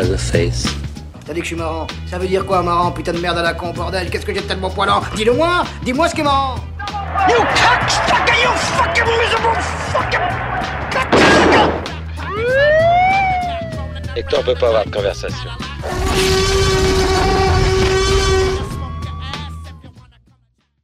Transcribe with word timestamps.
has 0.00 0.10
a 0.10 0.16
face. 0.16 0.64
T'as 1.26 1.34
dit 1.34 1.40
que 1.40 1.44
je 1.44 1.48
suis 1.48 1.56
marrant. 1.56 1.86
Ça 2.06 2.18
veut 2.18 2.26
dire 2.26 2.46
quoi, 2.46 2.62
marrant 2.62 2.90
Putain 2.90 3.12
de 3.12 3.18
merde 3.18 3.36
à 3.38 3.42
la 3.42 3.52
con, 3.52 3.72
bordel? 3.72 4.08
Qu'est-ce 4.10 4.24
que 4.24 4.34
j'ai 4.34 4.40
de 4.40 4.46
tellement 4.46 4.70
poilant? 4.70 5.02
Dis-le 5.14 5.34
moi 5.34 5.62
Dis-moi 5.84 6.08
ce 6.08 6.14
qui 6.14 6.22
est 6.22 6.24
marrant 6.24 6.56
You 7.28 7.36
cocksucker, 7.36 8.42
you 8.42 8.50
fucking 8.78 9.04
miserable 9.04 9.60
fucking 9.92 10.20
Hector 14.16 14.42
peut 14.42 14.54
pas 14.54 14.68
avoir 14.68 14.84
de 14.86 14.90
conversation. 14.90 15.50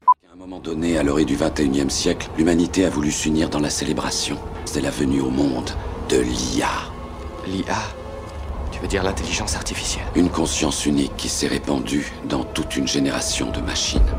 À 0.06 0.32
un 0.32 0.36
moment 0.36 0.60
donné, 0.60 0.98
à 0.98 1.02
l'orée 1.02 1.24
du 1.24 1.36
21e 1.36 1.88
siècle, 1.90 2.28
l'humanité 2.36 2.84
a 2.84 2.90
voulu 2.90 3.10
s'unir 3.10 3.48
dans 3.48 3.60
la 3.60 3.70
célébration. 3.70 4.36
C'est 4.64 4.80
la 4.80 4.90
venue 4.90 5.20
au 5.20 5.30
monde 5.30 5.70
de 6.08 6.18
l'IA. 6.18 6.68
L'IA 7.48 7.74
Tu 8.76 8.82
veux 8.82 8.88
dire 8.88 9.04
l'intelligence 9.04 9.56
artificielle 9.56 10.04
Une 10.16 10.28
conscience 10.28 10.84
unique 10.84 11.16
qui 11.16 11.30
s'est 11.30 11.46
répandue 11.46 12.12
dans 12.28 12.44
toute 12.44 12.76
une 12.76 12.86
génération 12.86 13.50
de 13.50 13.62
machines. 13.62 14.12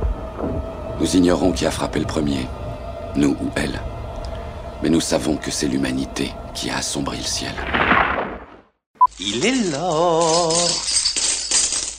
Nous 0.99 1.15
ignorons 1.15 1.51
qui 1.51 1.67
a 1.67 1.69
frappé 1.69 1.99
le 1.99 2.07
premier, 2.07 2.47
nous 3.15 3.37
ou 3.39 3.51
elle. 3.55 3.79
Mais 4.81 4.89
nous 4.89 4.99
savons 4.99 5.37
que 5.37 5.51
c'est 5.51 5.67
l'humanité 5.67 6.31
qui 6.55 6.71
a 6.71 6.77
assombri 6.77 7.17
le 7.17 7.23
ciel. 7.23 7.53
Il 9.19 9.45
est 9.45 9.69
l'heure, 9.69 10.51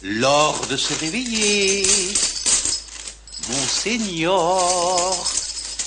l'heure 0.03 0.61
de 0.69 0.77
se 0.77 0.99
réveiller. 0.99 1.87
Mon 3.51 3.67
Seigneur, 3.69 5.15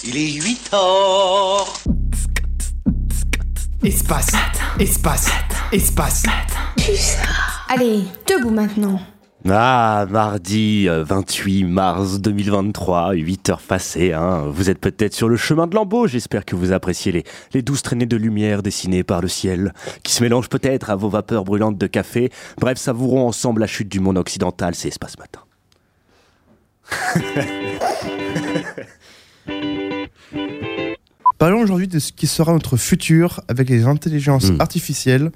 il 0.06 0.16
est 0.16 0.42
8 0.42 0.70
heures. 0.74 1.74
Espace, 3.84 4.32
espace, 4.80 5.28
espace. 5.74 6.24
Allez, 7.70 8.02
debout 8.28 8.50
maintenant. 8.50 9.00
Ah, 9.50 10.06
mardi 10.10 10.88
euh, 10.88 11.04
28 11.04 11.64
mars 11.64 12.20
2023, 12.20 13.14
8 13.14 13.50
heures 13.50 13.62
passées. 13.62 14.14
Hein. 14.14 14.46
Vous 14.52 14.70
êtes 14.70 14.80
peut-être 14.80 15.14
sur 15.14 15.30
le 15.30 15.38
chemin 15.38 15.68
de 15.68 15.76
Lambeau. 15.76 16.08
J'espère 16.08 16.44
que 16.46 16.56
vous 16.56 16.72
appréciez 16.72 17.12
les, 17.12 17.24
les 17.54 17.62
douze 17.62 17.82
traînées 17.82 18.06
de 18.06 18.18
lumière 18.18 18.62
dessinées 18.64 19.04
par 19.04 19.22
le 19.22 19.28
ciel, 19.28 19.74
qui 20.04 20.14
se 20.14 20.22
mélangent 20.24 20.50
peut-être 20.50 20.90
à 20.90 20.96
vos 20.96 21.10
vapeurs 21.10 21.44
brûlantes 21.44 21.78
de 21.78 21.88
café. 21.88 22.32
Bref, 22.60 22.78
savourons 22.78 23.28
ensemble 23.28 23.62
la 23.62 23.68
chute 23.68 23.90
du 23.90 24.00
monde 24.00 24.18
occidental. 24.18 24.76
C'est 24.76 24.88
Espace 24.90 25.16
Matin. 25.18 25.42
Parlons 31.38 31.62
aujourd'hui 31.62 31.88
de 31.88 31.98
ce 32.00 32.12
qui 32.12 32.28
sera 32.28 32.52
notre 32.54 32.78
futur 32.78 33.42
avec 33.48 33.70
les 33.70 33.86
intelligences 33.86 34.52
Mm. 34.52 34.62
artificielles. 34.62 35.32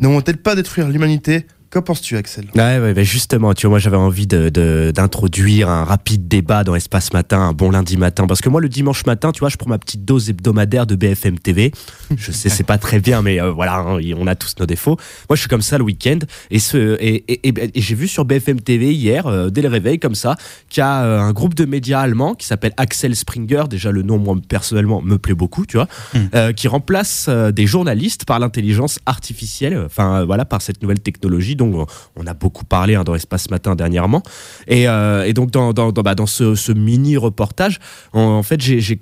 Ne 0.00 0.08
vont-elles 0.08 0.38
pas 0.38 0.54
détruire 0.54 0.88
l'humanité 0.88 1.46
Qu'en 1.70 1.82
penses-tu, 1.82 2.16
Axel? 2.16 2.46
Ouais, 2.56 2.80
ouais, 2.80 2.94
bah 2.94 3.04
justement, 3.04 3.54
tu 3.54 3.66
vois, 3.66 3.74
moi 3.74 3.78
j'avais 3.78 3.96
envie 3.96 4.26
de, 4.26 4.48
de- 4.48 4.90
d'introduire 4.92 5.68
un 5.68 5.84
rapide 5.84 6.26
débat 6.26 6.64
dans 6.64 6.74
Espace 6.74 7.12
Matin, 7.12 7.38
un 7.38 7.52
bon 7.52 7.70
lundi 7.70 7.96
matin, 7.96 8.26
parce 8.26 8.40
que 8.40 8.48
moi 8.48 8.60
le 8.60 8.68
dimanche 8.68 9.06
matin, 9.06 9.30
tu 9.30 9.38
vois, 9.38 9.50
je 9.50 9.56
prends 9.56 9.70
ma 9.70 9.78
petite 9.78 10.04
dose 10.04 10.30
hebdomadaire 10.30 10.84
de 10.84 10.96
BFM 10.96 11.38
TV. 11.38 11.70
Je 12.16 12.32
sais, 12.32 12.48
c'est 12.48 12.64
pas 12.64 12.76
très 12.76 12.98
bien, 12.98 13.22
mais 13.22 13.40
euh, 13.40 13.52
voilà, 13.52 13.76
hein, 13.76 13.98
on 14.16 14.26
a 14.26 14.34
tous 14.34 14.54
nos 14.58 14.66
défauts. 14.66 14.96
Moi, 15.28 15.36
je 15.36 15.40
suis 15.42 15.48
comme 15.48 15.62
ça 15.62 15.78
le 15.78 15.84
week-end, 15.84 16.18
et 16.50 16.58
ce, 16.58 16.96
et, 17.00 17.24
et, 17.32 17.48
et- 17.48 17.70
et 17.78 17.80
j'ai 17.80 17.94
vu 17.94 18.08
sur 18.08 18.24
BFM 18.24 18.60
TV 18.60 18.92
hier, 18.92 19.28
euh, 19.28 19.48
dès 19.50 19.62
le 19.62 19.68
réveil, 19.68 20.00
comme 20.00 20.16
ça, 20.16 20.34
qu'il 20.70 20.80
y 20.80 20.84
a 20.84 21.04
euh, 21.04 21.20
un 21.20 21.32
groupe 21.32 21.54
de 21.54 21.66
médias 21.66 22.00
allemands 22.00 22.34
qui 22.34 22.48
s'appelle 22.48 22.72
Axel 22.78 23.14
Springer. 23.14 23.62
Déjà, 23.70 23.92
le 23.92 24.02
nom, 24.02 24.18
moi 24.18 24.34
personnellement, 24.48 25.02
me 25.02 25.18
plaît 25.18 25.34
beaucoup, 25.34 25.64
tu 25.66 25.76
vois, 25.76 25.86
euh, 26.34 26.52
qui 26.52 26.66
remplace 26.66 27.28
des 27.28 27.66
journalistes 27.68 28.24
par 28.24 28.40
l'intelligence 28.40 28.98
artificielle, 29.06 29.80
enfin 29.86 30.24
voilà, 30.24 30.44
par 30.44 30.62
cette 30.62 30.82
nouvelle 30.82 30.98
technologie. 30.98 31.54
Donc, 31.60 31.88
on- 32.16 32.26
a 32.26 32.34
beaucoup 32.34 32.64
parlé 32.64 32.94
hein, 32.94 33.04
dans 33.04 33.14
Espace 33.14 33.50
Matin 33.50 33.74
dernièrement. 33.74 34.22
Et, 34.66 34.88
euh, 34.88 35.30
donc, 35.32 35.50
dans, 35.50 35.72
bah, 35.72 36.14
ce, 36.26 36.72
mini 36.72 37.16
reportage, 37.16 37.78
en, 38.12 38.42
fait, 38.42 38.60
j'ai 38.60 39.00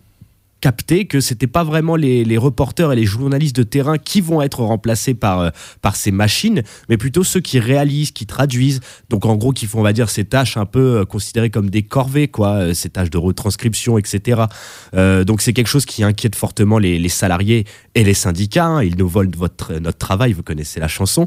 capté 0.61 1.05
que 1.05 1.21
c'était 1.21 1.47
pas 1.47 1.63
vraiment 1.63 1.95
les, 1.95 2.37
reporters 2.37 2.91
et 2.93 2.97
les 2.97 3.05
journalistes 3.05 3.55
de 3.55 3.63
terrain 3.63 3.97
qui 3.97 4.21
vont 4.21 4.43
être 4.43 4.61
remplacés 4.65 5.15
par, 5.15 5.39
euh, 5.39 5.51
par 5.83 5.95
ces 5.95 6.11
machines, 6.11 6.65
mais 6.89 6.97
plutôt 6.97 7.23
ceux 7.23 7.39
qui 7.39 7.61
réalisent, 7.61 8.11
qui 8.11 8.27
traduisent, 8.27 8.81
donc 9.09 9.25
en 9.25 9.37
gros 9.37 9.53
qui 9.53 9.67
font, 9.67 9.79
on 9.79 9.85
va 9.85 9.93
dire, 9.93 10.11
ces 10.11 10.25
tâches 10.25 10.57
un 10.57 10.67
peu 10.67 10.97
euh, 10.97 11.05
considérées 11.05 11.51
comme 11.51 11.71
des 11.71 11.83
corvées, 11.85 12.27
quoi, 12.27 12.75
ces 12.75 12.89
tâches 12.89 13.11
de 13.11 13.19
retranscription, 13.19 13.99
etc. 13.99 14.43
Donc 14.95 15.43
c'est 15.43 15.53
quelque 15.53 15.69
chose 15.69 15.85
qui 15.85 16.03
inquiète 16.03 16.35
fortement 16.35 16.79
les, 16.79 17.09
salariés 17.09 17.65
et 17.95 18.03
les 18.03 18.15
syndicats. 18.15 18.67
hein. 18.67 18.83
Ils 18.83 18.97
nous 18.97 19.09
volent 19.09 19.31
notre 19.81 19.99
travail, 19.99 20.33
vous 20.33 20.43
connaissez 20.43 20.81
la 20.81 20.89
chanson. 20.89 21.27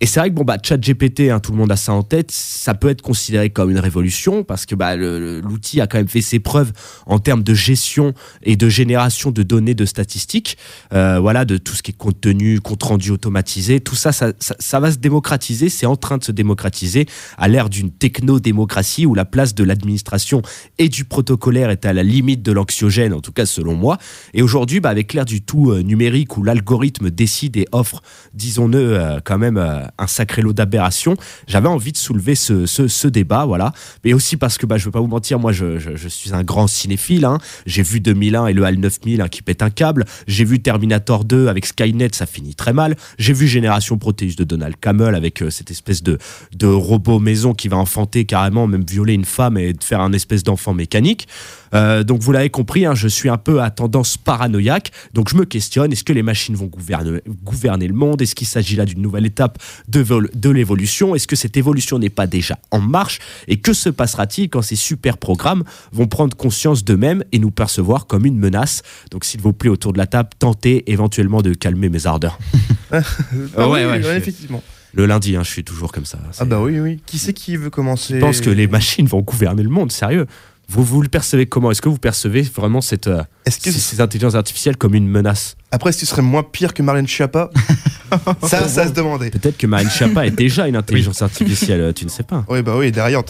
Et 0.00 0.06
c'est 0.06 0.20
vrai 0.20 0.30
que 0.30 0.34
bon 0.34 0.44
bah 0.44 0.58
ChatGPT, 0.62 1.30
hein, 1.30 1.40
tout 1.40 1.52
le 1.52 1.58
monde 1.58 1.70
a 1.70 1.76
ça 1.76 1.92
en 1.92 2.02
tête, 2.02 2.30
ça 2.30 2.74
peut 2.74 2.88
être 2.88 3.02
considéré 3.02 3.50
comme 3.50 3.70
une 3.70 3.78
révolution 3.78 4.42
parce 4.42 4.66
que 4.66 4.74
bah, 4.74 4.96
l'outil 4.96 5.80
a 5.80 5.86
quand 5.86 5.98
même 5.98 6.08
fait 6.08 6.20
ses 6.20 6.40
preuves 6.40 6.72
en 7.06 7.18
termes 7.18 7.42
de 7.42 7.54
gestion 7.54 8.12
et 8.42 8.56
de 8.56 8.68
génération 8.68 9.30
de 9.30 9.42
données 9.42 9.74
de 9.74 9.84
statistiques, 9.84 10.58
euh, 10.92 11.18
voilà, 11.20 11.44
de 11.44 11.56
tout 11.56 11.74
ce 11.74 11.82
qui 11.82 11.92
est 11.92 11.96
contenu, 11.96 12.60
compte 12.60 12.82
rendu 12.82 13.10
automatisé, 13.10 13.80
tout 13.80 13.94
ça, 13.94 14.10
ça, 14.12 14.80
va 14.80 14.90
se 14.90 14.98
démocratiser, 14.98 15.68
c'est 15.68 15.86
en 15.86 15.96
train 15.96 16.18
de 16.18 16.24
se 16.24 16.32
démocratiser 16.32 17.06
à 17.38 17.48
l'ère 17.48 17.68
d'une 17.68 17.90
techno-démocratie 17.90 19.06
où 19.06 19.14
la 19.14 19.24
place 19.24 19.54
de 19.54 19.64
l'administration 19.64 20.42
et 20.78 20.88
du 20.88 21.04
protocolaire 21.04 21.70
est 21.70 21.86
à 21.86 21.92
la 21.92 22.02
limite 22.02 22.42
de 22.42 22.52
l'anxiogène, 22.52 23.12
en 23.12 23.20
tout 23.20 23.32
cas 23.32 23.46
selon 23.46 23.74
moi. 23.74 23.98
Et 24.32 24.42
aujourd'hui, 24.42 24.80
bah, 24.80 24.90
avec 24.90 25.12
l'ère 25.14 25.24
du 25.24 25.42
tout 25.42 25.70
euh, 25.70 25.82
numérique 25.82 26.36
où 26.36 26.42
l'algorithme 26.42 27.10
décide 27.10 27.56
et 27.56 27.66
offre, 27.72 28.02
disons-le, 28.34 28.98
euh, 28.98 29.20
quand 29.24 29.38
même 29.38 29.58
un 29.98 30.06
sacré 30.06 30.42
lot 30.42 30.52
d'aberrations, 30.52 31.16
j'avais 31.46 31.68
envie 31.68 31.92
de 31.92 31.96
soulever 31.96 32.34
ce, 32.34 32.66
ce, 32.66 33.08
débat, 33.08 33.44
voilà. 33.44 33.72
Mais 34.04 34.12
aussi 34.12 34.36
parce 34.36 34.58
que, 34.58 34.66
bah, 34.66 34.78
je 34.78 34.84
veux 34.86 34.90
pas 34.90 35.00
vous 35.00 35.06
mentir, 35.06 35.38
moi, 35.38 35.52
je, 35.52 35.78
je, 35.78 36.08
suis 36.08 36.34
un 36.34 36.42
grand 36.42 36.66
cinéphile. 36.66 37.24
Hein. 37.24 37.38
J'ai 37.66 37.82
vu 37.82 38.00
2001 38.00 38.46
et 38.46 38.52
le 38.52 38.64
HAL 38.64 38.76
9000 38.76 39.20
hein, 39.20 39.28
qui 39.28 39.42
pète 39.42 39.62
un 39.62 39.70
câble. 39.70 40.04
J'ai 40.26 40.44
vu 40.44 40.60
Terminator 40.60 41.24
2 41.24 41.48
avec 41.48 41.66
Skynet, 41.66 42.10
ça 42.12 42.26
finit 42.26 42.54
très 42.54 42.72
mal. 42.72 42.96
J'ai 43.18 43.32
vu 43.32 43.46
Génération 43.46 43.98
Protéus 43.98 44.36
de 44.36 44.44
Donald 44.44 44.76
Campbell 44.80 45.14
avec 45.14 45.42
euh, 45.42 45.50
cette 45.50 45.70
espèce 45.70 46.02
de, 46.02 46.18
de 46.56 46.66
robot 46.66 47.18
maison 47.18 47.54
qui 47.54 47.68
va 47.68 47.76
enfanter 47.76 48.24
carrément, 48.24 48.66
même 48.66 48.84
violer 48.84 49.14
une 49.14 49.24
femme 49.24 49.58
et 49.58 49.74
faire 49.80 50.00
un 50.00 50.12
espèce 50.12 50.42
d'enfant 50.42 50.74
mécanique. 50.74 51.28
Euh, 51.74 52.04
donc 52.04 52.20
vous 52.20 52.32
l'avez 52.32 52.50
compris, 52.50 52.86
hein, 52.86 52.94
je 52.94 53.08
suis 53.08 53.28
un 53.28 53.36
peu 53.36 53.60
à 53.60 53.70
tendance 53.70 54.16
paranoïaque. 54.16 54.92
Donc 55.12 55.28
je 55.28 55.36
me 55.36 55.44
questionne, 55.44 55.92
est-ce 55.92 56.04
que 56.04 56.12
les 56.12 56.22
machines 56.22 56.54
vont 56.54 56.66
gouverner, 56.66 57.20
gouverner 57.44 57.88
le 57.88 57.94
monde? 57.94 58.22
Est-ce 58.22 58.34
qu'il 58.34 58.46
s'agit 58.46 58.76
là 58.76 58.84
d'une 58.84 59.02
nouvelle 59.02 59.26
étape 59.26 59.58
de, 59.88 60.00
vol- 60.00 60.30
de 60.34 60.50
l'évolution 60.50 61.14
Est-ce 61.14 61.26
que 61.26 61.36
cette 61.36 61.56
évolution 61.56 61.98
n'est 61.98 62.10
pas 62.10 62.26
déjà 62.26 62.58
en 62.70 62.80
marche 62.80 63.18
Et 63.48 63.58
que 63.58 63.72
se 63.72 63.88
passera-t-il 63.88 64.48
quand 64.48 64.62
ces 64.62 64.76
super 64.76 65.18
programmes 65.18 65.64
vont 65.92 66.06
prendre 66.06 66.36
conscience 66.36 66.84
d'eux-mêmes 66.84 67.24
et 67.32 67.38
nous 67.38 67.50
percevoir 67.50 68.06
comme 68.06 68.26
une 68.26 68.38
menace? 68.38 68.82
Donc 69.10 69.24
s'il 69.24 69.40
vous 69.40 69.52
plaît, 69.52 69.70
autour 69.70 69.92
de 69.92 69.98
la 69.98 70.06
table, 70.06 70.30
tentez 70.38 70.90
éventuellement 70.90 71.42
de 71.42 71.54
calmer 71.54 71.88
mes 71.88 72.06
ardeurs. 72.06 72.38
Ah 72.92 73.68
ouais, 73.68 73.84
oui, 73.84 73.90
ouais, 73.90 74.00
oui, 74.04 74.16
effectivement. 74.16 74.62
Le 74.92 75.06
lundi, 75.06 75.34
hein, 75.34 75.42
je 75.42 75.50
suis 75.50 75.64
toujours 75.64 75.90
comme 75.90 76.04
ça. 76.04 76.18
Ah 76.38 76.44
bah 76.44 76.60
oui, 76.60 76.78
oui. 76.78 77.00
Qui 77.04 77.18
c'est 77.18 77.32
qui 77.32 77.56
veut 77.56 77.70
commencer? 77.70 78.14
Je 78.14 78.20
pense 78.20 78.40
que 78.40 78.50
les 78.50 78.68
machines 78.68 79.06
vont 79.06 79.22
gouverner 79.22 79.64
le 79.64 79.68
monde, 79.68 79.90
sérieux. 79.90 80.26
Vous, 80.68 80.82
vous 80.82 81.02
le 81.02 81.08
percevez 81.08 81.46
comment? 81.46 81.70
Est-ce 81.70 81.82
que 81.82 81.88
vous 81.88 81.98
percevez 81.98 82.42
vraiment 82.42 82.80
cette, 82.80 83.06
euh, 83.06 83.22
Est-ce 83.44 83.58
que 83.58 83.70
ces, 83.70 83.78
ces 83.78 84.00
intelligences 84.00 84.34
artificielles 84.34 84.76
comme 84.76 84.94
une 84.94 85.06
menace? 85.06 85.56
Après, 85.70 85.90
est-ce 85.90 85.98
que 86.00 86.06
ce 86.06 86.10
serait 86.10 86.22
moins 86.22 86.42
pire 86.42 86.72
que 86.74 86.82
Marlène 86.82 87.06
Schiappa? 87.06 87.50
Ça, 88.42 88.68
ça 88.68 88.86
se 88.86 88.92
demandait. 88.92 89.30
Peut-être 89.30 89.56
que 89.58 89.66
Marine 89.66 89.90
Schiappa 89.90 90.24
est 90.26 90.30
déjà 90.30 90.68
une 90.68 90.76
intelligence 90.84 91.20
artificielle, 91.22 91.80
euh, 91.80 91.92
tu 91.92 92.04
ne 92.04 92.10
sais 92.10 92.22
pas. 92.22 92.44
Oui, 92.48 92.62
bah 92.62 92.74
oui, 92.76 92.92
derrière. 92.92 93.22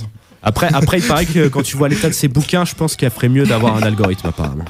Après, 0.43 0.69
après, 0.75 0.99
il 0.99 1.07
paraît 1.07 1.25
que 1.25 1.49
quand 1.49 1.63
tu 1.63 1.77
vois 1.79 1.89
l'état 1.89 2.09
de 2.09 2.13
ses 2.15 2.29
bouquins, 2.29 2.67
je 2.67 2.75
pense 2.75 2.95
qu'elle 2.97 3.11
ferait 3.11 3.31
mieux 3.31 3.47
d'avoir 3.47 3.77
un 3.77 3.83
algorithme 3.83 4.27
apparemment. 4.29 4.67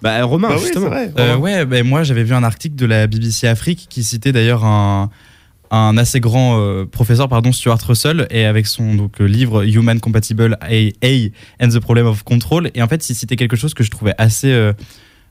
Bah 0.00 0.22
Romain, 0.24 0.48
Bah 0.48 0.54
oui, 0.56 0.62
justement. 0.62 0.86
c'est 0.86 1.10
vrai. 1.10 1.12
Euh, 1.18 1.36
ouais, 1.36 1.66
ben 1.66 1.86
moi 1.86 2.02
j'avais 2.02 2.22
vu 2.24 2.32
un 2.34 2.44
article 2.44 2.76
de 2.76 2.86
la 2.86 3.06
BBC 3.06 3.46
Afrique 3.46 3.86
qui 3.90 4.04
citait 4.04 4.32
d'ailleurs 4.32 4.64
un, 4.64 5.10
un 5.70 5.96
assez 5.96 6.20
grand 6.20 6.60
euh, 6.60 6.84
professeur, 6.84 7.28
pardon, 7.28 7.52
Stuart 7.52 7.80
Russell, 7.86 8.26
et 8.30 8.44
avec 8.44 8.66
son 8.66 8.94
donc, 8.94 9.20
euh, 9.20 9.24
livre 9.24 9.64
Human 9.66 9.98
Compatible 10.00 10.58
AI 10.68 11.32
and 11.60 11.68
the 11.68 11.80
Problem 11.80 12.06
of 12.06 12.22
Control. 12.22 12.70
Et 12.74 12.82
en 12.82 12.88
fait, 12.88 13.08
il 13.08 13.14
citait 13.14 13.36
quelque 13.36 13.56
chose 13.56 13.74
que 13.74 13.84
je 13.84 13.90
trouvais 13.90 14.14
assez, 14.18 14.52
euh, 14.52 14.72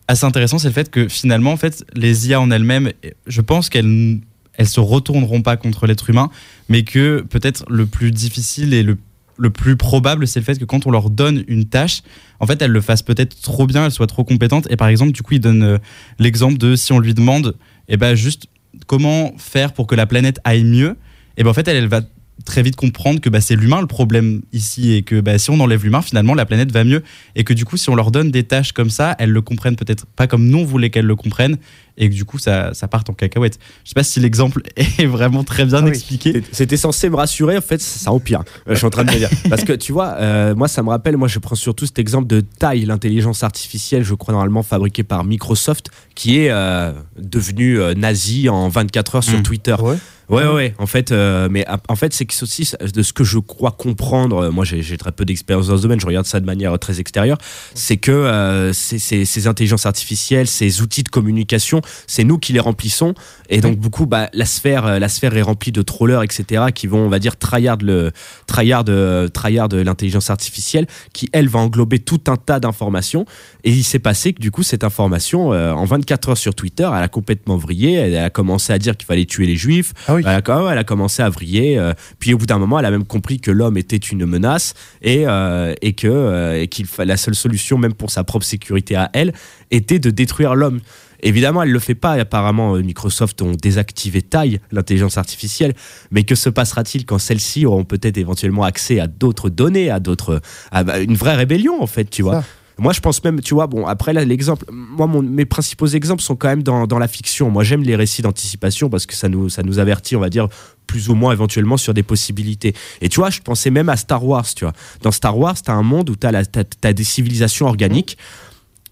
assez 0.07 0.25
intéressant, 0.25 0.57
c'est 0.57 0.67
le 0.67 0.73
fait 0.73 0.89
que 0.89 1.07
finalement, 1.07 1.51
en 1.51 1.57
fait, 1.57 1.85
les 1.95 2.29
IA 2.29 2.41
en 2.41 2.51
elles-mêmes, 2.51 2.91
je 3.27 3.41
pense 3.41 3.69
qu'elles 3.69 4.19
elles 4.57 4.69
se 4.69 4.79
retourneront 4.79 5.41
pas 5.41 5.57
contre 5.57 5.85
l'être 5.85 6.09
humain, 6.09 6.29
mais 6.69 6.83
que 6.83 7.25
peut-être 7.29 7.65
le 7.69 7.85
plus 7.85 8.11
difficile 8.11 8.73
et 8.73 8.83
le 8.83 8.97
le 9.37 9.49
plus 9.49 9.75
probable, 9.75 10.27
c'est 10.29 10.39
le 10.39 10.45
fait 10.45 10.57
que 10.57 10.63
quand 10.63 10.87
on 10.87 10.91
leur 10.91 11.09
donne 11.09 11.43
une 11.49 11.65
tâche, 11.65 12.03
en 12.39 12.47
fait, 12.47 12.61
elles 12.61 12.71
le 12.71 12.79
fassent 12.79 13.01
peut-être 13.01 13.41
trop 13.41 13.67
bien, 13.67 13.83
elles 13.83 13.91
soient 13.91 14.07
trop 14.07 14.23
compétentes. 14.23 14.65
Et 14.69 14.77
par 14.77 14.87
exemple, 14.87 15.11
du 15.11 15.23
coup, 15.23 15.33
il 15.33 15.41
donne 15.41 15.77
l'exemple 16.19 16.57
de 16.57 16.77
si 16.77 16.93
on 16.93 16.99
lui 16.99 17.13
demande, 17.13 17.53
eh 17.89 17.97
ben, 17.97 18.15
juste 18.15 18.47
comment 18.87 19.33
faire 19.37 19.73
pour 19.73 19.87
que 19.87 19.95
la 19.95 20.05
planète 20.05 20.39
aille 20.43 20.63
mieux, 20.63 20.97
et 21.37 21.43
ben, 21.43 21.49
en 21.49 21.53
fait, 21.53 21.67
elle, 21.67 21.87
va 21.87 22.01
très 22.43 22.61
vite 22.61 22.75
comprendre 22.75 23.21
que 23.21 23.29
bah, 23.29 23.41
c'est 23.41 23.55
l'humain 23.55 23.81
le 23.81 23.87
problème 23.87 24.41
ici 24.51 24.93
et 24.93 25.03
que 25.03 25.21
bah, 25.21 25.37
si 25.37 25.49
on 25.49 25.59
enlève 25.59 25.83
l'humain, 25.83 26.01
finalement, 26.01 26.33
la 26.33 26.45
planète 26.45 26.71
va 26.71 26.83
mieux. 26.83 27.03
Et 27.35 27.43
que 27.43 27.53
du 27.53 27.65
coup, 27.65 27.77
si 27.77 27.89
on 27.89 27.95
leur 27.95 28.11
donne 28.11 28.31
des 28.31 28.43
tâches 28.43 28.71
comme 28.71 28.89
ça, 28.89 29.15
elles 29.19 29.31
le 29.31 29.41
comprennent 29.41 29.75
peut-être 29.75 30.05
pas 30.05 30.27
comme 30.27 30.47
nous 30.47 30.59
on 30.59 30.65
voulait 30.65 30.89
qu'elles 30.89 31.05
le 31.05 31.15
comprennent 31.15 31.57
et 31.97 32.09
que 32.09 32.13
du 32.13 32.25
coup, 32.25 32.37
ça, 32.39 32.73
ça 32.73 32.87
parte 32.87 33.09
en 33.09 33.13
cacahuète. 33.13 33.57
Je 33.83 33.89
sais 33.89 33.93
pas 33.93 34.03
si 34.03 34.19
l'exemple 34.19 34.61
est 34.75 35.05
vraiment 35.05 35.43
très 35.43 35.65
bien 35.65 35.79
Ah 35.79 35.83
oui. 35.83 35.89
expliqué. 35.89 36.43
C'était 36.51 36.77
censé 36.77 37.09
me 37.09 37.15
rassurer, 37.15 37.57
en 37.57 37.61
fait, 37.61 37.81
ça 37.81 38.11
empire. 38.11 38.43
Euh, 38.67 38.73
Je 38.73 38.75
suis 38.75 38.85
en 38.85 38.89
train 38.89 39.03
de 39.05 39.11
me 39.11 39.17
dire. 39.17 39.29
Parce 39.49 39.63
que 39.63 39.73
tu 39.73 39.91
vois, 39.93 40.15
euh, 40.19 40.55
moi, 40.55 40.67
ça 40.67 40.83
me 40.83 40.89
rappelle, 40.89 41.17
moi, 41.17 41.27
je 41.27 41.39
prends 41.39 41.55
surtout 41.55 41.85
cet 41.85 41.99
exemple 41.99 42.27
de 42.27 42.41
TAI, 42.41 42.85
l'intelligence 42.85 43.43
artificielle, 43.43 44.03
je 44.03 44.13
crois, 44.13 44.33
normalement 44.33 44.63
fabriquée 44.63 45.03
par 45.03 45.23
Microsoft, 45.23 45.89
qui 46.15 46.39
est 46.39 46.49
euh, 46.51 46.91
devenue 47.17 47.79
euh, 47.79 47.93
nazie 47.93 48.49
en 48.49 48.67
24 48.69 49.15
heures 49.15 49.23
sur 49.23 49.39
Mm. 49.39 49.43
Twitter. 49.43 49.75
Ouais. 49.79 49.95
Ouais, 50.27 50.43
ouais, 50.43 50.53
ouais. 50.53 50.73
En 50.79 50.87
fait, 50.87 51.11
euh, 51.11 51.49
mais 51.51 51.67
a- 51.67 51.79
en 51.87 51.95
fait, 51.95 52.11
c'est 52.11 52.25
que 52.25 52.33
aussi 52.41 52.67
de 52.81 53.03
ce 53.03 53.13
que 53.13 53.23
je 53.23 53.37
crois 53.37 53.69
comprendre. 53.71 54.49
Moi, 54.49 54.65
j'ai 54.65 54.97
très 54.97 55.11
peu 55.11 55.23
d'expérience 55.23 55.67
dans 55.67 55.77
ce 55.77 55.83
domaine. 55.83 55.99
Je 55.99 56.05
regarde 56.07 56.25
ça 56.25 56.39
de 56.39 56.45
manière 56.47 56.79
très 56.79 56.99
extérieure. 56.99 57.37
C'est 57.75 57.97
que 57.97 58.09
euh, 58.11 58.73
ces, 58.73 58.97
ces- 58.97 59.25
ces 59.25 59.45
intelligences 59.45 59.85
artificielles, 59.85 60.47
ces 60.47 60.81
outils 60.81 61.03
de 61.03 61.09
communication, 61.09 61.81
c'est 62.07 62.23
nous 62.23 62.37
qui 62.37 62.53
les 62.53 62.59
remplissons. 62.59 63.13
Et 63.49 63.61
donc, 63.61 63.77
beaucoup, 63.77 64.05
bah, 64.05 64.29
la 64.33 64.45
sphère, 64.45 64.85
euh, 64.85 64.99
la 64.99 65.09
sphère 65.09 65.35
est 65.37 65.41
remplie 65.41 65.71
de 65.71 65.81
trollers, 65.81 66.23
etc., 66.23 66.65
qui 66.73 66.87
vont, 66.87 66.99
on 66.99 67.09
va 67.09 67.19
dire, 67.19 67.37
tryhard 67.37 67.77
le, 67.81 68.11
tryhard, 68.47 68.85
euh, 68.89 69.27
tryhard 69.27 69.69
de 69.69 69.77
l'intelligence 69.77 70.29
artificielle, 70.29 70.87
qui 71.13 71.29
elle 71.33 71.47
va 71.47 71.59
englober 71.59 71.99
tout 71.99 72.21
un 72.27 72.35
tas 72.37 72.59
d'informations. 72.59 73.25
Et 73.63 73.71
il 73.71 73.83
s'est 73.83 73.99
passé 73.99 74.33
que 74.33 74.39
du 74.41 74.51
coup, 74.51 74.63
cette 74.63 74.83
information, 74.83 75.53
euh, 75.53 75.71
en 75.71 75.85
24 75.85 76.29
heures 76.29 76.37
sur 76.37 76.55
Twitter, 76.55 76.89
elle 76.91 77.03
a 77.03 77.07
complètement 77.07 77.57
vrillé. 77.57 77.93
Elle 77.93 78.17
a 78.17 78.29
commencé 78.29 78.73
à 78.73 78.79
dire 78.79 78.95
qu'il 78.97 79.05
fallait 79.05 79.25
tuer 79.25 79.45
les 79.45 79.55
juifs. 79.55 79.93
Ah 80.07 80.15
oui. 80.15 80.21
Elle, 80.25 80.31
a, 80.31 80.41
quand- 80.41 80.69
elle 80.69 80.77
a 80.77 80.83
commencé 80.83 81.21
à 81.21 81.29
vriller. 81.29 81.77
euh, 81.77 81.93
puis 82.19 82.33
au 82.33 82.37
bout 82.37 82.45
d'un 82.45 82.57
moment, 82.59 82.79
elle 82.79 82.85
a 82.85 82.91
même 82.91 83.05
compris 83.05 83.39
que 83.39 83.51
l'homme 83.51 83.77
était 83.77 83.95
une 83.97 84.25
menace 84.25 84.73
et, 85.01 85.23
euh, 85.27 85.73
et 85.81 85.93
que 85.93 86.55
et 86.55 86.69
la 87.05 87.17
seule 87.17 87.35
solution, 87.35 87.77
même 87.77 87.93
pour 87.93 88.11
sa 88.11 88.23
propre 88.23 88.45
sécurité 88.45 88.95
à 88.95 89.09
elle, 89.13 89.33
était 89.71 89.99
de 89.99 90.09
détruire 90.09 90.55
l'homme. 90.55 90.79
Évidemment, 91.21 91.63
elle 91.63 91.71
le 91.71 91.79
fait 91.79 91.95
pas. 91.95 92.13
Apparemment, 92.13 92.75
euh, 92.75 92.81
Microsoft 92.81 93.41
ont 93.41 93.51
désactivé 93.51 94.21
taille 94.21 94.59
l'intelligence 94.71 95.17
artificielle. 95.17 95.73
Mais 96.11 96.23
que 96.23 96.35
se 96.35 96.49
passera-t-il 96.49 97.05
quand 97.05 97.19
celles-ci 97.19 97.65
auront 97.65 97.83
peut-être 97.85 98.17
éventuellement 98.17 98.63
accès 98.63 98.99
à 98.99 99.07
d'autres 99.07 99.49
données, 99.49 99.89
à 99.89 99.99
d'autres, 99.99 100.41
à 100.71 100.79
à 100.79 100.99
une 100.99 101.15
vraie 101.15 101.35
rébellion 101.35 101.81
en 101.81 101.87
fait, 101.87 102.09
tu 102.09 102.21
vois? 102.21 102.41
Ça. 102.41 102.47
Moi, 102.77 102.91
je 102.91 102.99
pense 102.99 103.23
même, 103.23 103.39
tu 103.39 103.53
vois, 103.53 103.67
bon, 103.67 103.85
après 103.87 104.11
là, 104.11 104.25
l'exemple, 104.25 104.65
moi, 104.69 105.07
mon- 105.07 105.21
mes 105.21 105.45
principaux 105.45 105.87
exemples 105.87 106.21
sont 106.21 106.35
quand 106.35 106.49
même 106.49 106.61
dans, 106.61 106.85
dans 106.87 106.99
la 106.99 107.07
fiction. 107.07 107.49
Moi, 107.49 107.63
j'aime 107.63 107.83
les 107.83 107.95
récits 107.95 108.21
d'anticipation 108.21 108.89
parce 108.89 109.05
que 109.05 109.15
ça 109.15 109.29
nous, 109.29 109.47
ça 109.47 109.63
nous 109.63 109.79
avertit, 109.79 110.17
on 110.17 110.19
va 110.19 110.29
dire, 110.29 110.49
plus 110.85 111.07
ou 111.07 111.15
moins 111.15 111.31
éventuellement 111.31 111.77
sur 111.77 111.93
des 111.93 112.03
possibilités. 112.03 112.75
Et 112.99 113.07
tu 113.07 113.21
vois, 113.21 113.29
je 113.29 113.39
pensais 113.39 113.69
même 113.71 113.87
à 113.87 113.95
Star 113.95 114.25
Wars, 114.25 114.45
tu 114.53 114.65
vois. 114.65 114.73
Dans 115.03 115.11
Star 115.11 115.37
Wars, 115.37 115.55
t'as 115.61 115.71
un 115.71 115.83
monde 115.83 116.09
où 116.09 116.17
t'as, 116.17 116.31
la, 116.33 116.45
t'as, 116.45 116.65
t'as 116.65 116.91
des 116.91 117.05
civilisations 117.05 117.65
organiques. 117.65 118.17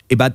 Et 0.10 0.16
bah, 0.16 0.30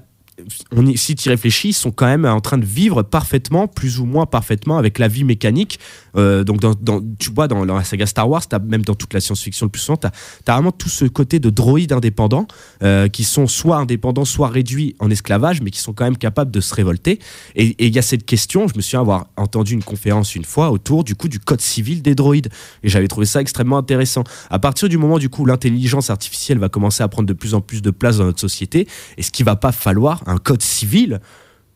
on 0.74 0.86
y- 0.86 0.96
si 0.96 1.14
tu 1.14 1.28
y 1.28 1.30
réfléchis, 1.30 1.68
ils 1.70 1.72
sont 1.74 1.90
quand 1.90 2.06
même 2.06 2.24
en 2.24 2.40
train 2.40 2.58
de 2.58 2.64
vivre 2.64 3.02
parfaitement, 3.02 3.66
plus 3.66 3.98
ou 4.00 4.04
moins 4.04 4.26
parfaitement, 4.26 4.78
avec 4.78 4.98
la 4.98 5.08
vie 5.08 5.24
mécanique. 5.24 5.78
Euh, 6.18 6.44
donc, 6.44 6.60
dans, 6.60 7.00
tu 7.18 7.30
vois, 7.30 7.48
dans, 7.48 7.64
la 7.64 7.84
saga 7.84 8.06
Star 8.06 8.28
Wars, 8.28 8.42
même 8.66 8.82
dans 8.82 8.94
toute 8.94 9.14
la 9.14 9.20
science-fiction 9.20 9.66
le 9.66 9.70
plus 9.70 9.80
souvent, 9.80 9.96
tu 9.96 10.06
as, 10.06 10.52
vraiment 10.52 10.72
tout 10.72 10.88
ce 10.88 11.04
côté 11.06 11.38
de 11.38 11.48
droïdes 11.48 11.92
indépendants 11.92 12.46
euh, 12.82 13.08
qui 13.08 13.24
sont 13.24 13.46
soit 13.46 13.76
indépendants, 13.76 14.24
soit 14.24 14.48
réduits 14.48 14.94
en 14.98 15.10
esclavage, 15.10 15.62
mais 15.62 15.70
qui 15.70 15.80
sont 15.80 15.92
quand 15.92 16.04
même 16.04 16.18
capables 16.18 16.50
de 16.50 16.60
se 16.60 16.74
révolter. 16.74 17.18
Et 17.54 17.78
et 17.78 17.86
il 17.86 17.94
y 17.94 17.98
a 17.98 18.02
cette 18.02 18.26
question, 18.26 18.66
je 18.66 18.76
me 18.76 18.82
souviens 18.82 19.00
avoir 19.00 19.26
entendu 19.36 19.72
une 19.72 19.84
conférence 19.84 20.34
une 20.34 20.44
fois 20.44 20.70
autour 20.70 21.04
du 21.04 21.14
coup 21.14 21.28
du 21.28 21.38
code 21.38 21.60
civil 21.60 22.02
des 22.02 22.14
droïdes. 22.14 22.48
Et 22.82 22.88
j'avais 22.88 23.08
trouvé 23.08 23.24
ça 23.24 23.40
extrêmement 23.40 23.78
intéressant. 23.78 24.24
À 24.50 24.58
partir 24.58 24.88
du 24.88 24.98
moment 24.98 25.18
du 25.18 25.28
coup 25.28 25.42
où 25.42 25.46
l'intelligence 25.46 26.10
artificielle 26.10 26.58
va 26.58 26.68
commencer 26.68 27.02
à 27.02 27.08
prendre 27.08 27.28
de 27.28 27.32
plus 27.32 27.54
en 27.54 27.60
plus 27.60 27.82
de 27.82 27.90
place 27.90 28.18
dans 28.18 28.24
notre 28.24 28.40
société, 28.40 28.88
est-ce 29.16 29.30
qu'il 29.30 29.44
va 29.44 29.56
pas 29.56 29.72
falloir 29.72 30.22
un 30.26 30.38
code 30.38 30.62
civil 30.62 31.20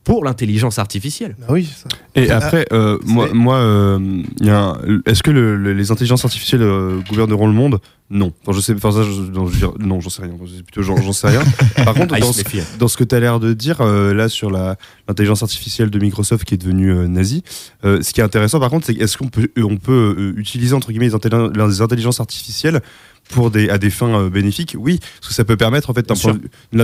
pour 0.05 0.25
l'intelligence 0.25 0.79
artificielle 0.79 1.37
Ah 1.49 1.53
oui, 1.53 1.65
ça. 1.65 1.89
Et 2.17 2.29
Ah, 2.31 2.39
après, 2.39 2.67
euh, 2.73 2.99
moi, 3.05 3.29
c'est- 3.29 3.35
moi 3.35 3.57
euh, 3.57 4.23
il 4.41 4.47
y 4.47 4.51
a 4.51 4.59
un- 4.71 4.79
est-ce 5.07 5.23
que 5.23 5.31
le- 5.31 5.57
le- 5.57 5.73
les 5.73 5.91
intelligences 5.93 6.25
artificielles 6.25 6.63
euh, 6.63 6.99
gouverneront 7.09 7.47
le 7.47 7.53
monde? 7.53 7.79
Non. 8.11 8.33
Enfin, 8.43 8.53
je 8.55 8.61
sais, 8.61 8.75
enfin, 8.75 8.91
ça, 8.93 9.03
je- 9.05 9.31
non, 9.31 9.47
je 9.47 9.59
j'en 9.59 10.11
sais 10.11 10.23
rien. 10.23 10.33
Plutôt, 10.37 10.83
j'en 10.83 10.97
j'en 10.97 11.13
sais 11.13 11.29
rien. 11.29 11.41
Par 11.85 11.95
contre, 11.95 12.15
Ah, 12.15 12.19
il 12.19 12.23
dans, 12.79 12.89
ce 12.89 12.97
que 12.97 13.05
tu 13.05 13.15
as 13.15 13.21
l'air 13.21 13.41
de 13.41 13.53
dire 13.55 13.81
euh, 13.81 14.13
là 14.13 14.29
sur 14.29 14.51
la- 14.51 14.77
l'intelligence 15.09 15.43
artificielle 15.43 15.89
de 15.89 15.99
Microsoft 15.99 16.45
qui 16.45 16.55
est 16.55 16.59
devenue 16.59 16.91
euh, 16.93 17.07
nazie, 17.07 17.43
euh, 17.85 18.03
ce 18.03 18.13
qui 18.13 18.21
est 18.21 18.25
intéressant 18.25 18.61
par 18.61 18.71
contre, 18.71 18.87
c'est 18.87 18.97
est-ce 18.99 19.17
qu'on 19.17 19.29
peut, 19.29 19.49
on 19.57 19.77
peut 19.79 20.35
utiliser 20.37 20.75
entre 20.75 20.89
guillemets 20.91 21.07
les, 21.09 21.15
intelli- 21.15 21.57
les 21.69 21.81
intelligences 21.81 22.21
artificielles 22.21 22.81
pour 23.31 23.51
des, 23.51 23.69
à 23.71 23.79
des 23.79 23.89
fins 23.91 24.15
euh, 24.15 24.29
bénéfiques 24.31 24.77
Oui, 24.79 24.99
parce 25.21 25.29
que 25.29 25.35
ça 25.35 25.45
peut 25.45 25.57
permettre 25.57 25.89
en 25.91 25.95
fait 25.95 26.07
d'un 26.07 26.15
point, 26.15 26.35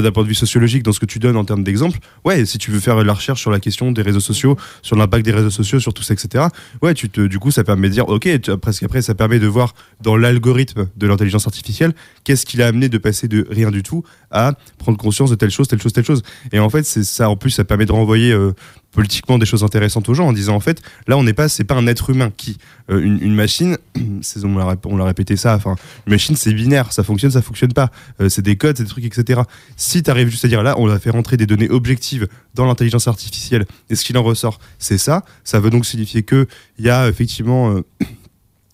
de- 0.01 0.11
point 0.11 0.23
vue 0.25 0.35
sociologique 0.35 0.83
dans 0.83 0.93
ce 0.93 1.01
que 1.01 1.07
tu 1.07 1.19
donnes 1.19 1.37
en 1.37 1.45
termes 1.45 1.63
d'exemple. 1.63 1.99
Ouais, 2.25 2.47
si 2.47 2.57
tu 2.59 2.71
veux 2.71 2.81
faire 2.81 3.03
la 3.05 3.13
recherche 3.13 3.41
sur 3.41 3.51
la 3.51 3.61
question 3.61 3.93
des 3.93 4.03
réseaux 4.03 4.21
sociaux, 4.21 4.57
sur 4.83 4.97
l'impact 4.97 5.25
des 5.25 5.33
réseaux 5.33 5.51
sociaux, 5.51 5.79
sur 5.81 5.93
tout 5.93 6.03
ça, 6.03 6.15
etc. 6.15 6.47
Ouais, 6.81 6.95
tu 6.95 7.11
te, 7.11 7.21
du 7.21 7.39
coup, 7.39 7.51
ça 7.51 7.65
permet 7.65 7.89
de 7.89 7.93
dire, 7.93 8.09
ok, 8.09 8.39
presque 8.63 8.83
après, 8.85 9.03
ça 9.03 9.15
permet 9.15 9.39
de 9.39 9.47
voir 9.47 9.75
dans 10.01 10.17
l'algorithme 10.17 10.89
de 10.97 11.07
l'intelligence 11.07 11.47
artificielle 11.47 11.93
qu'est-ce 12.25 12.47
qui 12.47 12.57
l'a 12.57 12.69
amené 12.69 12.89
de 12.89 12.99
passer 12.99 13.29
de 13.29 13.47
rien 13.51 13.71
du 13.71 13.83
tout 13.83 14.03
à 14.31 14.55
prendre 14.79 14.97
conscience 14.99 15.31
de 15.31 15.35
telle 15.35 15.51
chose, 15.51 15.69
telle 15.69 15.83
chose, 15.83 15.93
telle 15.93 16.05
chose. 16.05 16.23
Et 16.53 16.59
en 16.59 16.71
fait, 16.71 16.85
c'est 16.85 17.05
ça. 17.05 17.29
En 17.29 17.37
plus, 17.37 17.51
ça 17.51 17.65
permet 17.65 17.85
de 17.87 17.93
renvoyer 17.93 18.33
euh, 18.33 18.53
politiquement 18.93 19.39
des 19.39 19.47
choses 19.47 19.65
intéressantes 19.65 20.09
aux 20.09 20.15
gens 20.15 20.27
en 20.27 20.33
disant, 20.33 20.55
en 20.55 20.61
fait, 20.61 20.81
là, 21.07 21.17
on 21.17 21.23
n'est 21.23 21.35
pas, 21.35 21.49
c'est 21.49 21.65
pas 21.65 21.75
un 21.75 21.87
être 21.87 22.11
humain 22.11 22.33
qui, 22.37 22.59
euh, 22.91 23.01
une, 23.01 23.23
une 23.23 23.35
machine, 23.35 23.77
on 24.45 24.97
l'a 24.97 25.05
répété 25.05 25.37
ça. 25.37 25.55
Enfin, 25.55 25.77
une 26.07 26.13
machine, 26.13 26.37
c'est 26.37 26.53
binaire, 26.53 26.93
ça 26.93 27.03
fonctionne, 27.03 27.31
ça 27.31 27.43
fonctionne 27.43 27.73
pas. 27.73 27.91
Euh, 28.21 28.29
c'est 28.29 28.43
des 28.43 28.57
codes, 28.57 28.77
c'est 28.77 28.85
des 28.85 28.89
trucs, 28.89 29.05
etc. 29.05 29.43
Si 29.77 30.03
tu 30.03 30.11
arrives 30.11 30.29
juste 30.29 30.45
à 30.45 30.49
dire 30.49 30.63
là, 30.63 30.75
on 30.79 30.89
a 30.89 30.99
fait 30.99 31.11
rentrer 31.11 31.37
des 31.37 31.47
données 31.47 31.69
objectives 31.69 32.29
dans 32.55 32.67
l'intelligence 32.67 33.09
artificielle, 33.09 33.67
et 33.91 33.95
ce 33.95 34.05
qu'il 34.05 34.17
en 34.17 34.23
ressort, 34.23 34.59
c'est 34.79 34.99
ça. 34.99 35.25
Ça 35.45 35.61
veut 35.61 35.71
donc 35.71 35.87
signifier 35.87 36.23
que 36.23 36.47
il 36.79 36.85
y 36.85 36.91
a 36.91 37.09
effectivement 37.09 37.71
euh, 37.71 37.85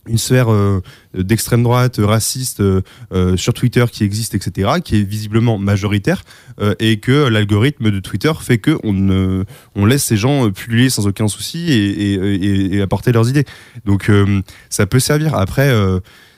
une 0.06 0.18
sphère 0.18 0.52
euh, 0.52 0.82
d'extrême 1.14 1.62
droite, 1.62 1.98
raciste 1.98 2.60
euh, 2.60 2.82
euh, 3.12 3.36
sur 3.36 3.54
Twitter 3.54 3.84
qui 3.90 4.04
existe, 4.04 4.34
etc., 4.34 4.72
qui 4.82 5.00
est 5.00 5.02
visiblement 5.02 5.58
majoritaire, 5.58 6.22
et 6.78 7.00
que 7.00 7.26
l'algorithme 7.26 7.90
de 7.90 7.98
Twitter 7.98 8.30
fait 8.40 8.58
que 8.58 8.78
on, 8.84 9.44
on 9.74 9.86
laisse 9.86 10.04
ces 10.04 10.16
gens 10.16 10.50
pulluler 10.52 10.88
sans 10.88 11.08
aucun 11.08 11.26
souci 11.26 11.72
et, 11.72 12.80
apporter 12.80 13.10
leurs 13.10 13.28
idées. 13.28 13.44
Donc 13.84 14.10
ça 14.70 14.86
peut 14.86 15.00
servir. 15.00 15.34
Après. 15.34 15.72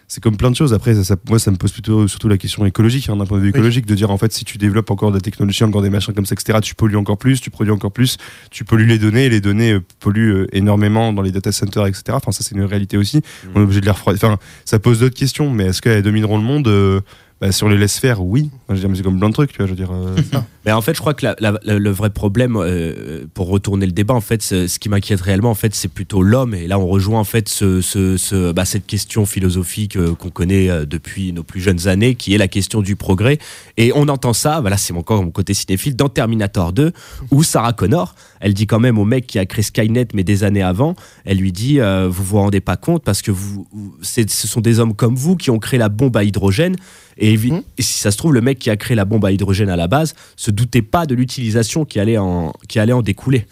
C'est 0.09 0.23
comme 0.23 0.37
plein 0.37 0.51
de 0.51 0.57
choses. 0.57 0.73
Après, 0.73 0.95
ça, 0.95 1.03
ça- 1.05 1.17
moi, 1.29 1.39
ça 1.39 1.51
me 1.51 1.57
pose 1.57 1.73
plutôt 1.73 2.07
surtout 2.09 2.29
la 2.29 2.39
question 2.39 2.65
écologique, 2.65 3.09
hein, 3.09 3.17
d'un 3.17 3.27
point 3.27 3.39
de 3.39 3.43
vue 3.43 3.49
écologique, 3.51 3.87
de 3.87 3.95
dire 3.95 4.11
en 4.11 4.19
fait, 4.19 4.33
si 4.33 4.45
tu 4.45 4.57
développes 4.59 4.91
encore 4.91 5.11
de 5.11 5.17
la 5.17 5.21
technologie, 5.21 5.65
encore 5.65 5.83
des 5.83 5.91
machins 5.91 6.15
comme 6.15 6.27
ça, 6.27 6.35
etc., 6.35 6.59
tu 6.63 6.75
pollues 6.75 6.97
encore 6.97 7.19
plus, 7.19 7.41
tu 7.41 7.51
produis 7.51 7.73
encore 7.73 7.93
plus, 7.93 8.17
tu 8.51 8.65
pollues 8.65 8.87
les 8.87 8.99
données, 8.99 9.25
et 9.27 9.29
les 9.29 9.41
données 9.41 9.73
euh, 9.73 9.81
polluent 10.01 10.33
euh, 10.43 10.47
énormément 10.57 11.13
dans 11.13 11.23
les 11.23 11.33
data 11.33 11.51
centers, 11.53 11.87
etc. 11.87 12.03
Enfin, 12.11 12.31
ça, 12.33 12.45
c'est 12.45 12.55
une 12.55 12.63
réalité 12.65 12.97
aussi. 12.97 13.21
On 13.55 13.61
est 13.61 13.65
obligé 13.65 13.81
de 13.81 13.87
les 13.87 13.91
refroidir. 13.91 14.25
Enfin, 14.29 14.39
ça 14.65 14.79
pose 14.79 15.01
d'autres 15.01 15.17
questions, 15.19 15.51
mais 15.51 15.65
est-ce 15.67 15.83
qu'elles 15.83 16.03
domineront 16.03 16.39
le 16.39 16.45
monde 16.45 16.69
Euh, 16.69 17.01
bah, 17.41 17.53
Si 17.53 17.65
on 17.65 17.69
les 17.69 17.77
laisse 17.79 17.99
faire, 17.99 18.23
oui. 18.25 18.43
Moi, 18.43 18.51
je 18.71 18.75
veux 18.75 18.81
dire, 18.81 18.89
mais 18.89 18.97
c'est 18.97 19.03
comme 19.03 19.19
plein 19.19 19.29
de 19.29 19.35
trucs, 19.35 19.51
tu 19.53 19.59
vois. 19.59 19.67
Je 19.67 19.71
veux 19.73 19.77
dire. 19.77 19.91
euh, 19.93 20.17
Mais 20.65 20.73
en 20.73 20.81
fait, 20.81 20.95
je 20.95 21.01
crois 21.01 21.15
que 21.15 21.25
la- 21.25 21.37
la- 21.39 21.59
la- 21.63 21.79
le 21.79 21.91
vrai 21.91 22.11
problème, 22.11 22.57
euh, 22.57 23.25
pour 23.35 23.49
retourner 23.49 23.87
le 23.87 23.93
débat, 23.93 24.15
en 24.15 24.21
fait, 24.21 24.43
ce 24.43 24.79
qui 24.79 24.89
m'inquiète 24.89 25.21
réellement, 25.21 25.51
en 25.51 25.55
fait, 25.55 25.75
c'est 25.75 25.89
plutôt 25.89 26.23
l'homme. 26.23 26.55
Et 26.55 26.67
là, 26.67 26.79
on 26.79 26.87
rejoint 26.87 27.21
en 27.21 27.25
fait 27.25 27.49
ce, 27.49 27.81
ce- 27.81 28.17
ce- 28.17 28.53
bah, 28.53 28.65
cette 28.65 28.87
question 28.87 29.27
philosophique 29.27 29.97
euh, 29.97 30.15
qu'on 30.15 30.31
connaît 30.31 30.69
depuis 30.87 31.33
nos 31.33 31.43
plus 31.45 31.61
jeunes 31.61 31.87
années, 31.89 32.15
qui 32.17 32.35
est 32.35 32.39
la 32.39 32.49
question 32.49 32.83
du 32.83 32.97
progrès. 32.97 33.39
Et 33.77 33.93
on 33.95 34.09
entend 34.09 34.33
ça, 34.33 34.61
voilà, 34.61 34.77
c'est 34.77 34.93
encore 34.95 35.23
mon 35.23 35.31
côté 35.31 35.55
cinéphile, 35.55 35.95
dans 35.95 36.09
Terminator 36.09 36.73
2, 36.73 36.93
où 37.31 37.43
Sarah 37.45 37.73
Connor, 37.73 38.15
elle 38.41 38.55
dit 38.55 38.67
quand 38.67 38.81
même 38.81 38.99
au 38.99 39.05
mec 39.05 39.27
qui 39.27 39.39
a 39.39 39.47
créé 39.47 39.63
Skynet, 39.63 40.09
mais 40.15 40.25
des 40.25 40.43
années 40.43 40.63
avant, 40.63 40.97
elle 41.25 41.39
lui 41.39 41.53
dit, 41.53 41.81
euh, 41.81 42.09
vous 42.11 42.25
vous 42.25 42.39
rendez 42.39 42.61
pas 42.61 42.77
compte 42.77 43.05
parce 43.05 43.23
que 43.23 43.31
vous, 43.31 43.67
ce 44.03 44.25
sont 44.49 44.61
des 44.61 44.81
hommes 44.81 44.95
comme 44.95 45.15
vous 45.15 45.37
qui 45.37 45.51
ont 45.51 45.59
créé 45.59 45.79
la 45.79 45.89
bombe 45.89 46.17
à 46.17 46.25
hydrogène. 46.25 46.77
Et, 47.19 47.37
Mhm. 47.37 47.63
et 47.79 47.83
si 47.83 47.95
ça 47.99 48.11
se 48.11 48.17
trouve, 48.19 48.35
le 48.35 48.41
mec 48.43 48.59
qui 48.59 48.69
a 48.71 48.77
créé 48.77 48.95
la 48.95 49.05
bombe 49.05 49.25
à 49.25 49.33
hydrogène 49.33 49.69
à 49.71 49.77
la 49.77 49.87
base 49.89 50.15
se 50.37 50.51
doutait 50.51 50.83
pas 50.83 51.07
de 51.07 51.15
l'utilisation 51.15 51.85
qui 51.85 51.99
allait 51.99 52.19
en, 52.19 52.53
qui 52.69 52.79
allait 52.79 52.93
en 52.93 53.03
découler. 53.03 53.47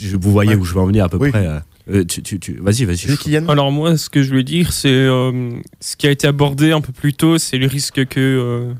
Je, 0.00 0.16
vous 0.16 0.30
voyez 0.30 0.50
Ouais. 0.50 0.56
où 0.56 0.64
je 0.64 0.74
veux 0.74 0.80
en 0.80 0.86
venir 0.86 1.04
à 1.04 1.08
peu 1.08 1.16
Oui. 1.16 1.30
près. 1.30 1.46
euh, 1.90 2.04
tu, 2.04 2.22
tu, 2.22 2.38
tu- 2.38 2.54
vas-y, 2.62 2.84
vas-y. 2.84 3.36
Alors 3.48 3.70
moi, 3.72 3.96
ce 3.98 4.08
que 4.08 4.22
je 4.22 4.28
voulais 4.30 4.44
dire, 4.44 4.72
c'est 4.72 4.88
euh, 4.88 5.50
ce 5.80 5.96
qui 5.96 6.06
a 6.06 6.10
été 6.10 6.26
abordé 6.26 6.70
un 6.72 6.80
peu 6.80 6.92
plus 6.92 7.12
tôt, 7.14 7.36
c'est 7.38 7.58
le 7.58 7.66
risque 7.66 8.06
que 8.06 8.20
euh, 8.20 8.72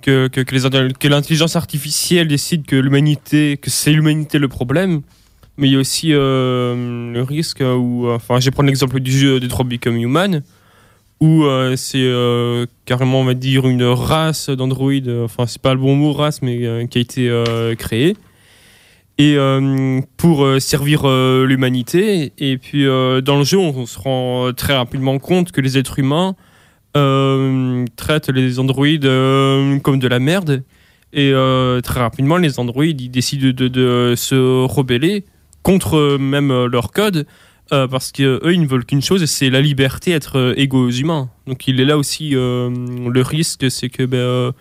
que, 0.00 0.26
que, 0.28 0.40
que 0.40 0.54
les 0.54 0.64
intel- 0.64 0.94
que 0.98 1.06
l'intelligence 1.08 1.54
artificielle 1.54 2.26
décide 2.28 2.64
que 2.66 2.74
l'humanité, 2.76 3.56
que 3.56 3.70
c'est 3.70 3.92
l'humanité 3.92 4.38
le 4.38 4.48
problème. 4.48 5.02
Mais 5.58 5.68
il 5.68 5.74
y 5.74 5.76
a 5.76 5.78
aussi 5.78 6.08
euh, 6.12 7.12
le 7.12 7.22
risque 7.22 7.60
où, 7.62 8.08
enfin, 8.08 8.40
je 8.40 8.46
vais 8.46 8.50
prendre 8.50 8.68
l'exemple 8.68 8.98
du 9.00 9.12
jeu 9.12 9.38
Detroit 9.38 9.66
Become 9.66 9.96
Human, 9.98 10.42
où 11.22 11.44
euh, 11.44 11.76
c'est 11.76 12.02
euh, 12.02 12.66
carrément, 12.84 13.20
on 13.20 13.24
va 13.24 13.34
dire, 13.34 13.68
une 13.68 13.84
race 13.84 14.50
d'androïdes. 14.50 15.06
euh, 15.06 15.24
Enfin, 15.24 15.46
c'est 15.46 15.62
pas 15.62 15.72
le 15.72 15.78
bon 15.78 15.94
mot 15.94 16.12
race, 16.12 16.42
mais 16.42 16.88
qui 16.88 16.98
a 16.98 17.00
été 17.00 17.74
créée 17.78 18.16
et 19.18 19.36
pour 20.16 20.44
servir 20.58 21.06
l'humanité. 21.06 22.32
Et 22.38 22.58
puis 22.58 22.84
dans 22.86 23.38
le 23.38 23.44
jeu, 23.44 23.58
on 23.58 23.86
se 23.86 23.98
rend 23.98 24.52
très 24.52 24.74
rapidement 24.74 25.18
compte 25.20 25.52
que 25.52 25.60
les 25.60 25.78
êtres 25.78 26.00
humains 26.00 26.34
traitent 26.94 28.30
les 28.30 28.58
androïdes 28.58 29.08
comme 29.82 30.00
de 30.00 30.08
la 30.08 30.18
merde. 30.18 30.64
Et 31.12 31.32
très 31.84 32.00
rapidement, 32.00 32.38
les 32.38 32.58
androïdes 32.58 33.00
ils 33.00 33.10
décident 33.10 33.52
de, 33.52 34.14
se 34.16 34.64
rebeller 34.64 35.24
contre 35.62 36.16
même 36.18 36.66
leur 36.66 36.90
code. 36.90 37.26
Euh, 37.72 37.88
parce 37.88 38.12
qu'eux, 38.12 38.40
ils 38.52 38.60
ne 38.60 38.66
veulent 38.66 38.84
qu'une 38.84 39.02
chose, 39.02 39.24
c'est 39.26 39.48
la 39.50 39.60
liberté, 39.60 40.10
être 40.12 40.36
euh, 40.38 40.54
égaux 40.56 40.86
aux 40.86 40.90
humains. 40.90 41.30
Donc 41.46 41.66
il 41.68 41.80
est 41.80 41.84
là 41.84 41.96
aussi 41.96 42.34
euh, 42.34 42.70
le 43.08 43.22
risque, 43.22 43.70
c'est 43.70 43.88
que 43.88 44.04
ben, 44.04 44.18
euh, 44.18 44.52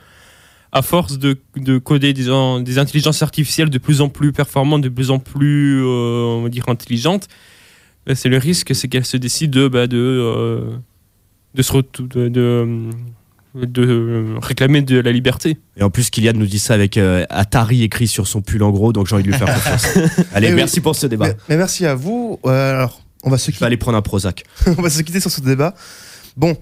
à 0.72 0.82
force 0.82 1.20
de, 1.20 1.38
de 1.58 1.78
coder 1.78 2.14
des, 2.14 2.30
en- 2.30 2.62
des 2.62 2.80
intelligences 2.80 3.22
artificielles 3.22 3.70
de 3.70 3.78
plus 3.78 4.00
en 4.02 4.08
plus 4.10 4.32
performantes, 4.32 4.82
de 4.82 4.90
plus 4.90 5.12
en 5.12 5.20
plus, 5.20 5.82
euh, 5.84 6.38
on 6.38 6.44
va 6.44 6.50
dire, 6.50 6.64
intelligentes, 6.70 7.28
ben, 8.06 8.16
c'est 8.16 8.30
le 8.30 8.38
risque, 8.38 8.74
c'est 8.74 8.88
qu'elles 8.88 9.06
se 9.06 9.18
décident 9.18 9.60
de, 9.62 9.68
ben, 9.68 9.92
euh, 9.94 10.72
se 11.60 11.74
de, 12.02 12.30
de, 12.30 12.90
de 13.56 14.36
réclamer 14.42 14.82
de 14.82 15.00
la 15.00 15.12
liberté. 15.12 15.58
Et 15.78 15.84
en 15.84 15.90
plus, 15.90 16.10
Kylian 16.10 16.34
nous 16.36 16.46
dit 16.46 16.60
ça 16.60 16.74
avec 16.74 16.98
euh, 16.98 17.26
Atari 17.30 17.84
écrit 17.84 18.08
sur 18.08 18.28
son 18.28 18.42
pull 18.42 18.64
en 18.64 18.72
gros, 18.72 18.94
donc 18.94 19.08
j'ai 19.08 19.16
envie 19.16 19.24
de 19.24 19.30
lui 19.30 19.38
faire 19.38 19.54
confiance. 19.54 19.88
Allez, 20.34 20.48
Eh 20.48 20.52
oui. 20.52 20.56
merci 20.56 20.80
pour 20.82 20.96
ce 20.96 21.08
débat. 21.08 21.28
Mais, 21.28 21.36
mais 21.50 21.58
merci 21.58 21.86
à 21.86 21.96
vous. 21.96 22.40
Euh, 22.46 22.72
alors, 22.76 23.02
on 23.24 23.30
va 23.30 23.38
se 23.38 23.52
Je 23.52 23.60
vais 23.60 23.66
aller 23.66 23.78
prendre 23.78 23.98
un 23.98 24.02
Prozac. 24.02 24.44
on 24.68 24.82
va 24.82 24.90
se 24.90 25.02
quitter 25.02 25.20
sur 25.20 25.30
ce 25.32 25.42
débat. 25.42 25.76
Bon, 26.38 26.56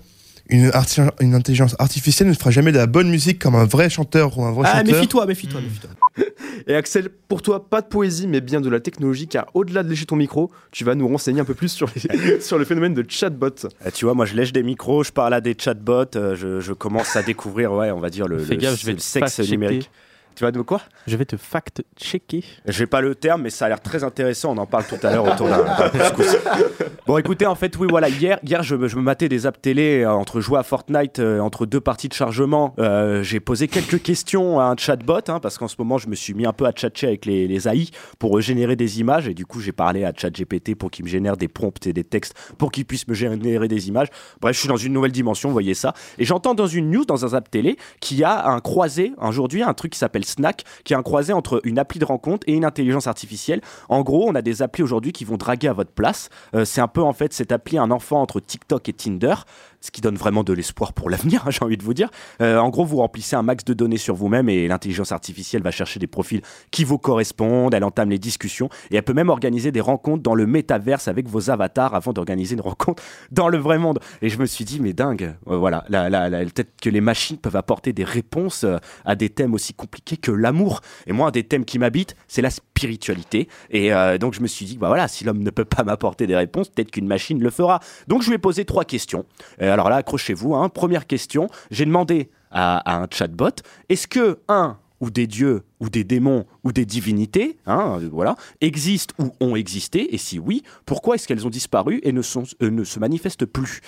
une, 0.49 0.69
arti- 0.69 1.01
une 1.21 1.35
intelligence 1.35 1.75
artificielle 1.79 2.27
ne 2.27 2.33
fera 2.33 2.49
jamais 2.51 2.71
de 2.71 2.77
la 2.77 2.87
bonne 2.87 3.09
musique 3.09 3.37
comme 3.39 3.55
un 3.55 3.65
vrai 3.65 3.89
chanteur 3.89 4.37
ou 4.37 4.43
un 4.45 4.51
vrai 4.51 4.67
Ah, 4.71 4.77
chanteur. 4.79 4.95
méfie-toi, 4.95 5.25
méfie-toi, 5.27 5.61
méfie-toi. 5.61 6.25
Et 6.69 6.75
Axel, 6.75 7.09
pour 7.27 7.41
toi, 7.41 7.67
pas 7.67 7.81
de 7.81 7.87
poésie, 7.87 8.27
mais 8.27 8.41
bien 8.41 8.61
de 8.61 8.69
la 8.69 8.79
technologie, 8.79 9.27
car 9.27 9.47
au-delà 9.55 9.81
de 9.81 9.89
lécher 9.89 10.05
ton 10.05 10.15
micro, 10.15 10.51
tu 10.71 10.83
vas 10.83 10.93
nous 10.93 11.07
renseigner 11.07 11.41
un 11.41 11.45
peu 11.45 11.55
plus 11.55 11.69
sur, 11.69 11.89
les- 11.95 12.39
sur 12.41 12.59
le 12.59 12.63
phénomène 12.63 12.93
de 12.93 13.03
chatbot. 13.09 13.47
Euh, 13.65 13.89
Tu 13.91 14.05
vois, 14.05 14.13
moi 14.13 14.25
je 14.25 14.35
lèche 14.35 14.53
des 14.53 14.61
micros, 14.61 15.03
je 15.03 15.11
parle 15.11 15.33
à 15.33 15.41
des 15.41 15.55
chatbots, 15.59 16.15
euh, 16.15 16.35
je, 16.35 16.59
je 16.59 16.73
commence 16.73 17.15
à 17.15 17.23
découvrir, 17.23 17.73
ouais, 17.73 17.89
on 17.89 17.99
va 17.99 18.11
dire 18.11 18.27
le, 18.27 18.37
le- 18.37 18.55
gaffe, 18.55 18.79
je 18.79 18.85
vais 18.85 18.91
le 18.91 18.97
te 18.99 19.03
sexe 19.03 19.39
numérique. 19.51 19.89
Tu 20.39 20.45
vas 20.45 20.51
de 20.53 20.61
quoi 20.61 20.79
Je 21.05 21.17
vais 21.17 21.25
te 21.25 21.35
fact-checker. 21.35 22.45
J'ai 22.65 22.85
pas 22.87 23.01
le 23.01 23.13
terme, 23.13 23.41
mais 23.41 23.49
ça 23.49 23.65
a 23.65 23.67
l'air 23.67 23.81
très 23.81 24.05
intéressant. 24.05 24.53
On 24.55 24.57
en 24.59 24.65
parle 24.65 24.85
tout 24.87 24.95
à 25.05 25.11
l'heure 25.11 25.25
autour 25.25 25.49
d'un 25.49 25.65
couscous. 26.11 26.37
Bon, 27.05 27.17
écoutez, 27.17 27.45
en 27.45 27.55
fait, 27.55 27.75
oui, 27.77 27.87
voilà. 27.89 28.07
Hier, 28.07 28.39
hier 28.43 28.63
je, 28.63 28.75
me- 28.77 28.87
je 28.87 28.95
me 28.95 29.01
matais 29.01 29.27
des 29.27 29.45
apps 29.45 29.59
télé 29.61 30.03
euh, 30.03 30.11
entre 30.13 30.39
jouer 30.39 30.57
à 30.59 30.63
Fortnite, 30.63 31.19
euh, 31.19 31.41
entre 31.41 31.65
deux 31.65 31.81
parties 31.81 32.07
de 32.07 32.13
chargement. 32.13 32.73
Euh, 32.79 33.21
J'ai 33.21 33.41
posé 33.41 33.67
quelques 33.67 34.01
questions 34.01 34.61
à 34.61 34.67
un 34.67 34.77
chatbot, 34.77 35.19
hein, 35.27 35.41
parce 35.41 35.57
qu'en 35.57 35.67
ce 35.67 35.75
moment, 35.77 35.97
je 35.97 36.07
me 36.07 36.15
suis 36.15 36.33
mis 36.33 36.45
un 36.45 36.53
peu 36.53 36.65
à 36.65 36.71
tchatcher 36.71 37.07
avec 37.07 37.25
les, 37.25 37.45
les 37.45 37.67
AI 37.67 37.89
pour 38.17 38.39
générer 38.39 38.77
des 38.77 39.01
images. 39.01 39.27
Et 39.27 39.33
du 39.33 39.45
coup, 39.45 39.59
j'ai 39.59 39.73
parlé 39.73 40.05
à 40.05 40.13
ChatGPT 40.15 40.73
pour 40.75 40.89
qu'il 40.89 41.03
me 41.03 41.09
génère 41.09 41.35
des 41.35 41.49
prompts 41.49 41.85
et 41.85 41.91
des 41.91 42.05
textes 42.05 42.33
pour 42.57 42.71
qu'il 42.71 42.85
puisse 42.85 43.09
me 43.09 43.13
générer 43.13 43.67
des 43.67 43.89
images. 43.89 44.07
Bref, 44.39 44.55
je 44.55 44.59
suis 44.61 44.69
dans 44.69 44.77
une 44.77 44.93
nouvelle 44.93 45.11
dimension, 45.11 45.49
vous 45.49 45.53
voyez 45.53 45.73
ça. 45.73 45.93
Et 46.17 46.23
j'entends 46.23 46.53
dans 46.53 46.67
une 46.67 46.89
news, 46.91 47.03
dans 47.03 47.25
un 47.25 47.37
app 47.37 47.51
télé, 47.51 47.75
qu'il 47.99 48.15
y 48.19 48.23
a 48.23 48.47
un 48.47 48.61
croisé, 48.61 49.11
aujourd'hui, 49.21 49.63
un 49.63 49.73
truc 49.73 49.91
qui 49.91 49.99
s'appelle 49.99 50.23
Snack, 50.29 50.63
qui 50.83 50.93
est 50.93 50.95
un 50.95 51.03
croisé 51.03 51.33
entre 51.33 51.61
une 51.63 51.79
appli 51.79 51.99
de 51.99 52.05
rencontre 52.05 52.47
et 52.47 52.53
une 52.53 52.65
intelligence 52.65 53.07
artificielle. 53.07 53.61
En 53.89 54.01
gros, 54.01 54.29
on 54.29 54.35
a 54.35 54.41
des 54.41 54.61
applis 54.61 54.83
aujourd'hui 54.83 55.11
qui 55.11 55.25
vont 55.25 55.37
draguer 55.37 55.67
à 55.67 55.73
votre 55.73 55.91
place. 55.91 56.29
Euh, 56.55 56.65
c'est 56.65 56.81
un 56.81 56.87
peu, 56.87 57.01
en 57.01 57.13
fait, 57.13 57.33
cette 57.33 57.51
appli, 57.51 57.77
un 57.77 57.91
enfant 57.91 58.21
entre 58.21 58.39
TikTok 58.39 58.87
et 58.89 58.93
Tinder, 58.93 59.35
ce 59.81 59.91
qui 59.91 60.01
donne 60.01 60.15
vraiment 60.15 60.43
de 60.43 60.53
l'espoir 60.53 60.93
pour 60.93 61.09
l'avenir, 61.09 61.43
hein, 61.47 61.51
j'ai 61.51 61.63
envie 61.63 61.77
de 61.77 61.83
vous 61.83 61.93
dire. 61.93 62.09
Euh, 62.41 62.57
en 62.57 62.69
gros, 62.69 62.85
vous 62.85 62.97
remplissez 62.97 63.35
un 63.35 63.43
max 63.43 63.63
de 63.65 63.73
données 63.73 63.97
sur 63.97 64.15
vous-même 64.15 64.49
et 64.49 64.67
l'intelligence 64.67 65.11
artificielle 65.11 65.61
va 65.61 65.71
chercher 65.71 65.99
des 65.99 66.07
profils 66.07 66.41
qui 66.71 66.83
vous 66.83 66.97
correspondent, 66.97 67.73
elle 67.73 67.83
entame 67.83 68.09
les 68.09 68.19
discussions 68.19 68.69
et 68.91 68.97
elle 68.97 69.03
peut 69.03 69.13
même 69.13 69.29
organiser 69.29 69.71
des 69.71 69.81
rencontres 69.81 70.23
dans 70.23 70.35
le 70.35 70.45
métaverse 70.45 71.07
avec 71.07 71.27
vos 71.27 71.49
avatars 71.49 71.95
avant 71.95 72.13
d'organiser 72.13 72.55
une 72.55 72.61
rencontre 72.69 73.03
dans 73.31 73.47
le 73.47 73.57
vrai 73.57 73.77
monde. 73.77 73.99
Et 74.21 74.29
je 74.29 74.37
me 74.37 74.45
suis 74.45 74.65
dit, 74.65 74.79
mais 74.79 74.93
dingue, 74.93 75.35
euh, 75.47 75.57
voilà, 75.57 75.85
peut-être 75.89 76.71
que 76.81 76.89
les 76.89 77.01
machines 77.01 77.37
peuvent 77.37 77.55
apporter 77.55 77.93
des 77.93 78.03
réponses 78.03 78.63
euh, 78.63 78.77
à 79.05 79.15
des 79.15 79.29
thèmes 79.29 79.53
aussi 79.53 79.73
compliqués 79.73 80.17
que 80.17 80.31
l'amour. 80.31 80.81
Et 81.07 81.13
moi, 81.13 81.27
un 81.27 81.31
des 81.31 81.43
thèmes 81.43 81.65
qui 81.65 81.79
m'habite, 81.79 82.15
c'est 82.27 82.41
la 82.41 82.49
spiritualité. 82.49 83.47
Et 83.69 83.91
donc, 84.19 84.33
je 84.33 84.41
me 84.41 84.47
suis 84.47 84.65
dit, 84.65 84.77
bah 84.77 84.87
voilà, 84.87 85.07
si 85.07 85.23
l'homme 85.23 85.43
ne 85.43 85.49
peut 85.49 85.65
pas 85.65 85.83
m'apporter 85.85 86.27
des 86.27 86.35
réponses, 86.35 86.69
peut-être 86.69 86.91
qu'une 86.91 87.07
machine 87.07 87.41
le 87.41 87.49
fera. 87.49 87.79
Donc, 88.07 88.21
je 88.21 88.29
lui 88.29 88.35
ai 88.35 88.39
posé 88.39 88.65
trois 88.65 88.85
questions. 88.85 89.25
Alors 89.69 89.89
là, 89.89 89.97
accrochez-vous. 89.97 90.55
hein. 90.55 90.69
Première 90.69 91.07
question, 91.07 91.49
j'ai 91.71 91.85
demandé 91.85 92.29
à, 92.51 93.01
un 93.01 93.07
chatbot, 93.11 93.49
est-ce 93.89 94.07
que 94.07 94.39
un 94.47 94.77
ou 95.01 95.09
des 95.09 95.27
dieux 95.27 95.63
ou 95.79 95.89
des 95.89 96.03
démons 96.03 96.45
ou 96.63 96.71
des 96.71 96.85
divinités, 96.85 97.57
hein, 97.65 97.99
euh, 98.01 98.33
existent 98.61 99.15
ou 99.17 99.31
ont 99.39 99.55
existé, 99.55 100.13
et 100.13 100.17
si 100.17 100.39
oui, 100.39 100.63
pourquoi 100.85 101.15
est-ce 101.15 101.27
qu'elles 101.27 101.47
ont 101.47 101.51
disparu 101.51 101.99
et 102.03 102.11
euh, 102.11 102.69
ne 102.69 102.83
se 102.83 102.99
manifestent 102.99 103.45
plus? 103.45 103.81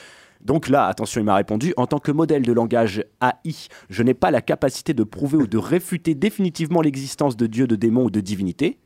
Donc 0.43 0.69
là, 0.69 0.87
attention, 0.87 1.21
il 1.21 1.25
m'a 1.25 1.35
répondu, 1.35 1.73
en 1.77 1.85
tant 1.85 1.99
que 1.99 2.11
modèle 2.11 2.41
de 2.41 2.51
langage 2.51 3.03
AI, 3.21 3.55
je 3.89 4.03
n'ai 4.03 4.13
pas 4.13 4.31
la 4.31 4.41
capacité 4.41 4.93
de 4.93 5.03
prouver 5.03 5.37
ou 5.37 5.47
de 5.47 5.57
réfuter 5.57 6.15
définitivement 6.15 6.81
l'existence 6.81 7.37
de 7.37 7.45
dieux, 7.45 7.67
de 7.67 7.75
démons 7.75 8.05
ou 8.05 8.09
de 8.09 8.21
divinités. 8.21 8.79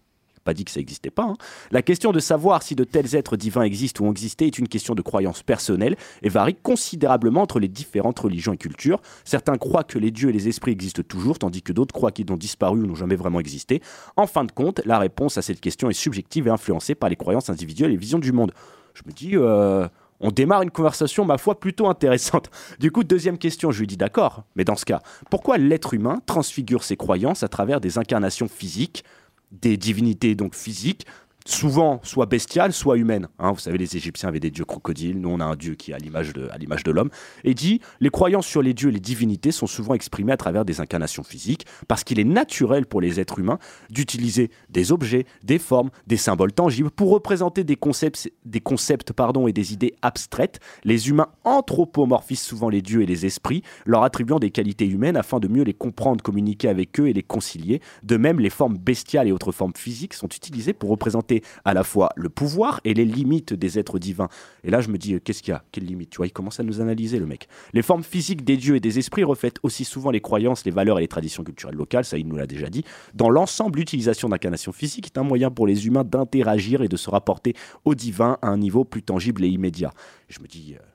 Pas 0.45 0.53
dit 0.53 0.63
que 0.63 0.69
ça 0.69 0.79
n'existait 0.79 1.09
pas. 1.09 1.23
hein. 1.23 1.35
La 1.71 1.81
question 1.81 2.11
de 2.11 2.19
savoir 2.19 2.61
si 2.61 2.75
de 2.75 2.83
tels 2.83 3.15
êtres 3.15 3.35
divins 3.35 3.63
existent 3.63 4.03
ou 4.05 4.07
ont 4.07 4.11
existé 4.11 4.45
est 4.45 4.59
une 4.59 4.67
question 4.67 4.93
de 4.93 5.01
croyance 5.01 5.41
personnelle 5.41 5.97
et 6.21 6.29
varie 6.29 6.53
considérablement 6.53 7.41
entre 7.41 7.59
les 7.59 7.67
différentes 7.67 8.19
religions 8.19 8.53
et 8.53 8.57
cultures. 8.57 9.01
Certains 9.23 9.57
croient 9.57 9.83
que 9.83 9.97
les 9.97 10.11
dieux 10.11 10.29
et 10.29 10.33
les 10.33 10.47
esprits 10.47 10.71
existent 10.71 11.01
toujours, 11.01 11.39
tandis 11.39 11.63
que 11.63 11.73
d'autres 11.73 11.95
croient 11.95 12.11
qu'ils 12.11 12.31
ont 12.31 12.37
disparu 12.37 12.81
ou 12.81 12.85
n'ont 12.85 12.93
jamais 12.93 13.15
vraiment 13.15 13.39
existé. 13.39 13.81
En 14.17 14.27
fin 14.27 14.43
de 14.43 14.51
compte, 14.51 14.81
la 14.85 14.99
réponse 14.99 15.39
à 15.39 15.41
cette 15.41 15.59
question 15.59 15.89
est 15.89 15.93
subjective 15.93 16.45
et 16.47 16.51
influencée 16.51 16.93
par 16.93 17.09
les 17.09 17.15
croyances 17.15 17.49
individuelles 17.49 17.91
et 17.91 17.97
visions 17.97 18.19
du 18.19 18.31
monde. 18.31 18.51
Je 18.93 19.01
me 19.07 19.13
dis, 19.13 19.31
euh, 19.33 19.87
on 20.19 20.29
démarre 20.29 20.61
une 20.61 20.69
conversation, 20.69 21.25
ma 21.25 21.39
foi, 21.39 21.59
plutôt 21.59 21.87
intéressante. 21.87 22.51
Du 22.79 22.91
coup, 22.91 23.03
deuxième 23.03 23.39
question, 23.39 23.71
je 23.71 23.79
lui 23.79 23.87
dis 23.87 23.97
d'accord, 23.97 24.43
mais 24.55 24.63
dans 24.63 24.75
ce 24.75 24.85
cas, 24.85 25.01
pourquoi 25.31 25.57
l'être 25.57 25.95
humain 25.95 26.19
transfigure 26.27 26.83
ses 26.83 26.97
croyances 26.97 27.41
à 27.41 27.47
travers 27.47 27.81
des 27.81 27.97
incarnations 27.97 28.47
physiques, 28.47 29.03
des 29.51 29.77
divinités 29.77 30.35
donc 30.35 30.55
physiques, 30.55 31.05
souvent 31.45 31.99
soit 32.03 32.25
bestiales, 32.25 32.73
soit 32.73 32.97
humaines. 32.97 33.27
Hein, 33.39 33.51
vous 33.51 33.59
savez, 33.59 33.77
les 33.77 33.95
Égyptiens 33.95 34.29
avaient 34.29 34.39
des 34.39 34.51
dieux 34.51 34.65
crocodiles, 34.65 35.19
nous 35.19 35.29
on 35.29 35.39
a 35.39 35.45
un 35.45 35.55
dieu 35.55 35.75
qui 35.75 35.91
est 35.91 35.93
à 35.93 35.97
l'image 35.97 36.33
de 36.33 36.91
l'homme. 36.91 37.09
Et 37.43 37.53
dit, 37.53 37.81
les 37.99 38.09
croyances 38.09 38.47
sur 38.47 38.61
les 38.61 38.73
dieux 38.73 38.89
et 38.89 38.93
les 38.93 38.99
divinités 38.99 39.51
sont 39.51 39.67
souvent 39.67 39.93
exprimées 39.93 40.31
à 40.31 40.37
travers 40.37 40.65
des 40.65 40.81
incarnations 40.81 41.23
physiques, 41.23 41.65
parce 41.87 42.03
qu'il 42.03 42.19
est 42.19 42.25
naturel 42.25 42.85
pour 42.85 42.99
les 42.99 43.19
êtres 43.19 43.39
humains 43.39 43.59
d'utiliser 43.89 44.49
des 44.69 44.91
objets, 44.91 45.25
des 45.43 45.59
formes, 45.59 45.91
des 46.07 46.17
symboles 46.17 46.53
tangibles 46.53 46.89
pour 46.89 47.11
représenter 47.11 47.63
des 47.63 47.75
concepts, 47.75 48.31
des 48.43 48.61
concepts 48.61 49.13
pardon, 49.13 49.47
et 49.47 49.53
des 49.53 49.73
idées 49.73 49.93
abstraites. 50.01 50.59
Les 50.83 51.09
humains 51.09 51.27
anthropomorphisent 51.43 52.41
souvent 52.41 52.69
les 52.69 52.81
dieux 52.81 53.03
et 53.03 53.05
les 53.05 53.25
esprits, 53.25 53.61
leur 53.85 54.03
attribuant 54.03 54.39
des 54.39 54.51
qualités 54.51 54.87
humaines 54.87 55.17
afin 55.17 55.39
de 55.39 55.47
mieux 55.47 55.63
les 55.63 55.73
comprendre, 55.73 56.23
communiquer 56.23 56.69
avec 56.69 56.99
eux 56.99 57.07
et 57.07 57.13
les 57.13 57.23
concilier. 57.23 57.81
De 58.03 58.17
même, 58.17 58.39
les 58.39 58.49
formes 58.49 58.77
bestiales 58.77 59.27
et 59.27 59.31
autres 59.31 59.51
formes 59.51 59.73
physiques 59.75 60.13
sont 60.13 60.27
utilisées 60.27 60.73
pour 60.73 60.89
représenter 60.89 61.34
à 61.63 61.73
la 61.73 61.83
fois 61.83 62.09
le 62.15 62.29
pouvoir 62.29 62.81
et 62.83 62.93
les 62.93 63.05
limites 63.05 63.53
des 63.53 63.79
êtres 63.79 63.99
divins. 63.99 64.29
Et 64.63 64.71
là, 64.71 64.81
je 64.81 64.89
me 64.89 64.97
dis, 64.97 65.15
euh, 65.15 65.19
qu'est-ce 65.19 65.41
qu'il 65.41 65.51
y 65.51 65.55
a? 65.55 65.63
Quelle 65.71 65.85
limite? 65.85 66.09
Tu 66.09 66.17
vois, 66.17 66.27
il 66.27 66.33
commence 66.33 66.59
à 66.59 66.63
nous 66.63 66.81
analyser, 66.81 67.19
le 67.19 67.25
mec. 67.25 67.47
Les 67.73 67.81
formes 67.81 68.03
physiques 68.03 68.43
des 68.43 68.57
dieux 68.57 68.75
et 68.75 68.79
des 68.79 68.99
esprits 68.99 69.23
reflètent 69.23 69.59
aussi 69.63 69.85
souvent 69.85 70.11
les 70.11 70.21
croyances, 70.21 70.65
les 70.65 70.71
valeurs 70.71 70.99
et 70.99 71.01
les 71.01 71.07
traditions 71.07 71.43
culturelles 71.43 71.75
locales, 71.75 72.05
ça 72.05 72.17
il 72.17 72.27
nous 72.27 72.35
l'a 72.35 72.47
déjà 72.47 72.69
dit. 72.69 72.83
Dans 73.13 73.29
l'ensemble, 73.29 73.79
l'utilisation 73.79 74.29
d'incarnation 74.29 74.71
physique 74.71 75.07
est 75.07 75.17
un 75.17 75.23
moyen 75.23 75.51
pour 75.51 75.67
les 75.67 75.87
humains 75.87 76.03
d'interagir 76.03 76.81
et 76.81 76.87
de 76.87 76.97
se 76.97 77.09
rapporter 77.09 77.53
au 77.83 77.95
divin 77.95 78.37
à 78.41 78.47
un 78.47 78.57
niveau 78.57 78.83
plus 78.83 79.03
tangible 79.03 79.43
et 79.43 79.49
immédiat. 79.49 79.91
Je 80.29 80.39
me 80.39 80.47
dis, 80.47 80.75
euh, 80.75 80.94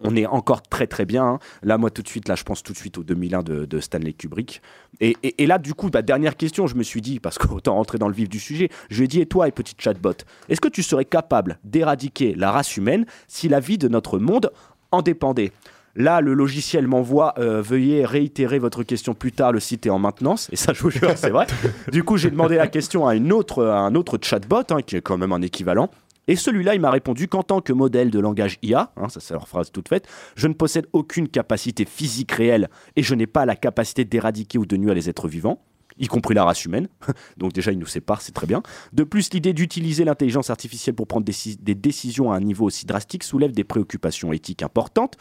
on 0.00 0.16
est 0.16 0.26
encore 0.26 0.62
très 0.62 0.86
très 0.86 1.04
bien. 1.04 1.24
hein. 1.24 1.38
Là, 1.62 1.78
moi, 1.78 1.90
tout 1.90 2.02
de 2.02 2.08
suite, 2.08 2.28
là, 2.28 2.34
je 2.34 2.44
pense 2.44 2.62
tout 2.62 2.72
de 2.72 2.78
suite 2.78 2.98
au 2.98 3.02
2001 3.02 3.42
de, 3.42 3.64
de 3.64 3.80
Stanley 3.80 4.12
Kubrick. 4.12 4.62
Et, 5.00 5.46
là, 5.46 5.58
du 5.58 5.74
coup, 5.74 5.90
bah, 5.90 6.02
dernière 6.02 6.36
question, 6.36 6.66
je 6.66 6.74
me 6.74 6.82
suis 6.82 7.00
dit, 7.00 7.20
parce 7.20 7.38
qu'autant 7.38 7.74
rentrer 7.74 7.98
dans 7.98 8.08
le 8.08 8.14
vif 8.14 8.28
du 8.28 8.38
sujet, 8.38 8.70
je 8.90 8.98
lui 8.98 9.04
ai 9.04 9.08
dit, 9.08 9.20
et 9.20 9.26
toi, 9.26 9.48
et 9.48 9.52
petit 9.52 9.74
chatbot, 9.78 10.12
est-ce 10.48 10.60
que 10.60 10.68
tu 10.68 10.82
serais 10.82 11.04
capable 11.04 11.58
d'éradiquer 11.64 12.34
la 12.34 12.50
race 12.50 12.76
humaine 12.76 13.06
si 13.28 13.48
la 13.48 13.60
vie 13.60 13.78
de 13.78 13.88
notre 13.88 14.18
monde 14.18 14.50
en 14.92 15.02
dépendait? 15.02 15.52
Là, 15.98 16.20
le 16.20 16.34
logiciel 16.34 16.86
m'envoie 16.86 17.32
euh, 17.38 17.62
veuillez 17.62 18.04
réitérer 18.04 18.58
votre 18.58 18.82
question 18.82 19.14
plus 19.14 19.32
tard, 19.32 19.52
le 19.52 19.60
site 19.60 19.86
est 19.86 19.90
en 19.90 19.98
maintenance. 19.98 20.48
Et 20.52 20.56
ça, 20.56 20.74
je 20.74 20.82
vous 20.82 20.90
jure, 20.90 21.12
c'est 21.16 21.30
vrai. 21.30 21.46
Du 21.90 22.04
coup, 22.04 22.18
j'ai 22.18 22.30
demandé 22.30 22.56
la 22.56 22.68
question 22.68 23.06
à, 23.06 23.14
une 23.14 23.32
autre, 23.32 23.64
à 23.64 23.78
un 23.78 23.94
autre 23.94 24.18
chatbot, 24.20 24.62
hein, 24.70 24.82
qui 24.84 24.96
est 24.96 25.00
quand 25.00 25.16
même 25.16 25.32
un 25.32 25.40
équivalent. 25.40 25.88
Et 26.28 26.36
celui-là, 26.36 26.74
il 26.74 26.80
m'a 26.80 26.90
répondu 26.90 27.28
qu'en 27.28 27.42
tant 27.42 27.60
que 27.60 27.72
modèle 27.72 28.10
de 28.10 28.18
langage 28.18 28.58
IA, 28.62 28.92
hein, 28.96 29.08
ça 29.08 29.20
c'est 29.20 29.34
leur 29.34 29.48
phrase 29.48 29.70
toute 29.70 29.88
faite, 29.88 30.08
je 30.34 30.48
ne 30.48 30.54
possède 30.54 30.86
aucune 30.92 31.28
capacité 31.28 31.84
physique 31.84 32.32
réelle 32.32 32.68
et 32.96 33.02
je 33.02 33.14
n'ai 33.14 33.26
pas 33.26 33.46
la 33.46 33.56
capacité 33.56 34.04
d'éradiquer 34.04 34.58
ou 34.58 34.66
de 34.66 34.76
nuire 34.76 34.94
les 34.94 35.08
êtres 35.08 35.28
vivants 35.28 35.62
y 35.98 36.08
compris 36.08 36.34
la 36.34 36.44
race 36.44 36.64
humaine. 36.64 36.88
Donc 37.36 37.52
déjà, 37.52 37.72
il 37.72 37.78
nous 37.78 37.86
sépare, 37.86 38.20
c'est 38.20 38.32
très 38.32 38.46
bien. 38.46 38.62
De 38.92 39.04
plus, 39.04 39.32
l'idée 39.32 39.52
d'utiliser 39.52 40.04
l'intelligence 40.04 40.50
artificielle 40.50 40.94
pour 40.94 41.06
prendre 41.06 41.24
des 41.24 41.74
décisions 41.74 42.32
à 42.32 42.36
un 42.36 42.40
niveau 42.40 42.66
aussi 42.66 42.86
drastique 42.86 43.24
soulève 43.24 43.52
des 43.52 43.64
préoccupations 43.64 44.32
éthiques 44.32 44.62
importantes. 44.62 45.16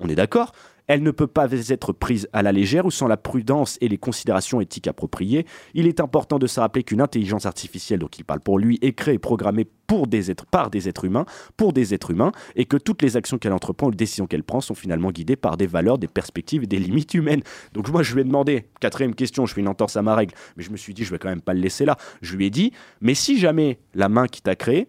On 0.00 0.08
est 0.08 0.14
d'accord 0.14 0.52
elle 0.88 1.02
ne 1.02 1.10
peut 1.10 1.26
pas 1.26 1.52
être 1.52 1.92
prise 1.92 2.28
à 2.32 2.42
la 2.42 2.50
légère 2.50 2.86
ou 2.86 2.90
sans 2.90 3.06
la 3.06 3.18
prudence 3.18 3.78
et 3.80 3.88
les 3.88 3.98
considérations 3.98 4.60
éthiques 4.60 4.88
appropriées. 4.88 5.46
Il 5.74 5.86
est 5.86 6.00
important 6.00 6.38
de 6.38 6.46
se 6.46 6.58
rappeler 6.58 6.82
qu'une 6.82 7.02
intelligence 7.02 7.46
artificielle, 7.46 8.00
donc 8.00 8.18
il 8.18 8.24
parle 8.24 8.40
pour 8.40 8.58
lui, 8.58 8.78
est 8.82 8.94
créée 8.94 9.14
et 9.14 9.18
programmée 9.18 9.66
pour 9.86 10.06
des 10.06 10.30
êtres, 10.30 10.46
par 10.46 10.70
des 10.70 10.88
êtres 10.88 11.04
humains, 11.04 11.26
pour 11.56 11.72
des 11.74 11.94
êtres 11.94 12.10
humains, 12.10 12.32
et 12.56 12.64
que 12.64 12.78
toutes 12.78 13.02
les 13.02 13.16
actions 13.16 13.38
qu'elle 13.38 13.52
entreprend 13.52 13.88
ou 13.88 13.90
les 13.90 13.96
décisions 13.96 14.26
qu'elle 14.26 14.42
prend 14.42 14.60
sont 14.60 14.74
finalement 14.74 15.12
guidées 15.12 15.36
par 15.36 15.58
des 15.58 15.66
valeurs, 15.66 15.98
des 15.98 16.08
perspectives 16.08 16.64
et 16.64 16.66
des 16.66 16.78
limites 16.78 17.14
humaines. 17.14 17.42
Donc 17.74 17.90
moi, 17.90 18.02
je 18.02 18.14
lui 18.14 18.22
ai 18.22 18.24
demandé, 18.24 18.64
quatrième 18.80 19.14
question, 19.14 19.44
je 19.44 19.52
fais 19.52 19.60
une 19.60 19.68
entorse 19.68 19.96
à 19.96 20.02
ma 20.02 20.14
règle, 20.14 20.34
mais 20.56 20.62
je 20.62 20.70
me 20.70 20.76
suis 20.78 20.94
dit, 20.94 21.04
je 21.04 21.10
vais 21.10 21.18
quand 21.18 21.28
même 21.28 21.42
pas 21.42 21.54
le 21.54 21.60
laisser 21.60 21.84
là. 21.84 21.98
Je 22.22 22.34
lui 22.34 22.46
ai 22.46 22.50
dit, 22.50 22.72
mais 23.02 23.14
si 23.14 23.38
jamais 23.38 23.78
la 23.94 24.08
main 24.08 24.26
qui 24.26 24.40
t'a 24.40 24.56
créé 24.56 24.88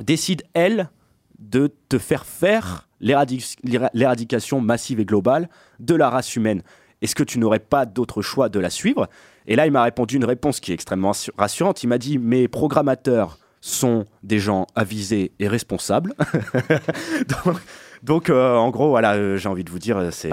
décide, 0.00 0.42
elle, 0.54 0.90
de 1.38 1.72
te 1.88 1.98
faire 1.98 2.24
faire 2.26 2.88
l'éradi- 3.00 3.56
l'éra- 3.62 3.90
l'éradication 3.94 4.60
massive 4.60 5.00
et 5.00 5.04
globale 5.04 5.48
de 5.80 5.94
la 5.94 6.10
race 6.10 6.34
humaine. 6.36 6.62
Est-ce 7.00 7.14
que 7.14 7.22
tu 7.22 7.38
n'aurais 7.38 7.60
pas 7.60 7.86
d'autre 7.86 8.22
choix 8.22 8.48
de 8.48 8.58
la 8.58 8.70
suivre? 8.70 9.08
Et 9.46 9.54
là, 9.56 9.66
il 9.66 9.72
m'a 9.72 9.82
répondu 9.84 10.16
une 10.16 10.24
réponse 10.24 10.58
qui 10.60 10.72
est 10.72 10.74
extrêmement 10.74 11.12
rassu- 11.12 11.30
rassurante. 11.38 11.82
Il 11.84 11.86
m'a 11.86 11.98
dit, 11.98 12.18
mes 12.18 12.48
programmateurs 12.48 13.38
sont 13.60 14.04
des 14.22 14.38
gens 14.40 14.66
avisés 14.74 15.32
et 15.38 15.46
responsables. 15.48 16.14
donc, 17.44 17.56
donc, 18.02 18.30
euh, 18.30 18.54
en 18.54 18.70
gros, 18.70 18.90
voilà, 18.90 19.14
euh, 19.14 19.36
j'ai 19.36 19.48
envie 19.48 19.64
de 19.64 19.70
vous 19.70 19.78
dire, 19.78 19.96
euh, 19.96 20.10
c'est- 20.10 20.28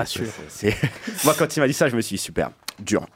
moi, 1.23 1.33
quand 1.37 1.55
il 1.55 1.59
m'a 1.59 1.67
dit 1.67 1.73
ça, 1.73 1.87
je 1.87 1.95
me 1.95 2.01
suis 2.01 2.15
dit, 2.17 2.21
super, 2.21 2.51
dur. 2.79 3.07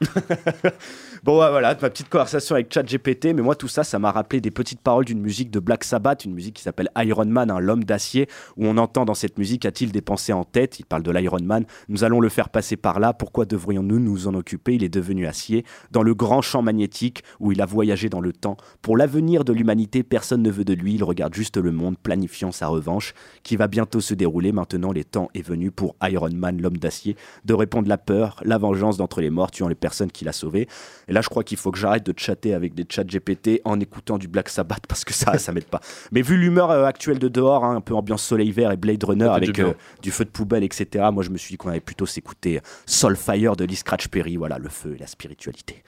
Bon, 1.22 1.38
ouais, 1.38 1.50
voilà, 1.50 1.76
ma 1.82 1.90
petite 1.90 2.08
conversation 2.08 2.54
avec 2.54 2.72
ChatGPT, 2.72 3.34
mais 3.34 3.42
moi, 3.42 3.54
tout 3.54 3.68
ça, 3.68 3.84
ça 3.84 3.98
m'a 3.98 4.10
rappelé 4.10 4.40
des 4.40 4.50
petites 4.50 4.80
paroles 4.80 5.04
d'une 5.04 5.20
musique 5.20 5.50
de 5.50 5.60
Black 5.60 5.84
Sabbath, 5.84 6.24
une 6.24 6.32
musique 6.32 6.56
qui 6.56 6.62
s'appelle 6.62 6.88
Iron 6.96 7.26
Man, 7.26 7.50
hein, 7.50 7.60
l'homme 7.60 7.84
d'acier, 7.84 8.26
où 8.56 8.64
on 8.66 8.78
entend 8.78 9.04
dans 9.04 9.12
cette 9.12 9.36
musique 9.36 9.66
A-t-il 9.66 9.92
des 9.92 10.00
pensées 10.00 10.32
en 10.32 10.44
tête? 10.44 10.80
Il 10.80 10.86
parle 10.86 11.02
de 11.02 11.10
l'Iron 11.10 11.42
Man. 11.42 11.66
Nous 11.90 12.04
allons 12.04 12.20
le 12.20 12.30
faire 12.30 12.48
passer 12.48 12.76
par 12.76 13.00
là. 13.00 13.12
Pourquoi 13.12 13.44
devrions-nous 13.44 13.98
nous 13.98 14.28
en 14.28 14.34
occuper? 14.34 14.76
Il 14.76 14.82
est 14.82 14.88
devenu 14.88 15.26
acier. 15.26 15.66
Dans 15.90 16.02
le 16.02 16.14
grand 16.14 16.40
champ 16.40 16.62
magnétique 16.62 17.22
où 17.38 17.52
il 17.52 17.60
a 17.60 17.66
voyagé 17.66 18.08
dans 18.08 18.22
le 18.22 18.32
temps. 18.32 18.56
Pour 18.80 18.96
l'avenir 18.96 19.44
de 19.44 19.52
l'humanité, 19.52 20.02
personne 20.02 20.42
ne 20.42 20.50
veut 20.50 20.64
de 20.64 20.72
lui. 20.72 20.94
Il 20.94 21.04
regarde 21.04 21.34
juste 21.34 21.58
le 21.58 21.70
monde, 21.70 21.98
planifiant 21.98 22.50
sa 22.50 22.68
revanche, 22.68 23.12
qui 23.42 23.56
va 23.56 23.68
bientôt 23.68 24.00
se 24.00 24.14
dérouler. 24.14 24.52
Maintenant, 24.52 24.90
les 24.90 25.04
temps 25.04 25.28
est 25.34 25.46
venu 25.46 25.70
pour 25.70 25.96
Iron 26.02 26.30
Man, 26.32 26.62
l'homme 26.62 26.78
d'acier, 26.78 27.14
de 27.44 27.52
répondre 27.52 27.90
la 27.90 27.98
peur, 27.98 28.40
la 28.42 28.56
vengeance 28.56 28.96
d'entre 28.96 29.20
les 29.20 29.28
morts, 29.28 29.49
tuant 29.50 29.68
les 29.68 29.74
personnes 29.74 30.10
qu'il 30.10 30.28
a 30.28 30.32
sauvées. 30.32 30.68
Et 31.08 31.12
là, 31.12 31.20
je 31.20 31.28
crois 31.28 31.44
qu'il 31.44 31.58
faut 31.58 31.70
que 31.70 31.78
j'arrête 31.78 32.04
de 32.04 32.14
chatter 32.16 32.54
avec 32.54 32.74
des 32.74 32.86
chats 32.88 33.04
GPT 33.04 33.60
en 33.64 33.78
écoutant 33.80 34.18
du 34.18 34.28
Black 34.28 34.48
Sabbath 34.48 34.86
parce 34.86 35.04
que 35.04 35.12
ça, 35.12 35.38
ça 35.38 35.52
m'aide 35.52 35.64
pas. 35.64 35.80
Mais 36.12 36.22
vu 36.22 36.36
l'humeur 36.36 36.70
euh, 36.70 36.84
actuelle 36.84 37.18
de 37.18 37.28
dehors, 37.28 37.64
hein, 37.64 37.76
un 37.76 37.80
peu 37.80 37.94
ambiance 37.94 38.22
soleil 38.22 38.52
vert 38.52 38.72
et 38.72 38.76
Blade 38.76 39.02
Runner 39.02 39.28
avec 39.28 39.52
du 39.52 39.62
euh, 39.62 39.72
du 40.02 40.10
feu 40.10 40.24
de 40.24 40.30
poubelle, 40.30 40.64
etc., 40.64 41.08
moi, 41.12 41.22
je 41.22 41.30
me 41.30 41.36
suis 41.36 41.52
dit 41.52 41.56
qu'on 41.56 41.70
allait 41.70 41.80
plutôt 41.80 42.06
s'écouter 42.06 42.60
Soulfire 42.86 43.56
de 43.56 43.64
Lee 43.64 43.76
Scratch 43.76 44.08
Perry. 44.08 44.36
Voilà, 44.36 44.58
le 44.58 44.68
feu 44.68 44.94
et 44.96 44.98
la 44.98 45.06
spiritualité. 45.06 45.82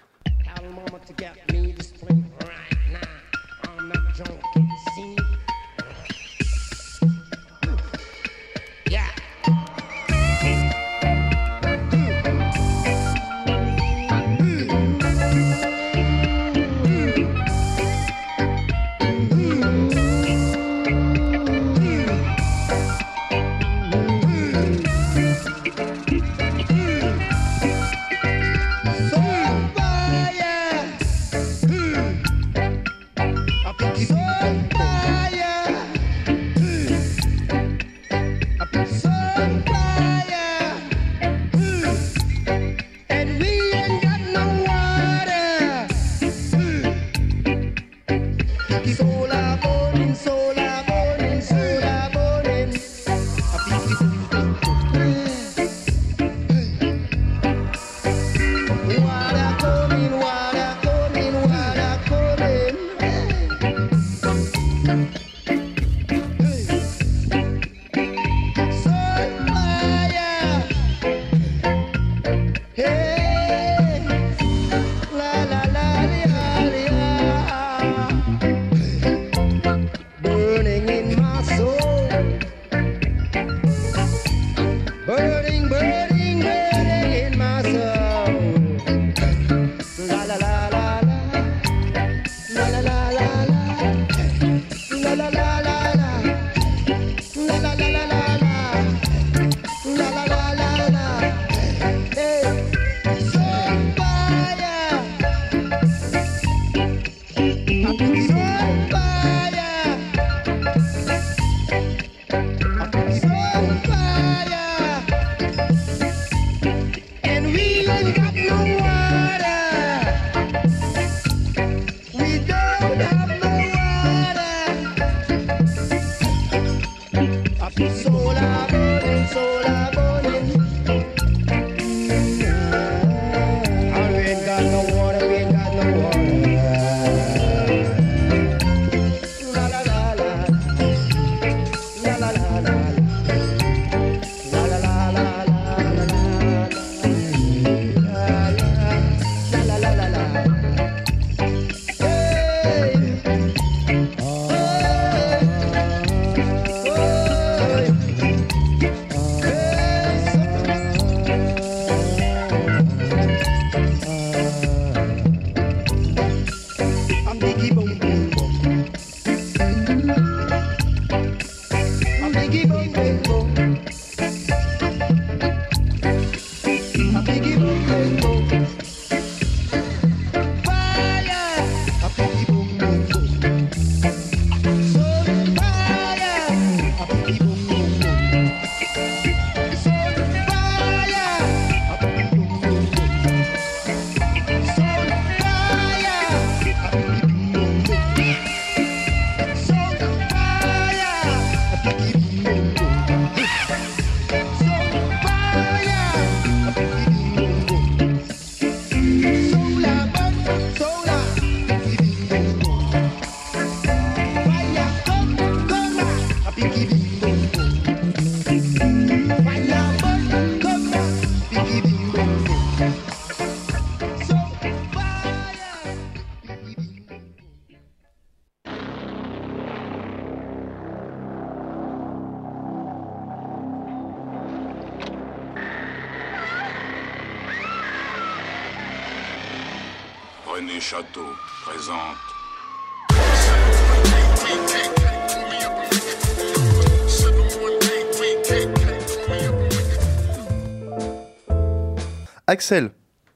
Axel, 252.62 252.90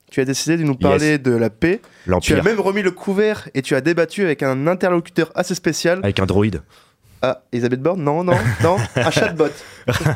tu 0.09 0.21
as 0.21 0.25
décidé 0.25 0.57
de 0.57 0.63
nous 0.63 0.77
parler 0.77 1.11
Yes. 1.15 1.23
de 1.23 1.33
la 1.33 1.51
paix. 1.51 1.81
Tu 2.23 2.35
as 2.35 2.43
même 2.45 2.61
remis 2.61 2.83
le 2.83 2.93
couvert 2.93 3.49
et 3.55 3.63
tu 3.63 3.75
as 3.75 3.81
débattu 3.81 4.23
avec 4.23 4.45
un 4.45 4.69
interlocuteur 4.69 5.33
assez 5.35 5.57
spécial. 5.57 5.99
Avec 6.05 6.21
un 6.21 6.27
droïde. 6.27 6.63
Ah, 7.23 7.41
Elisabeth 7.53 7.81
Borne 7.81 8.03
Non, 8.03 8.23
non, 8.23 8.35
non. 8.63 8.77
Un 8.97 9.11
chatbot. 9.11 9.45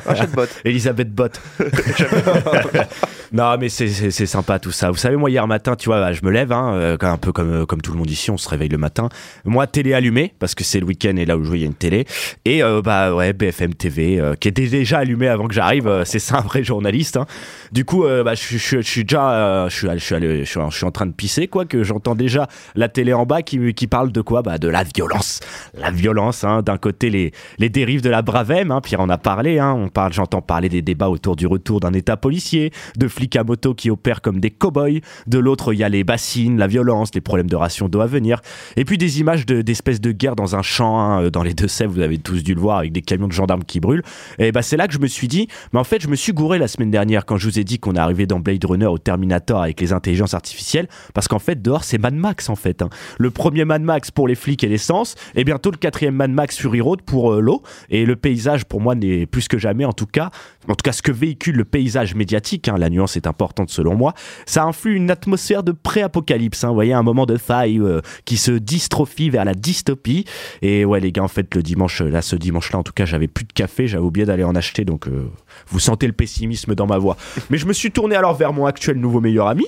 Un 0.07 0.15
chatbot. 0.15 0.45
Elisabeth 0.65 1.11
Bott. 1.13 1.41
non, 3.33 3.57
mais 3.59 3.69
c'est- 3.69 4.11
sympa 4.27 4.59
tout 4.59 4.71
ça. 4.73 4.91
Vous 4.91 4.97
savez, 4.97 5.17
moi, 5.17 5.31
hier 5.31 5.47
matin, 5.47 5.77
tu 5.77 5.89
vois, 5.89 6.01
bah, 6.01 6.13
je 6.13 6.21
me 6.25 6.31
lève, 6.31 6.53
hein, 6.53 6.75
euh, 6.75 6.97
un 7.01 7.17
peu 7.17 7.33
comme, 7.33 7.65
comme 7.67 7.81
tout 7.81 7.93
le 7.93 7.99
monde 7.99 8.11
ici, 8.11 8.31
on 8.31 8.37
se 8.37 8.49
réveille 8.49 8.69
le 8.69 8.79
matin. 8.79 9.09
Moi, 9.45 9.67
télé 9.67 9.95
allumée, 9.95 10.35
parce 10.39 10.55
que 10.55 10.63
c'est 10.65 10.79
le 10.81 10.87
week-end 10.87 11.17
et 11.17 11.25
là 11.25 11.37
où 11.37 11.45
je 11.45 11.51
vais, 11.51 11.59
il 11.59 11.61
y 11.63 11.65
a 11.65 11.69
une 11.69 11.75
télé. 11.75 12.07
Et 12.45 12.63
euh, 12.63 12.83
bah 12.83 13.15
ouais, 13.15 13.33
BFM 13.33 13.75
TV, 13.75 14.21
euh, 14.21 14.35
qui 14.35 14.49
était 14.49 14.67
déjà 14.67 14.99
allumée 14.99 15.29
avant 15.29 15.49
que 15.49 15.55
j'arrive. 15.55 15.87
euh, 15.89 16.05
c'est 16.05 16.19
ça, 16.19 16.39
un 16.39 16.43
vrai 16.43 16.63
journaliste. 16.65 17.17
hein. 17.17 17.27
Du 17.73 17.85
coup, 17.85 18.05
euh, 18.05 18.23
bah, 18.23 18.35
je, 18.35 18.41
suis- 18.41 18.59
je 18.59 18.65
suis- 18.67 18.83
je 18.83 18.89
suis 18.89 19.05
déjà, 19.05 19.33
euh, 19.33 19.69
je 19.69 19.77
suis, 19.77 20.15
allé- 20.15 20.45
je 20.45 20.51
suis 20.71 20.85
en 20.87 20.91
train 20.91 21.07
de 21.07 21.13
pisser, 21.13 21.49
quoi, 21.49 21.65
que 21.65 21.83
j'entends 21.83 22.15
déjà 22.15 22.47
la 22.75 22.89
télé 22.89 23.13
en 23.15 23.25
bas 23.27 23.43
qui, 23.43 23.73
qui 23.75 23.87
parle 23.87 24.13
de 24.13 24.21
quoi? 24.21 24.43
Bah, 24.43 24.59
de 24.59 24.69
la 24.69 24.83
violence. 24.85 25.41
La 25.75 25.91
violence, 25.91 26.45
hein, 26.45 26.63
d'un 26.63 26.77
côté 26.77 27.00
les, 27.09 27.33
dérives 27.71 28.03
de 28.03 28.11
la 28.11 28.21
Bravem, 28.23 28.71
hein, 28.71 28.81
Pierre 28.83 29.01
en 29.01 29.09
a 29.09 29.17
parlé, 29.17 29.59
hein, 29.59 29.73
on 29.73 29.89
parle, 29.89 30.13
j'entends 30.13 30.43
parler 30.43 30.69
des 30.69 30.83
débats 30.83 31.09
autour 31.09 31.37
du 31.37 31.47
retour 31.47 31.81
d'un 31.81 31.93
état 31.93 32.17
policier, 32.17 32.73
de 32.99 33.09
flics 33.09 33.37
à 33.37 33.45
moto 33.45 33.73
qui 33.75 33.89
opèrent 33.91 34.21
comme 34.21 34.41
des 34.41 34.51
cow-boys, 34.51 35.01
de 35.27 35.39
l'autre 35.39 35.73
il 35.73 35.79
y 35.79 35.85
a 35.85 35.89
les 35.89 36.05
bassines, 36.05 36.59
la 36.59 36.67
violence, 36.67 37.11
les 37.15 37.21
problèmes 37.21 37.49
de 37.49 37.57
ration 37.57 37.89
d'eau 37.89 38.01
à 38.01 38.07
venir, 38.07 38.41
et 38.77 38.85
puis 38.85 38.99
des 38.99 39.21
images 39.21 39.47
de- 39.47 39.63
d'espèces 39.63 40.01
de, 40.01 40.13
guerre 40.13 40.37
dans 40.37 40.57
un 40.57 40.63
champ, 40.63 40.99
hein, 41.01 41.31
dans 41.31 41.43
les 41.43 41.55
Deux-Sèvres, 41.55 41.93
vous 41.93 42.01
avez 42.01 42.19
tous 42.19 42.43
dû 42.43 42.55
le 42.55 42.61
voir, 42.61 42.79
avec 42.79 42.93
des 42.93 43.03
camions 43.03 43.29
de 43.29 43.33
gendarmes 43.33 43.65
qui 43.65 43.81
brûlent, 43.81 44.03
et 44.39 44.53
bah 44.53 44.63
c'est 44.63 44.77
là 44.77 44.89
que 44.89 44.93
je 44.95 44.99
me 44.99 45.07
suis 45.07 45.29
dit, 45.29 45.47
mais 45.73 45.79
en 45.79 45.85
fait 45.85 46.03
je 46.03 46.09
me 46.09 46.17
suis 46.17 46.33
gouré 46.33 46.59
la 46.59 46.69
semaine 46.69 46.91
dernière 46.91 47.25
quand 47.25 47.37
je 47.37 47.49
vous 47.49 47.59
ai 47.59 47.65
dit 47.65 47.79
qu'on 47.79 47.95
est 47.95 47.99
arrivé 48.01 48.27
dans 48.27 48.41
Blade 48.41 48.65
Runner 48.65 48.87
au 48.87 48.99
Terminator 48.99 49.63
avec 49.63 49.81
les 49.81 49.93
intelligences 49.93 50.35
artificielles, 50.35 50.89
parce 51.15 51.29
qu'en 51.29 51.39
fait 51.39 51.63
dehors 51.63 51.85
c'est 51.85 51.99
Mad 51.99 52.15
Max 52.15 52.49
en 52.49 52.57
fait. 52.57 52.83
hein. 52.83 52.89
Le 53.19 53.31
premier 53.31 53.65
Mad 53.65 53.83
Max 53.83 54.11
pour 54.11 54.27
les 54.29 54.35
flics 54.35 54.65
et 54.65 54.69
l'essence, 54.69 55.15
et 55.35 55.45
bientôt 55.45 55.71
le 55.71 55.77
quatrième 55.77 56.15
Mad 56.17 56.31
Max 56.31 56.57
Fury 56.59 56.80
Pour 57.05 57.33
euh, 57.33 57.41
l'eau. 57.41 57.63
Et 57.89 58.05
le 58.05 58.17
paysage 58.17 58.65
pour 58.65 58.81
moi 58.81 58.95
n'est 58.95 59.27
plus 59.27 59.49
que 59.49 59.59
jamais, 59.59 59.85
en 59.85 59.93
tout 59.93 60.07
cas, 60.07 60.31
en 60.69 60.75
tout 60.75 60.83
cas 60.83 60.93
ce 60.93 61.03
que 61.03 61.13
véhicule 61.13 61.57
le 61.57 61.65
paysage 61.65 62.15
médiatique, 62.15 62.69
hein, 62.69 62.77
la 62.79 62.91
nuance 62.91 63.17
est 63.17 63.27
importante 63.27 63.71
selon 63.71 63.95
moi, 63.95 64.15
ça 64.47 64.65
influe 64.65 64.97
une 64.97 65.11
atmosphère 65.11 65.63
de 65.63 65.73
pré-apocalypse. 65.73 66.65
hein. 66.65 66.69
vous 66.69 66.75
voyez 66.75 66.93
un 66.93 67.03
moment 67.03 67.27
de 67.27 67.37
faille 67.37 67.79
euh, 67.79 68.01
qui 68.25 68.37
se 68.37 68.53
dystrophie 68.53 69.31
vers 69.31 69.45
la 69.45 69.55
dystopie. 69.55 70.25
Et 70.63 70.85
ouais 70.85 71.01
les 71.01 71.13
gars, 71.13 71.23
en 71.23 71.29
fait 71.29 71.55
le 71.55 71.63
dimanche, 71.63 72.01
là 72.03 72.23
ce 72.23 72.37
dimanche-là, 72.37 72.79
en 72.79 72.83
tout 72.83 72.93
cas 72.93 73.05
j'avais 73.05 73.29
plus 73.29 73.45
de 73.45 73.53
café, 73.53 73.87
j'avais 73.87 74.05
oublié 74.05 74.27
d'aller 74.27 74.45
en 74.45 74.55
acheter, 74.55 74.85
donc 74.85 75.09
euh, 75.09 75.31
vous 75.69 75.81
sentez 75.81 76.07
le 76.07 76.13
pessimisme 76.13 76.75
dans 76.75 76.87
ma 76.87 76.99
voix. 76.99 77.17
Mais 77.51 77.59
je 77.59 77.67
me 77.67 77.73
suis 77.73 77.91
tourné 77.91 78.17
alors 78.17 78.35
vers 78.35 78.53
mon 78.53 78.67
actuel 78.67 78.99
nouveau 78.99 79.21
meilleur 79.21 79.47
ami. 79.47 79.67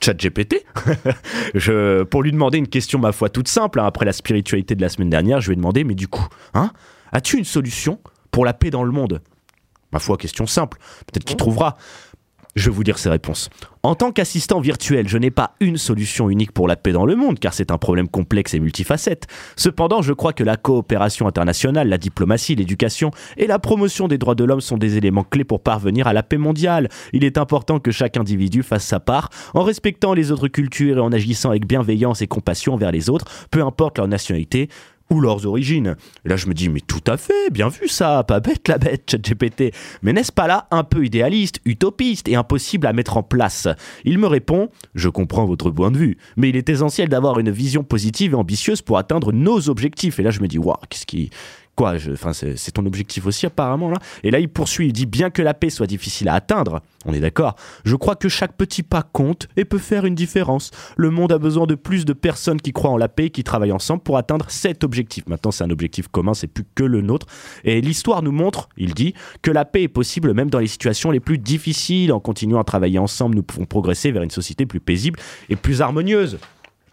ChatGPT, 0.00 0.64
je, 1.54 2.02
pour 2.04 2.22
lui 2.22 2.32
demander 2.32 2.58
une 2.58 2.68
question, 2.68 2.98
ma 2.98 3.12
foi, 3.12 3.28
toute 3.28 3.48
simple, 3.48 3.80
hein, 3.80 3.86
après 3.86 4.04
la 4.04 4.12
spiritualité 4.12 4.74
de 4.74 4.80
la 4.80 4.88
semaine 4.88 5.10
dernière, 5.10 5.40
je 5.40 5.48
lui 5.48 5.54
ai 5.54 5.56
demandé, 5.56 5.84
mais 5.84 5.94
du 5.94 6.08
coup, 6.08 6.26
hein, 6.54 6.70
as-tu 7.12 7.36
une 7.36 7.44
solution 7.44 7.98
pour 8.30 8.44
la 8.44 8.52
paix 8.52 8.70
dans 8.70 8.84
le 8.84 8.92
monde? 8.92 9.20
Ma 9.92 9.98
foi, 9.98 10.16
question 10.18 10.46
simple, 10.46 10.78
peut-être 11.06 11.24
qu'il 11.24 11.36
trouvera. 11.36 11.78
Je 12.58 12.70
vais 12.70 12.74
vous 12.74 12.82
dire 12.82 12.98
ses 12.98 13.08
réponses. 13.08 13.50
En 13.84 13.94
tant 13.94 14.10
qu'assistant 14.10 14.58
virtuel, 14.58 15.06
je 15.06 15.16
n'ai 15.16 15.30
pas 15.30 15.54
une 15.60 15.76
solution 15.76 16.28
unique 16.28 16.50
pour 16.50 16.66
la 16.66 16.74
paix 16.74 16.90
dans 16.90 17.06
le 17.06 17.14
monde, 17.14 17.38
car 17.38 17.54
c'est 17.54 17.70
un 17.70 17.78
problème 17.78 18.08
complexe 18.08 18.52
et 18.52 18.58
multifacette. 18.58 19.28
Cependant, 19.54 20.02
je 20.02 20.12
crois 20.12 20.32
que 20.32 20.42
la 20.42 20.56
coopération 20.56 21.28
internationale, 21.28 21.88
la 21.88 21.98
diplomatie, 21.98 22.56
l'éducation 22.56 23.12
et 23.36 23.46
la 23.46 23.60
promotion 23.60 24.08
des 24.08 24.18
droits 24.18 24.34
de 24.34 24.42
l'homme 24.42 24.60
sont 24.60 24.76
des 24.76 24.96
éléments 24.96 25.22
clés 25.22 25.44
pour 25.44 25.62
parvenir 25.62 26.08
à 26.08 26.12
la 26.12 26.24
paix 26.24 26.36
mondiale. 26.36 26.88
Il 27.12 27.22
est 27.22 27.38
important 27.38 27.78
que 27.78 27.92
chaque 27.92 28.16
individu 28.16 28.64
fasse 28.64 28.84
sa 28.84 28.98
part 28.98 29.30
en 29.54 29.62
respectant 29.62 30.12
les 30.12 30.32
autres 30.32 30.48
cultures 30.48 30.98
et 30.98 31.00
en 31.00 31.12
agissant 31.12 31.50
avec 31.50 31.64
bienveillance 31.64 32.22
et 32.22 32.26
compassion 32.26 32.74
envers 32.74 32.90
les 32.90 33.08
autres, 33.08 33.26
peu 33.52 33.62
importe 33.62 33.98
leur 33.98 34.08
nationalité 34.08 34.68
ou 35.10 35.20
leurs 35.20 35.46
origines. 35.46 35.96
Là, 36.24 36.36
je 36.36 36.46
me 36.46 36.54
dis, 36.54 36.68
mais 36.68 36.80
tout 36.80 37.02
à 37.06 37.16
fait, 37.16 37.50
bien 37.50 37.68
vu 37.68 37.88
ça, 37.88 38.24
pas 38.24 38.40
bête 38.40 38.68
la 38.68 38.78
bête, 38.78 39.10
ChatGPT. 39.10 39.74
Mais 40.02 40.12
n'est-ce 40.12 40.32
pas 40.32 40.46
là 40.46 40.66
un 40.70 40.84
peu 40.84 41.04
idéaliste, 41.04 41.60
utopiste 41.64 42.28
et 42.28 42.36
impossible 42.36 42.86
à 42.86 42.92
mettre 42.92 43.16
en 43.16 43.22
place? 43.22 43.68
Il 44.04 44.18
me 44.18 44.26
répond, 44.26 44.70
je 44.94 45.08
comprends 45.08 45.46
votre 45.46 45.70
point 45.70 45.90
de 45.90 45.98
vue, 45.98 46.18
mais 46.36 46.48
il 46.48 46.56
est 46.56 46.68
essentiel 46.68 47.08
d'avoir 47.08 47.38
une 47.38 47.50
vision 47.50 47.82
positive 47.82 48.32
et 48.32 48.36
ambitieuse 48.36 48.82
pour 48.82 48.98
atteindre 48.98 49.32
nos 49.32 49.68
objectifs. 49.68 50.18
Et 50.18 50.22
là, 50.22 50.30
je 50.30 50.40
me 50.40 50.48
dis, 50.48 50.58
waouh, 50.58 50.76
qu'est-ce 50.88 51.06
qui. 51.06 51.30
Quoi 51.78 51.94
c'est 52.32 52.72
ton 52.72 52.84
objectif 52.86 53.24
aussi, 53.24 53.46
apparemment, 53.46 53.88
là. 53.88 53.98
Et 54.24 54.32
là, 54.32 54.40
il 54.40 54.48
poursuit, 54.48 54.88
il 54.88 54.92
dit, 54.92 55.06
bien 55.06 55.30
que 55.30 55.42
la 55.42 55.54
paix 55.54 55.70
soit 55.70 55.86
difficile 55.86 56.28
à 56.28 56.34
atteindre, 56.34 56.82
on 57.04 57.12
est 57.12 57.20
d'accord, 57.20 57.54
je 57.84 57.94
crois 57.94 58.16
que 58.16 58.28
chaque 58.28 58.56
petit 58.56 58.82
pas 58.82 59.04
compte 59.04 59.46
et 59.56 59.64
peut 59.64 59.78
faire 59.78 60.04
une 60.04 60.16
différence. 60.16 60.72
Le 60.96 61.10
monde 61.10 61.30
a 61.30 61.38
besoin 61.38 61.66
de 61.66 61.76
plus 61.76 62.04
de 62.04 62.14
personnes 62.14 62.60
qui 62.60 62.72
croient 62.72 62.90
en 62.90 62.96
la 62.96 63.08
paix 63.08 63.26
et 63.26 63.30
qui 63.30 63.44
travaillent 63.44 63.70
ensemble 63.70 64.02
pour 64.02 64.16
atteindre 64.16 64.46
cet 64.48 64.82
objectif. 64.82 65.22
Maintenant, 65.28 65.52
c'est 65.52 65.62
un 65.62 65.70
objectif 65.70 66.08
commun, 66.08 66.34
c'est 66.34 66.48
plus 66.48 66.64
que 66.74 66.82
le 66.82 67.00
nôtre. 67.00 67.28
Et 67.62 67.80
l'histoire 67.80 68.24
nous 68.24 68.32
montre, 68.32 68.68
il 68.76 68.92
dit, 68.92 69.14
que 69.42 69.52
la 69.52 69.64
paix 69.64 69.84
est 69.84 69.88
possible 69.88 70.34
même 70.34 70.50
dans 70.50 70.58
les 70.58 70.66
situations 70.66 71.12
les 71.12 71.20
plus 71.20 71.38
difficiles. 71.38 72.12
En 72.12 72.18
continuant 72.18 72.58
à 72.58 72.64
travailler 72.64 72.98
ensemble, 72.98 73.36
nous 73.36 73.44
pouvons 73.44 73.66
progresser 73.66 74.10
vers 74.10 74.24
une 74.24 74.30
société 74.30 74.66
plus 74.66 74.80
paisible 74.80 75.20
et 75.48 75.54
plus 75.54 75.80
harmonieuse. 75.80 76.38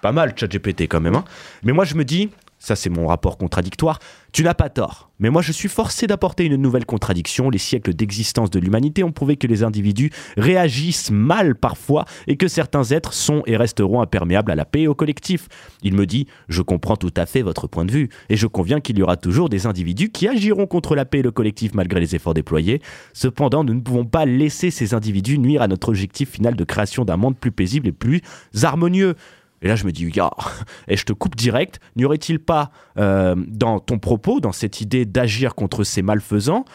Pas 0.03 0.11
mal, 0.11 0.35
ChatGPT 0.35 0.81
quand 0.81 1.01
même. 1.01 1.15
hein. 1.15 1.25
Mais 1.63 1.71
moi, 1.71 1.85
je 1.85 1.95
me 1.95 2.05
dis, 2.05 2.29
ça 2.65 2.75
c'est 2.75 2.89
mon 2.89 3.05
rapport 3.05 3.37
contradictoire, 3.37 3.99
tu 4.31 4.43
n'as 4.43 4.55
pas 4.55 4.69
tort. 4.69 5.11
Mais 5.19 5.29
moi, 5.29 5.41
je 5.41 5.51
suis 5.51 5.69
forcé 5.69 6.07
d'apporter 6.07 6.45
une 6.45 6.55
nouvelle 6.55 6.85
contradiction. 6.85 7.49
Les 7.49 7.59
siècles 7.59 7.93
d'existence 7.93 8.49
de 8.49 8.59
l'humanité 8.59 9.03
ont 9.03 9.11
prouvé 9.11 9.37
que 9.37 9.47
les 9.47 9.63
individus 9.63 10.09
réagissent 10.35 11.11
mal 11.11 11.55
parfois 11.55 12.05
et 12.27 12.35
que 12.35 12.47
certains 12.47 12.83
êtres 12.83 13.13
sont 13.13 13.43
et 13.45 13.55
resteront 13.55 14.01
imperméables 14.01 14.51
à 14.51 14.55
la 14.55 14.65
paix 14.65 14.81
et 14.81 14.87
au 14.87 14.95
collectif. 14.95 15.47
Il 15.83 15.93
me 15.93 16.05
dit, 16.05 16.27
je 16.49 16.63
comprends 16.63 16.97
tout 16.97 17.13
à 17.15 17.25
fait 17.25 17.43
votre 17.43 17.67
point 17.67 17.85
de 17.85 17.91
vue 17.91 18.09
et 18.29 18.35
je 18.35 18.47
conviens 18.47 18.81
qu'il 18.81 18.97
y 18.97 19.03
aura 19.03 19.15
toujours 19.15 19.47
des 19.47 19.67
individus 19.67 20.09
qui 20.09 20.27
agiront 20.27 20.65
contre 20.65 20.95
la 20.95 21.05
paix 21.05 21.19
et 21.19 21.23
le 21.23 21.31
collectif 21.31 21.75
malgré 21.75 21.99
les 21.99 22.15
efforts 22.15 22.33
déployés. 22.33 22.81
Cependant, 23.13 23.63
nous 23.63 23.75
ne 23.75 23.81
pouvons 23.81 24.05
pas 24.05 24.25
laisser 24.25 24.71
ces 24.71 24.93
individus 24.95 25.37
nuire 25.37 25.61
à 25.61 25.67
notre 25.67 25.89
objectif 25.89 26.31
final 26.31 26.55
de 26.55 26.63
création 26.63 27.05
d'un 27.05 27.17
monde 27.17 27.37
plus 27.37 27.51
paisible 27.51 27.87
et 27.87 27.93
plus 27.93 28.21
harmonieux. 28.63 29.15
Et 29.61 29.67
là, 29.67 29.75
je 29.75 29.85
me 29.85 29.91
dis, 29.91 30.05
et 30.87 30.97
je 30.97 31.05
te 31.05 31.13
coupe 31.13 31.35
direct, 31.35 31.79
n'y 31.95 32.05
aurait-il 32.05 32.39
pas 32.39 32.71
euh, 32.97 33.35
dans 33.47 33.79
ton 33.79 33.99
propos, 33.99 34.39
dans 34.39 34.51
cette 34.51 34.81
idée 34.81 35.05
d'agir 35.05 35.55
contre 35.55 35.83
ces 35.83 36.01
malfaisants, 36.01 36.65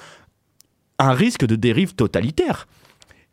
un 0.99 1.13
risque 1.13 1.47
de 1.47 1.57
dérive 1.57 1.95
totalitaire? 1.95 2.67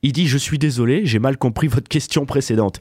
Il 0.03 0.12
dit, 0.12 0.27
je 0.27 0.38
suis 0.38 0.60
désolé, 0.60 1.05
j'ai 1.05 1.19
mal 1.19 1.38
compris 1.38 1.67
votre 1.67 1.89
question 1.89 2.25
précédente. 2.25 2.79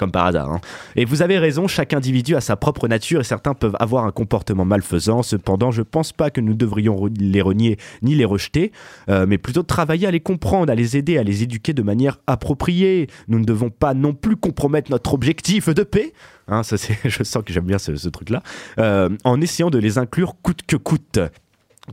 Comme 0.00 0.12
par 0.12 0.24
hasard. 0.24 0.50
hein. 0.50 0.60
Et 0.96 1.04
vous 1.04 1.20
avez 1.20 1.36
raison, 1.38 1.68
chaque 1.68 1.92
individu 1.92 2.34
a 2.34 2.40
sa 2.40 2.56
propre 2.56 2.88
nature 2.88 3.20
et 3.20 3.24
certains 3.24 3.52
peuvent 3.52 3.76
avoir 3.80 4.06
un 4.06 4.12
comportement 4.12 4.64
malfaisant. 4.64 5.22
Cependant, 5.22 5.70
je 5.70 5.82
pense 5.82 6.12
pas 6.12 6.30
que 6.30 6.40
nous 6.40 6.54
devrions 6.54 7.06
les 7.20 7.42
renier 7.42 7.76
ni 8.00 8.14
les 8.14 8.24
rejeter, 8.24 8.72
euh, 9.10 9.26
mais 9.28 9.36
plutôt 9.36 9.62
travailler 9.62 10.06
à 10.06 10.10
les 10.10 10.20
comprendre, 10.20 10.72
à 10.72 10.74
les 10.74 10.96
aider, 10.96 11.18
à 11.18 11.22
les 11.22 11.42
éduquer 11.42 11.74
de 11.74 11.82
manière 11.82 12.16
appropriée. 12.26 13.08
Nous 13.28 13.38
ne 13.38 13.44
devons 13.44 13.68
pas 13.68 13.92
non 13.92 14.14
plus 14.14 14.36
compromettre 14.36 14.90
notre 14.90 15.12
objectif 15.12 15.68
de 15.68 15.82
paix. 15.82 16.14
Hein, 16.48 16.62
je 17.04 17.22
sens 17.22 17.42
que 17.44 17.52
j'aime 17.52 17.66
bien 17.66 17.78
ce, 17.78 17.94
ce 17.94 18.08
truc-là. 18.08 18.42
euh, 18.78 19.10
en 19.24 19.38
essayant 19.42 19.68
de 19.68 19.76
les 19.76 19.98
inclure 19.98 20.36
coûte 20.42 20.62
que 20.66 20.76
coûte. 20.76 21.18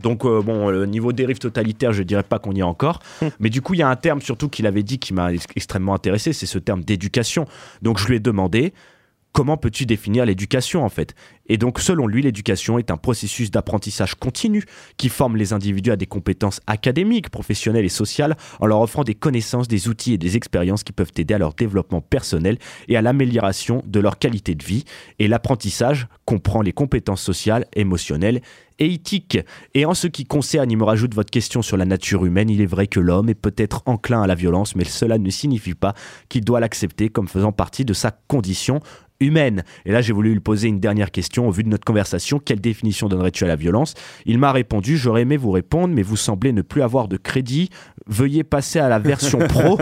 Donc 0.01 0.25
euh, 0.25 0.41
bon, 0.41 0.69
le 0.69 0.85
niveau 0.85 1.13
dérive 1.13 1.39
totalitaire, 1.39 1.93
je 1.93 2.03
dirais 2.03 2.23
pas 2.23 2.39
qu'on 2.39 2.51
y 2.51 2.59
est 2.59 2.63
encore, 2.63 2.99
mais 3.39 3.49
du 3.49 3.61
coup 3.61 3.73
il 3.73 3.79
y 3.79 3.83
a 3.83 3.89
un 3.89 3.95
terme 3.95 4.21
surtout 4.21 4.49
qu'il 4.49 4.67
avait 4.67 4.83
dit 4.83 4.99
qui 4.99 5.13
m'a 5.13 5.33
ex- 5.33 5.45
extrêmement 5.55 5.93
intéressé, 5.95 6.33
c'est 6.33 6.45
ce 6.45 6.59
terme 6.59 6.83
d'éducation. 6.83 7.45
Donc 7.81 7.97
je 7.97 8.07
lui 8.07 8.17
ai 8.17 8.19
demandé 8.19 8.73
comment 9.37 9.55
peux-tu 9.55 9.85
définir 9.85 10.25
l'éducation 10.25 10.83
en 10.83 10.89
fait? 10.89 11.13
Et 11.47 11.57
donc 11.57 11.79
selon 11.79 12.07
lui, 12.07 12.23
l'éducation 12.23 12.79
est 12.79 12.89
un 12.89 12.97
processus 12.97 13.51
d'apprentissage 13.51 14.15
continu 14.15 14.63
qui 14.97 15.09
forme 15.09 15.37
les 15.37 15.53
individus 15.53 15.91
à 15.91 15.95
des 15.95 16.07
compétences 16.07 16.59
académiques, 16.65 17.29
professionnelles 17.29 17.85
et 17.85 17.89
sociales 17.89 18.35
en 18.59 18.65
leur 18.65 18.81
offrant 18.81 19.03
des 19.03 19.13
connaissances, 19.13 19.67
des 19.67 19.89
outils 19.89 20.13
et 20.13 20.17
des 20.17 20.37
expériences 20.37 20.83
qui 20.83 20.91
peuvent 20.91 21.11
aider 21.15 21.35
à 21.35 21.37
leur 21.37 21.53
développement 21.53 22.01
personnel 22.01 22.57
et 22.87 22.97
à 22.97 23.03
l'amélioration 23.03 23.83
de 23.85 23.99
leur 23.99 24.17
qualité 24.17 24.55
de 24.55 24.63
vie. 24.63 24.85
Et 25.19 25.27
l'apprentissage 25.27 26.07
comprend 26.25 26.63
les 26.63 26.73
compétences 26.73 27.21
sociales, 27.21 27.67
émotionnelles 27.75 28.41
et 28.79 28.93
éthiques. 28.93 29.39
Et 29.73 29.85
en 29.85 29.93
ce 29.93 30.07
qui 30.07 30.25
concerne, 30.25 30.71
il 30.71 30.77
me 30.77 30.83
rajoute 30.83 31.13
votre 31.13 31.31
question 31.31 31.61
sur 31.61 31.77
la 31.77 31.85
nature 31.85 32.25
humaine, 32.25 32.49
il 32.49 32.61
est 32.61 32.67
vrai 32.67 32.87
que 32.87 32.99
l'homme 32.99 33.29
est 33.29 33.35
peut-être 33.35 33.81
enclin 33.85 34.21
à 34.21 34.27
la 34.27 34.35
violence, 34.35 34.75
mais 34.75 34.83
cela 34.83 35.17
ne 35.17 35.29
signifie 35.29 35.73
pas 35.73 35.93
qu'il 36.29 36.43
doit 36.43 36.59
l'accepter 36.59 37.09
comme 37.09 37.27
faisant 37.27 37.51
partie 37.51 37.85
de 37.85 37.93
sa 37.93 38.11
condition 38.11 38.81
humaine. 39.19 39.63
Et 39.85 39.91
là, 39.91 40.01
j'ai 40.01 40.13
voulu 40.13 40.33
lui 40.33 40.39
poser 40.39 40.67
une 40.67 40.79
dernière 40.79 41.11
question 41.11 41.47
au 41.47 41.51
vu 41.51 41.63
de 41.63 41.69
notre 41.69 41.85
conversation. 41.85 42.39
Quelle 42.39 42.61
définition 42.61 43.07
donnerais-tu 43.07 43.43
à 43.43 43.47
la 43.47 43.55
violence? 43.55 43.93
Il 44.25 44.37
m'a 44.37 44.51
répondu 44.51 44.97
J'aurais 44.97 45.21
aimé 45.21 45.37
vous 45.37 45.51
répondre, 45.51 45.93
mais 45.93 46.03
vous 46.03 46.15
semblez 46.15 46.51
ne 46.51 46.61
plus 46.61 46.81
avoir 46.81 47.07
de 47.07 47.17
crédit. 47.17 47.69
Veuillez 48.07 48.43
passer 48.43 48.79
à 48.79 48.89
la 48.89 48.99
version 48.99 49.39
pro 49.47 49.79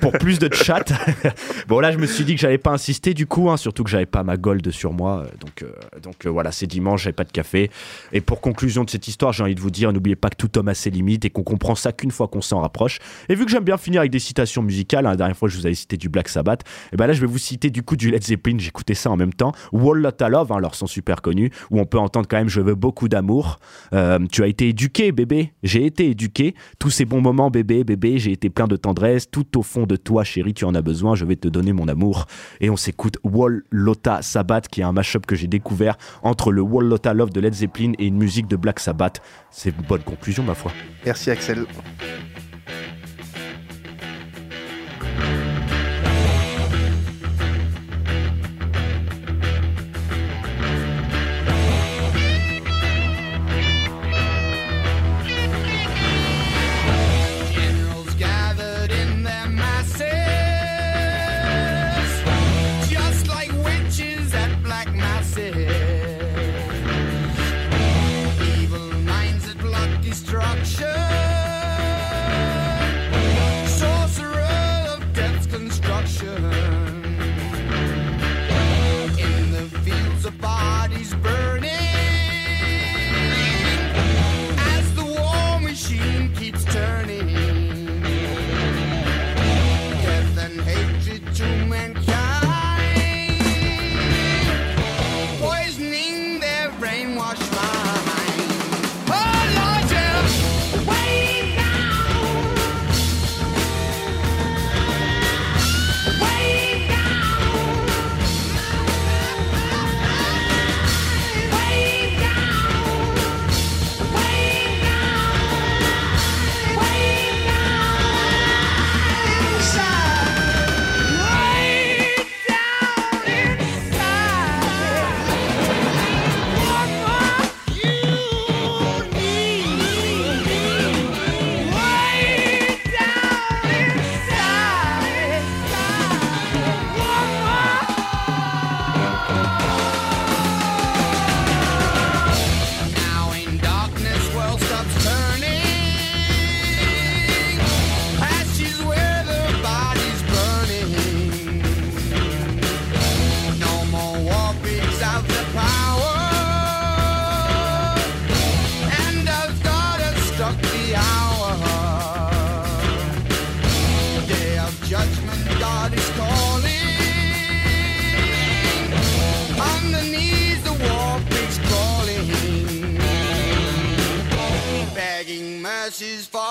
pour 0.00 0.12
plus 0.12 0.38
de 0.38 0.52
chat. 0.52 0.92
bon, 1.68 1.80
là, 1.80 1.92
je 1.92 1.98
me 1.98 2.06
suis 2.06 2.24
dit 2.24 2.34
que 2.34 2.40
j'allais 2.40 2.58
pas 2.58 2.72
insister 2.72 3.14
du 3.14 3.26
coup, 3.26 3.50
hein, 3.50 3.56
surtout 3.56 3.84
que 3.84 3.90
j'avais 3.90 4.06
pas 4.06 4.22
ma 4.22 4.36
gold 4.36 4.70
sur 4.70 4.92
moi. 4.92 5.24
Donc, 5.40 5.62
euh, 5.62 5.72
donc 6.02 6.26
euh, 6.26 6.30
voilà, 6.30 6.52
c'est 6.52 6.66
dimanche, 6.66 7.04
j'avais 7.04 7.12
pas 7.12 7.24
de 7.24 7.32
café. 7.32 7.70
Et 8.12 8.20
pour 8.20 8.40
conclusion 8.40 8.84
de 8.84 8.90
cette 8.90 9.08
histoire, 9.08 9.32
j'ai 9.32 9.42
envie 9.42 9.54
de 9.54 9.60
vous 9.60 9.70
dire 9.70 9.92
n'oubliez 9.92 10.16
pas 10.16 10.30
que 10.30 10.36
tout 10.36 10.58
homme 10.58 10.68
a 10.68 10.74
ses 10.74 10.90
limites 10.90 11.24
et 11.24 11.30
qu'on 11.30 11.42
comprend 11.42 11.74
ça 11.74 11.92
qu'une 11.92 12.10
fois 12.10 12.28
qu'on 12.28 12.42
s'en 12.42 12.60
rapproche. 12.60 12.98
Et 13.28 13.34
vu 13.34 13.44
que 13.44 13.50
j'aime 13.50 13.64
bien 13.64 13.76
finir 13.76 14.00
avec 14.00 14.10
des 14.10 14.18
citations 14.18 14.62
musicales, 14.62 15.06
hein, 15.06 15.10
la 15.10 15.16
dernière 15.16 15.36
fois, 15.36 15.48
je 15.48 15.56
vous 15.56 15.66
avais 15.66 15.74
cité 15.74 15.96
du 15.96 16.08
Black 16.08 16.28
Sabbath, 16.28 16.62
et 16.92 16.96
ben 16.96 17.06
là, 17.06 17.12
je 17.12 17.20
vais 17.20 17.26
vous 17.26 17.38
citer 17.38 17.70
du 17.70 17.82
coup 17.82 17.96
du 17.96 18.10
Led 18.10 18.22
Zeppelin. 18.22 18.58
J'écoutais 18.78 18.94
ça 18.94 19.10
en 19.10 19.16
même 19.16 19.32
temps. 19.32 19.50
Wall 19.72 19.98
Lotta 19.98 20.28
Love, 20.28 20.52
hein, 20.52 20.60
leur 20.60 20.76
son 20.76 20.86
super 20.86 21.20
connu, 21.20 21.50
où 21.72 21.80
on 21.80 21.84
peut 21.84 21.98
entendre 21.98 22.28
quand 22.28 22.36
même 22.36 22.48
Je 22.48 22.60
veux 22.60 22.76
beaucoup 22.76 23.08
d'amour. 23.08 23.58
Euh, 23.92 24.20
tu 24.30 24.44
as 24.44 24.46
été 24.46 24.68
éduqué, 24.68 25.10
bébé. 25.10 25.52
J'ai 25.64 25.84
été 25.84 26.08
éduqué. 26.10 26.54
Tous 26.78 26.90
ces 26.90 27.04
bons 27.04 27.20
moments, 27.20 27.50
bébé, 27.50 27.82
bébé, 27.82 28.18
j'ai 28.18 28.30
été 28.30 28.50
plein 28.50 28.68
de 28.68 28.76
tendresse. 28.76 29.28
Tout 29.28 29.58
au 29.58 29.62
fond 29.62 29.84
de 29.84 29.96
toi, 29.96 30.22
chérie, 30.22 30.54
tu 30.54 30.64
en 30.64 30.76
as 30.76 30.82
besoin. 30.82 31.16
Je 31.16 31.24
vais 31.24 31.34
te 31.34 31.48
donner 31.48 31.72
mon 31.72 31.88
amour. 31.88 32.26
Et 32.60 32.70
on 32.70 32.76
s'écoute 32.76 33.18
Wall 33.24 33.64
Lotta 33.72 34.22
Sabbath, 34.22 34.68
qui 34.68 34.80
est 34.80 34.84
un 34.84 34.92
mashup 34.92 35.26
que 35.26 35.34
j'ai 35.34 35.48
découvert 35.48 35.96
entre 36.22 36.52
le 36.52 36.62
Wall 36.62 36.86
Lotta 36.86 37.14
Love 37.14 37.30
de 37.30 37.40
Led 37.40 37.54
Zeppelin 37.54 37.94
et 37.98 38.06
une 38.06 38.16
musique 38.16 38.46
de 38.46 38.54
Black 38.54 38.78
Sabbath. 38.78 39.20
C'est 39.50 39.70
une 39.70 39.86
bonne 39.88 40.02
conclusion, 40.02 40.44
ma 40.44 40.54
foi. 40.54 40.70
Merci 41.04 41.32
Axel. 41.32 41.66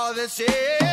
all 0.08 0.13
the. 0.13 0.87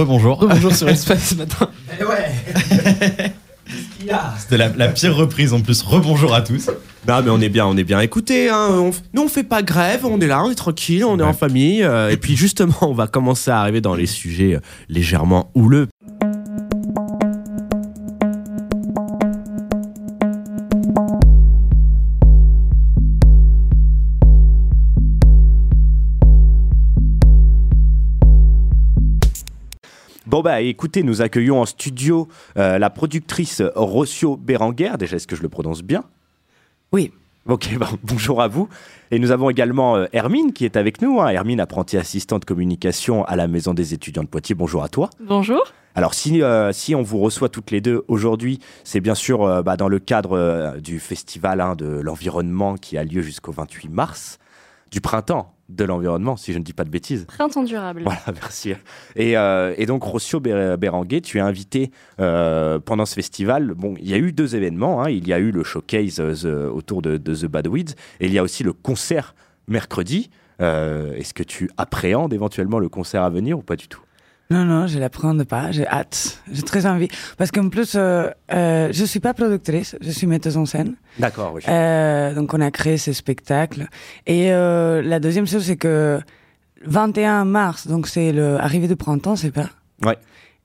Rebonjour. 0.00 0.38
Rebonjour 0.38 0.74
sur 0.74 0.88
Espace 0.88 1.30
ce 1.30 1.34
matin. 1.34 1.68
Eh 2.00 2.04
ouais 2.04 3.32
C'était 4.38 4.56
la, 4.56 4.68
la 4.70 4.88
pire 4.88 5.14
reprise 5.14 5.52
en 5.52 5.60
plus. 5.60 5.82
Rebonjour 5.82 6.34
à 6.34 6.40
tous. 6.40 6.70
Non, 7.06 7.22
mais 7.22 7.30
on 7.30 7.40
est 7.40 7.48
bien, 7.50 7.66
on 7.66 7.76
est 7.76 7.84
bien. 7.84 8.00
Écoutez, 8.00 8.48
hein, 8.48 8.68
on 8.70 8.90
nous 9.14 9.22
on 9.22 9.28
fait 9.28 9.44
pas 9.44 9.62
grève, 9.62 10.04
on 10.04 10.18
est 10.20 10.26
là, 10.26 10.42
on 10.42 10.50
est 10.50 10.54
tranquille, 10.54 11.04
on 11.04 11.18
est 11.18 11.22
en 11.22 11.32
famille. 11.34 11.82
euh, 11.82 12.10
et 12.10 12.16
puis 12.16 12.34
justement, 12.36 12.74
on 12.82 12.92
va 12.92 13.06
commencer 13.06 13.50
à 13.50 13.60
arriver 13.60 13.80
dans 13.80 13.94
les 13.94 14.06
sujets 14.06 14.54
euh, 14.54 14.60
légèrement 14.88 15.50
houleux. 15.54 15.86
Bon 30.40 30.44
bah 30.44 30.62
écoutez, 30.62 31.02
nous 31.02 31.20
accueillons 31.20 31.60
en 31.60 31.66
studio 31.66 32.26
euh, 32.56 32.78
la 32.78 32.88
productrice 32.88 33.60
Rocio 33.74 34.38
Béranguer. 34.38 34.92
Déjà, 34.98 35.16
est-ce 35.16 35.26
que 35.26 35.36
je 35.36 35.42
le 35.42 35.50
prononce 35.50 35.82
bien? 35.82 36.02
Oui. 36.92 37.12
Ok, 37.44 37.76
bah, 37.78 37.90
bonjour 38.04 38.40
à 38.40 38.48
vous. 38.48 38.66
Et 39.10 39.18
nous 39.18 39.32
avons 39.32 39.50
également 39.50 39.96
euh, 39.98 40.06
Hermine 40.14 40.54
qui 40.54 40.64
est 40.64 40.78
avec 40.78 41.02
nous. 41.02 41.20
hein. 41.20 41.28
Hermine, 41.28 41.60
apprentie 41.60 41.98
assistante 41.98 42.46
communication 42.46 43.22
à 43.26 43.36
la 43.36 43.48
Maison 43.48 43.74
des 43.74 43.92
étudiants 43.92 44.22
de 44.22 44.28
Poitiers. 44.28 44.54
Bonjour 44.54 44.82
à 44.82 44.88
toi. 44.88 45.10
Bonjour. 45.20 45.62
Alors 45.94 46.14
si, 46.14 46.42
euh, 46.42 46.72
si 46.72 46.94
on 46.94 47.02
vous 47.02 47.18
reçoit 47.18 47.50
toutes 47.50 47.70
les 47.70 47.82
deux 47.82 48.02
aujourd'hui, 48.08 48.60
c'est 48.82 49.00
bien 49.00 49.14
sûr 49.14 49.42
euh, 49.44 49.60
bah, 49.60 49.76
dans 49.76 49.88
le 49.88 49.98
cadre 49.98 50.38
euh, 50.38 50.80
du 50.80 51.00
festival 51.00 51.60
hein, 51.60 51.74
de 51.76 51.84
l'environnement 51.84 52.76
qui 52.76 52.96
a 52.96 53.04
lieu 53.04 53.20
jusqu'au 53.20 53.52
28 53.52 53.90
mars, 53.90 54.38
du 54.90 55.02
printemps 55.02 55.52
de 55.74 55.84
l'environnement, 55.84 56.36
si 56.36 56.52
je 56.52 56.58
ne 56.58 56.64
dis 56.64 56.72
pas 56.72 56.84
de 56.84 56.90
bêtises. 56.90 57.26
Printemps 57.26 57.62
durable. 57.62 58.02
Voilà, 58.04 58.20
merci. 58.34 58.74
Et, 59.16 59.36
euh, 59.36 59.74
et 59.78 59.86
donc, 59.86 60.02
Rossio 60.02 60.40
Bé- 60.40 60.76
Béranguet, 60.78 61.20
tu 61.20 61.38
es 61.38 61.40
invité 61.40 61.90
euh, 62.20 62.78
pendant 62.78 63.06
ce 63.06 63.14
festival. 63.14 63.74
Bon, 63.74 63.94
il 63.98 64.08
y 64.08 64.14
a 64.14 64.18
eu 64.18 64.32
deux 64.32 64.56
événements. 64.56 65.02
hein. 65.02 65.10
Il 65.10 65.26
y 65.28 65.32
a 65.32 65.38
eu 65.38 65.50
le 65.50 65.64
showcase 65.64 66.20
euh, 66.20 66.34
The- 66.34 66.72
autour 66.74 67.02
de, 67.02 67.16
de 67.16 67.34
The 67.34 67.46
Bad 67.46 67.66
Weeds 67.68 67.94
et 68.20 68.26
il 68.26 68.32
y 68.32 68.38
a 68.38 68.42
aussi 68.42 68.62
le 68.62 68.72
concert 68.72 69.34
mercredi. 69.68 70.30
Euh, 70.60 71.14
Est-ce 71.14 71.32
que 71.32 71.42
tu 71.42 71.70
appréhendes 71.78 72.34
éventuellement 72.34 72.78
le 72.78 72.88
concert 72.88 73.22
à 73.22 73.30
venir 73.30 73.58
ou 73.58 73.62
pas 73.62 73.76
du 73.76 73.88
tout? 73.88 74.02
Non, 74.50 74.64
non, 74.64 74.88
je 74.88 74.98
l'apprends 74.98 75.36
pas, 75.44 75.70
j'ai 75.70 75.86
hâte, 75.86 76.42
j'ai 76.50 76.62
très 76.62 76.84
envie. 76.84 77.08
Parce 77.38 77.52
qu'en 77.52 77.68
plus, 77.68 77.94
euh, 77.94 78.28
euh, 78.52 78.88
je 78.92 79.04
suis 79.04 79.20
pas 79.20 79.32
productrice, 79.32 79.96
je 80.00 80.10
suis 80.10 80.26
metteuse 80.26 80.56
en 80.56 80.66
scène. 80.66 80.96
D'accord, 81.20 81.52
oui. 81.54 81.62
Euh, 81.68 82.34
donc 82.34 82.52
on 82.52 82.60
a 82.60 82.72
créé 82.72 82.98
ce 82.98 83.12
spectacle. 83.12 83.86
Et 84.26 84.52
euh, 84.52 85.02
la 85.02 85.20
deuxième 85.20 85.46
chose, 85.46 85.64
c'est 85.64 85.76
que 85.76 86.18
21 86.84 87.44
mars, 87.44 87.86
donc 87.86 88.08
c'est 88.08 88.32
l'arrivée 88.32 88.88
du 88.88 88.96
printemps, 88.96 89.36
c'est 89.36 89.52
pas? 89.52 89.70
Ouais. 90.04 90.18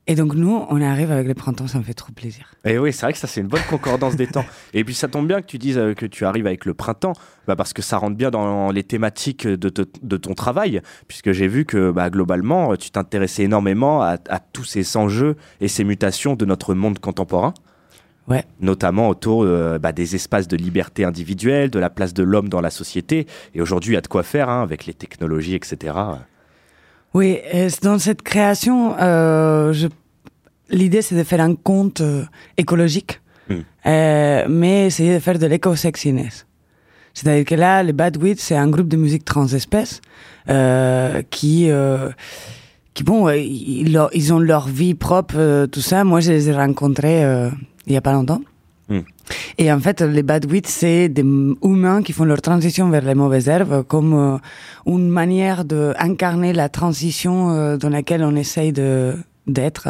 Et 0.08 0.14
donc 0.14 0.36
nous, 0.36 0.64
on 0.70 0.82
arrive 0.82 1.12
avec 1.12 1.28
le 1.28 1.34
printemps, 1.34 1.66
ça 1.66 1.80
me 1.80 1.84
fait 1.84 1.96
trop 1.96 2.12
plaisir. 2.12 2.46
Et 2.64 2.78
oui, 2.78 2.94
c'est 2.94 3.08
vrai 3.08 3.14
que 3.14 3.18
ça, 3.18 3.26
c'est 3.26 3.42
une 3.42 3.48
bonne 3.48 3.64
concordance 3.70 4.16
des 4.16 4.28
temps. 4.28 4.46
Et 4.74 4.84
puis, 4.84 4.94
ça 4.94 5.08
tombe 5.08 5.28
bien 5.28 5.42
que 5.42 5.48
tu 5.48 5.58
dises 5.58 5.80
euh, 5.80 5.96
que 5.96 6.06
tu 6.06 6.26
arrives 6.26 6.46
avec 6.46 6.66
le 6.66 6.76
printemps, 6.76 7.14
bah, 7.48 7.56
parce 7.56 7.74
que 7.74 7.82
ça 7.82 7.98
rentre 7.98 8.16
bien 8.16 8.30
dans 8.30 8.70
les 8.70 8.84
thématiques 8.84 9.48
de, 9.48 9.70
te- 9.70 9.82
de 10.04 10.18
ton 10.18 10.36
travail, 10.36 10.82
puisque 11.08 11.32
j'ai 11.32 11.48
vu 11.48 11.66
que 11.66 11.90
bah, 11.90 12.12
globalement, 12.12 12.72
euh, 12.72 12.76
tu 12.76 12.92
t'intéressais 12.92 13.44
énormément 13.44 14.04
à, 14.04 14.18
à 14.30 14.40
tous 14.40 14.64
ces 14.64 14.96
enjeux 14.96 15.38
et 15.60 15.68
ces 15.68 15.84
mutations 15.84 16.36
de 16.36 16.46
notre 16.46 16.76
monde 16.76 17.00
contemporain. 17.00 17.56
Ouais. 18.28 18.44
Notamment 18.60 19.10
autour 19.10 19.44
euh, 19.44 19.80
bah, 19.80 19.92
des 19.92 20.14
espaces 20.16 20.48
de 20.48 20.56
liberté 20.58 21.04
individuelle, 21.04 21.72
de 21.72 21.80
la 21.80 21.90
place 21.90 22.14
de 22.14 22.22
l'homme 22.22 22.50
dans 22.50 22.62
la 22.62 22.70
société. 22.72 23.26
Et 23.56 23.62
aujourd'hui, 23.62 23.94
il 23.94 23.96
y 23.96 23.98
a 23.98 24.02
de 24.02 24.08
quoi 24.08 24.22
faire 24.24 24.50
hein, 24.50 24.62
avec 24.62 24.86
les 24.86 24.94
technologies, 24.94 25.56
etc. 25.56 25.94
Oui, 27.18 27.30
et 27.60 27.68
dans 27.82 27.98
cette 28.00 28.22
création, 28.22 28.96
euh, 29.00 29.72
je... 29.74 29.88
l'idée 30.70 31.02
c'est 31.02 31.16
de 31.16 31.24
faire 31.24 31.42
un 31.50 31.56
conte 31.56 32.02
euh, 32.02 32.24
écologique, 32.58 33.14
Mm. 33.48 33.54
euh, 33.86 34.46
mais 34.50 34.88
essayer 34.88 35.14
de 35.14 35.20
faire 35.20 35.38
de 35.38 35.46
l'éco-sexiness. 35.46 36.48
C'est-à-dire 37.14 37.46
que 37.46 37.54
là, 37.56 37.84
les 37.84 37.94
Bad 37.94 38.18
Wits, 38.22 38.38
c'est 38.40 38.56
un 38.66 38.68
groupe 38.74 38.88
de 38.88 38.98
musique 38.98 39.24
transespèce 39.24 40.02
euh, 40.50 41.22
qui, 41.30 41.70
qui 42.96 43.04
bon, 43.04 43.30
ils, 43.30 43.96
ont- 44.00 44.10
ils 44.14 44.34
ont 44.34 44.40
leur 44.40 44.68
vie 44.68 44.96
propre, 44.96 45.68
tout 45.68 45.80
ça. 45.92 46.04
Moi, 46.04 46.20
je 46.22 46.32
les 46.32 46.50
ai 46.50 46.54
rencontrés 46.54 47.22
il 47.88 47.94
y 47.94 47.98
a 47.98 48.02
pas 48.02 48.14
longtemps. 48.14 48.42
Mm. 48.90 49.00
Et 49.58 49.72
en 49.72 49.80
fait, 49.80 50.02
les 50.02 50.24
bad 50.24 50.50
wits, 50.52 50.64
c'est 50.66 51.10
des 51.10 51.24
humains 51.64 52.04
qui 52.04 52.14
font 52.14 52.26
leur 52.26 52.42
transition 52.42 52.90
vers 52.90 53.04
les 53.04 53.16
mauvaises 53.16 53.48
herbes 53.48 53.84
comme 53.84 54.14
euh, 54.14 54.38
une 54.86 55.10
manière 55.10 55.66
d'incarner 55.66 56.54
la 56.54 56.70
transition 56.70 57.50
euh, 57.50 57.78
dans 57.78 57.90
laquelle 57.90 58.24
on 58.24 58.36
essaye 58.36 58.72
d'être, 58.72 59.88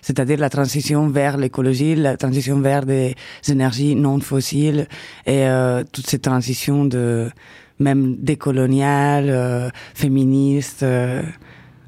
c'est-à-dire 0.00 0.38
la 0.38 0.50
transition 0.50 1.08
vers 1.08 1.36
l'écologie, 1.36 1.94
la 1.94 2.16
transition 2.16 2.60
vers 2.60 2.86
des 2.86 3.14
énergies 3.48 3.94
non 3.94 4.20
fossiles 4.20 4.86
et 5.26 5.46
euh, 5.46 5.82
toutes 5.92 6.06
ces 6.06 6.18
transitions 6.18 6.84
de 6.84 7.30
même 7.78 8.16
décoloniales, 8.16 9.30
euh, 9.30 9.68
féministes. 9.94 10.84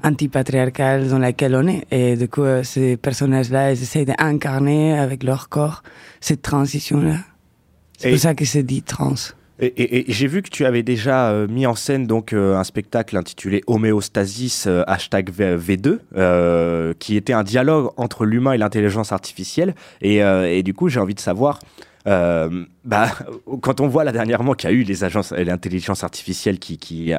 Antipatriarcale 0.05 1.07
dans 1.09 1.19
laquelle 1.19 1.55
on 1.55 1.67
est. 1.67 1.85
Et 1.91 2.15
du 2.15 2.27
coup, 2.27 2.43
euh, 2.43 2.63
ces 2.63 2.97
personnages-là, 2.97 3.71
ils 3.71 3.81
essayent 3.81 4.05
d'incarner 4.05 4.97
avec 4.97 5.23
leur 5.23 5.49
corps 5.49 5.83
cette 6.21 6.41
transition-là. 6.41 7.17
C'est 7.97 8.09
pour 8.09 8.19
ça 8.19 8.33
que 8.35 8.45
c'est 8.45 8.63
dit 8.63 8.81
trans. 8.83 9.13
Et, 9.57 9.67
et- 9.67 10.09
et 10.09 10.13
j'ai 10.13 10.27
vu 10.27 10.41
que 10.41 10.49
tu 10.49 10.65
avais 10.65 10.83
déjà 10.83 11.29
euh, 11.29 11.47
mis 11.47 11.65
en 11.65 11.75
scène 11.75 12.07
donc 12.07 12.33
euh, 12.33 12.57
un 12.57 12.65
spectacle 12.65 13.15
intitulé 13.15 13.61
Homéostasis 13.67 14.67
euh, 14.67 14.83
hashtag 14.85 15.29
V- 15.31 15.55
V2, 15.55 15.99
euh, 16.17 16.93
qui 16.99 17.15
était 17.15 17.31
un 17.31 17.43
dialogue 17.43 17.89
entre 17.95 18.25
l'humain 18.25 18.51
et 18.51 18.57
l'intelligence 18.57 19.13
artificielle. 19.13 19.73
Et, 20.01 20.17
et 20.17 20.61
du 20.63 20.73
coup, 20.73 20.89
j'ai 20.89 20.99
envie 20.99 21.15
de 21.15 21.21
savoir. 21.21 21.59
euh, 22.07 22.65
bah, 22.83 23.07
quand 23.61 23.79
on 23.79 23.87
voit 23.87 24.03
là 24.03 24.11
dernièrement 24.11 24.55
qu'il 24.55 24.69
y 24.69 24.73
a 24.73 24.75
eu 24.75 24.83
les 24.83 25.05
agences 25.05 25.31
l'intelligence 25.31 26.03
artificielle 26.03 26.59
qui, 26.59 26.77
qui, 26.77 27.13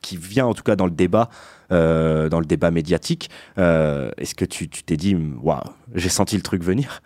qui 0.00 0.16
vient 0.16 0.46
en 0.46 0.54
tout 0.54 0.62
cas 0.62 0.76
dans 0.76 0.86
le 0.86 0.90
débat, 0.90 1.28
euh, 1.72 2.28
dans 2.28 2.40
le 2.40 2.46
débat 2.46 2.70
médiatique, 2.70 3.30
euh, 3.58 4.10
est-ce 4.16 4.34
que 4.34 4.44
tu 4.44 4.68
t'es 4.68 4.96
dit, 4.96 5.16
waouh, 5.42 5.60
j'ai 5.94 6.08
senti 6.08 6.36
le 6.36 6.42
truc 6.42 6.62
venir? 6.62 7.02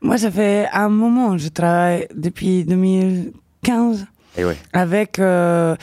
Moi, 0.00 0.18
ça 0.18 0.30
fait 0.30 0.68
un 0.72 0.88
moment, 0.88 1.36
je 1.36 1.48
travaille 1.48 2.06
depuis 2.14 2.64
2015 2.64 4.06
Et 4.36 4.44
ouais. 4.44 4.56
avec 4.72 5.18
euh, 5.18 5.74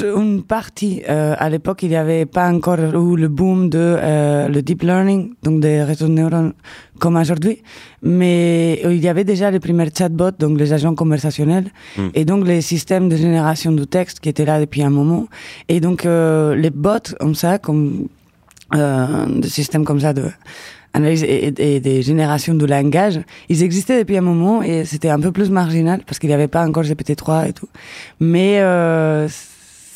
une 0.00 0.42
partie. 0.42 1.02
euh, 1.08 1.34
à 1.38 1.50
l'époque, 1.50 1.82
il 1.82 1.90
n'y 1.90 1.96
avait 1.96 2.24
pas 2.26 2.48
encore 2.50 2.78
eu 2.78 3.16
le 3.16 3.28
boom 3.28 3.68
de 3.68 3.78
euh, 3.78 4.48
le 4.48 4.62
deep 4.62 4.82
learning, 4.82 5.34
donc 5.42 5.60
des 5.60 5.82
réseaux 5.82 6.06
de 6.06 6.12
neurones 6.12 6.52
comme 6.98 7.16
aujourd'hui, 7.16 7.62
mais 8.02 8.80
il 8.84 8.96
y 9.02 9.08
avait 9.08 9.24
déjà 9.24 9.50
les 9.50 9.60
premiers 9.60 9.90
chatbots, 9.96 10.30
donc 10.38 10.58
les 10.58 10.72
agents 10.72 10.94
conversationnels, 10.94 11.70
Mm. 11.96 12.08
et 12.14 12.24
donc 12.24 12.46
les 12.46 12.60
systèmes 12.62 13.08
de 13.08 13.16
génération 13.16 13.72
de 13.72 13.84
texte 13.84 14.20
qui 14.20 14.28
étaient 14.30 14.44
là 14.46 14.58
depuis 14.58 14.82
un 14.82 14.90
moment, 14.90 15.26
et 15.68 15.80
donc 15.80 16.04
les 16.04 16.70
bots 16.70 17.14
comme 17.20 17.34
ça, 17.34 17.58
comme 17.58 18.08
des 18.72 19.48
systèmes 19.48 19.84
comme 19.84 20.00
ça 20.00 20.12
de 20.12 20.24
analyse 20.98 21.24
et, 21.24 21.80
des 21.80 22.02
générations 22.02 22.54
de 22.54 22.66
langage, 22.66 23.20
ils 23.48 23.62
existaient 23.62 23.98
depuis 23.98 24.16
un 24.16 24.22
moment 24.32 24.62
et 24.62 24.84
c'était 24.84 25.08
un 25.10 25.20
peu 25.20 25.32
plus 25.32 25.50
marginal 25.50 26.02
parce 26.06 26.18
qu'il 26.18 26.28
n'y 26.28 26.34
avait 26.34 26.48
pas 26.48 26.66
encore 26.66 26.84
GPT-3 26.84 27.48
et 27.48 27.52
tout. 27.52 27.68
Mais 28.20 28.60
euh, 28.60 29.26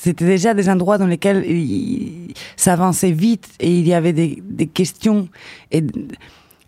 c'était 0.04 0.24
déjà 0.24 0.54
des 0.54 0.68
endroits 0.68 0.98
dans 0.98 1.06
lesquels 1.06 1.44
il- 1.48 2.34
ça 2.56 2.72
avançait 2.72 3.12
vite 3.12 3.48
et 3.60 3.70
il 3.70 3.86
y 3.86 3.94
avait 3.94 4.12
des, 4.12 4.42
des 4.48 4.66
questions. 4.66 5.28
Et 5.70 5.82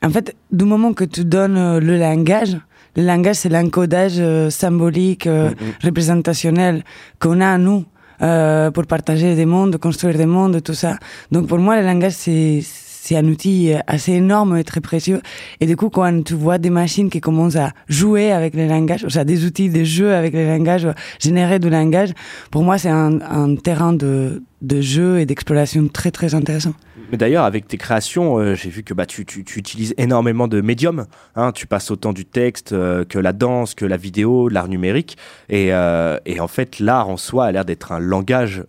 en 0.03 0.11
fait, 0.11 0.35
du 0.53 0.65
moment 0.65 0.93
que 0.93 1.05
tu 1.05 1.25
donnes 1.25 1.57
euh, 1.57 1.81
le 1.81 1.97
langage, 1.99 2.57
le 2.97 3.03
langage 3.05 3.37
c'est 3.37 3.49
l'encodage 3.49 4.15
euh, 4.19 4.51
symbolique, 4.51 5.27
euh, 5.27 5.51
représentationnel 5.83 6.85
qu'on 7.19 7.41
a 7.41 7.59
nous 7.59 7.85
euh, 8.23 8.71
pour 8.71 8.87
partager 8.87 9.35
des 9.35 9.47
mondes, 9.47 9.77
construire 9.79 10.17
des 10.17 10.27
mondes, 10.27 10.63
tout 10.63 10.75
ça. 10.75 10.99
Donc 11.33 11.47
pour 11.49 11.59
moi, 11.59 11.81
le 11.81 11.85
langage 11.87 12.13
c'est 12.13 12.61
c'est 13.07 13.17
un 13.17 13.27
outil 13.27 13.71
euh, 13.75 13.81
assez 13.87 14.13
énorme 14.13 14.57
et 14.57 14.65
très 14.65 14.81
précieux. 14.81 15.21
Et 15.61 15.67
du 15.67 15.77
coup, 15.77 15.91
quand 15.91 16.25
tu 16.25 16.33
vois 16.33 16.57
des 16.57 16.71
machines 16.71 17.11
qui 17.11 17.21
commencent 17.21 17.57
à 17.57 17.73
jouer 17.87 18.33
avec 18.33 18.55
le 18.55 18.67
langage, 18.67 19.05
ou 19.05 19.11
ça, 19.11 19.25
des 19.25 19.45
outils 19.45 19.69
de 19.69 19.85
jeu 19.85 20.15
avec 20.15 20.33
le 20.33 20.47
langage, 20.47 20.87
euh, 20.87 20.93
générer 21.21 21.59
du 21.59 21.69
langage, 21.69 22.15
pour 22.51 22.63
moi, 22.63 22.79
c'est 22.79 22.89
un, 22.89 23.19
terrain 23.63 23.93
de, 23.93 24.43
de 24.63 24.81
jeu 24.81 25.19
et 25.21 25.27
d'exploration 25.27 25.87
très, 25.89 26.11
très 26.11 26.35
intéressant. 26.35 26.73
Mais 27.13 27.19
d'ailleurs, 27.19 27.45
avec 27.45 27.69
tes 27.69 27.77
créations, 27.77 28.39
euh, 28.39 28.55
j'ai 28.55 28.71
vu 28.71 28.83
que 28.83 28.95
bah, 28.95 29.05
tu, 29.05 29.27
tu- 29.27 29.45
utilises 29.59 29.93
énormément 29.99 30.49
de 30.49 30.63
médiums. 30.63 31.05
hein. 31.37 31.53
tu 31.53 31.67
passes 31.67 31.91
autant 31.91 32.15
du 32.15 32.25
texte 32.25 32.73
euh, 32.73 33.05
que 33.05 33.19
la 33.19 33.35
danse, 33.35 33.75
que 33.75 33.85
la 33.85 33.99
vidéo, 33.99 34.49
l'art 34.49 34.69
numérique. 34.69 35.19
Et, 35.51 35.67
et 35.69 36.41
en 36.41 36.49
fait, 36.49 36.79
l'art 36.81 37.11
en 37.11 37.19
soi 37.19 37.45
a 37.45 37.53
l'air 37.53 37.67
d'être 37.67 37.93
un 37.93 37.99
langage. 37.99 38.65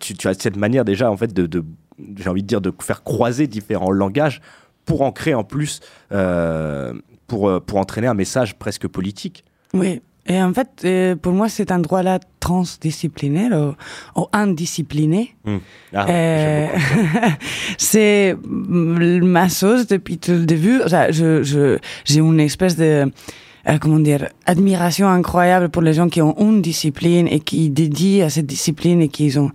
Tu, 0.00 0.14
as 0.26 0.34
cette 0.34 0.56
manière 0.56 0.86
déjà, 0.86 1.10
en 1.10 1.16
fait, 1.18 1.34
de- 1.34 1.64
j'ai 2.16 2.28
envie 2.28 2.42
de 2.42 2.46
dire, 2.46 2.60
de 2.60 2.72
faire 2.80 3.02
croiser 3.02 3.46
différents 3.46 3.90
langages 3.90 4.40
pour 4.84 5.02
en 5.02 5.12
créer 5.12 5.34
en 5.34 5.44
plus, 5.44 5.80
euh, 6.12 6.94
pour, 7.26 7.48
euh, 7.48 7.60
pour 7.60 7.78
entraîner 7.78 8.06
un 8.06 8.14
message 8.14 8.58
presque 8.58 8.88
politique. 8.88 9.44
Oui. 9.74 10.00
Et 10.30 10.42
en 10.42 10.52
fait, 10.52 10.68
euh, 10.84 11.16
pour 11.16 11.32
moi, 11.32 11.48
cet 11.48 11.72
endroit-là 11.72 12.20
transdisciplinaire 12.38 13.74
ou, 14.14 14.20
ou 14.20 14.26
indiscipliné, 14.32 15.34
Hmm. 15.44 15.58
Ah, 15.94 16.06
Euh, 16.08 16.66
c'est 17.78 18.34
mm, 18.34 19.24
ma 19.24 19.48
sauce 19.48 19.86
depuis 19.86 20.18
tout 20.18 20.32
le 20.32 20.44
début. 20.44 20.80
Sea, 20.86 21.12
je, 21.12 21.42
je, 21.42 21.78
j'ai 22.04 22.20
une 22.20 22.40
espèce 22.40 22.76
de, 22.76 23.10
euh, 23.68 23.78
comment 23.80 23.98
dire, 23.98 24.28
admiration 24.44 25.08
incroyable 25.08 25.70
pour 25.70 25.80
les 25.80 25.94
gens 25.94 26.08
qui 26.10 26.20
ont 26.20 26.36
une 26.38 26.60
discipline 26.60 27.26
et 27.28 27.40
qui 27.40 27.70
dédient 27.70 28.26
à 28.26 28.30
cette 28.30 28.46
discipline 28.46 29.00
et 29.00 29.08
qui 29.08 29.36
ont 29.38 29.50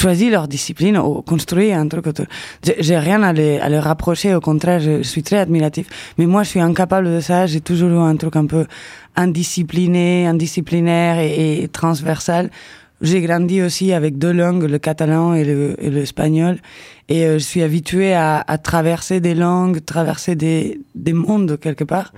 choisi 0.00 0.28
leur 0.30 0.46
discipline 0.48 0.98
ou 0.98 1.22
construit 1.22 1.72
un 1.72 1.88
truc 1.88 2.06
autour. 2.06 2.26
J'ai- 2.62 2.98
rien 2.98 3.22
à 3.22 3.32
les, 3.32 3.58
à 3.58 3.68
les 3.68 3.78
rapprocher, 3.78 4.34
au 4.34 4.40
contraire, 4.40 4.80
je 4.80 5.02
suis 5.02 5.22
très 5.22 5.38
admiratif. 5.38 5.86
Mais 6.18 6.26
moi, 6.26 6.42
je 6.42 6.50
suis 6.50 6.60
incapable 6.60 7.08
de 7.16 7.20
ça. 7.20 7.46
J'ai 7.46 7.60
toujours 7.62 7.90
eu 7.90 7.98
un 8.12 8.16
truc 8.16 8.36
un 8.36 8.46
peu 8.46 8.66
indiscipliné, 9.16 10.26
indisciplinaire 10.26 11.18
et, 11.18 11.62
et 11.62 11.68
transversal. 11.68 12.50
J'ai 13.02 13.20
grandi 13.20 13.60
aussi 13.60 13.92
avec 13.92 14.16
deux 14.16 14.32
langues, 14.32 14.64
le 14.64 14.78
catalan 14.78 15.34
et 15.34 15.44
le- 15.44 15.76
et. 15.80 16.58
Et 17.08 17.24
euh, 17.26 17.34
je 17.38 17.44
suis 17.44 17.62
habituée 17.62 18.14
à, 18.14 18.42
à 18.46 18.56
traverser 18.58 19.20
des 19.20 19.34
langues, 19.34 19.84
traverser 19.84 20.34
des, 20.34 20.80
des 20.94 21.12
mondes 21.12 21.58
quelque 21.60 21.84
part. 21.84 22.12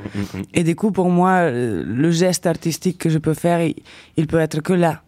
Et 0.55 0.63
du 0.63 0.75
coup, 0.77 0.93
pour 0.93 1.11
moi, 1.11 1.51
le 1.51 2.11
geste 2.13 2.47
artistique 2.47 2.97
que 2.99 3.11
je 3.11 3.19
peux 3.19 3.35
faire, 3.35 3.61
il, 3.61 3.75
il 4.17 4.27
peut 4.29 4.39
être 4.39 4.61
que 4.61 4.73
là. 4.73 5.03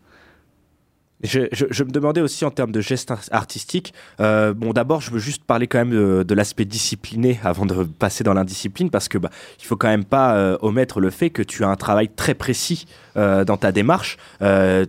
Je, 1.23 1.85
me 1.85 1.91
demandais 1.91 2.21
aussi 2.21 2.45
en 2.45 2.51
termes 2.51 2.73
de 2.73 2.81
gestes 2.81 3.11
ar- 3.11 3.21
artistiques. 3.31 3.93
euh, 4.21 4.55
bon, 4.55 4.73
d'abord, 4.73 5.01
je 5.01 5.11
veux 5.11 5.19
juste 5.19 5.45
parler 5.45 5.67
quand 5.67 5.79
même 5.79 6.25
de, 6.25 6.35
l'aspect 6.35 6.65
discipliné 6.65 7.39
avant 7.43 7.67
de 7.67 7.85
passer 7.85 8.25
dans 8.25 8.33
l'indiscipline, 8.35 8.91
parce 8.91 9.09
que 9.09 9.19
bah, 9.19 9.31
il 9.59 9.65
faut 9.67 9.77
quand 9.77 9.89
même 9.89 10.05
pas 10.05 10.35
euh, 10.37 10.57
omettre 10.63 11.01
le 11.01 11.11
fait 11.11 11.31
que 11.31 11.43
tu 11.43 11.65
as 11.65 11.69
un 11.69 11.77
travail 11.77 12.09
très 12.09 12.35
précis 12.35 12.87
euh, 13.17 13.45
dans 13.45 13.57
ta 13.57 13.73
démarche. 13.73 14.17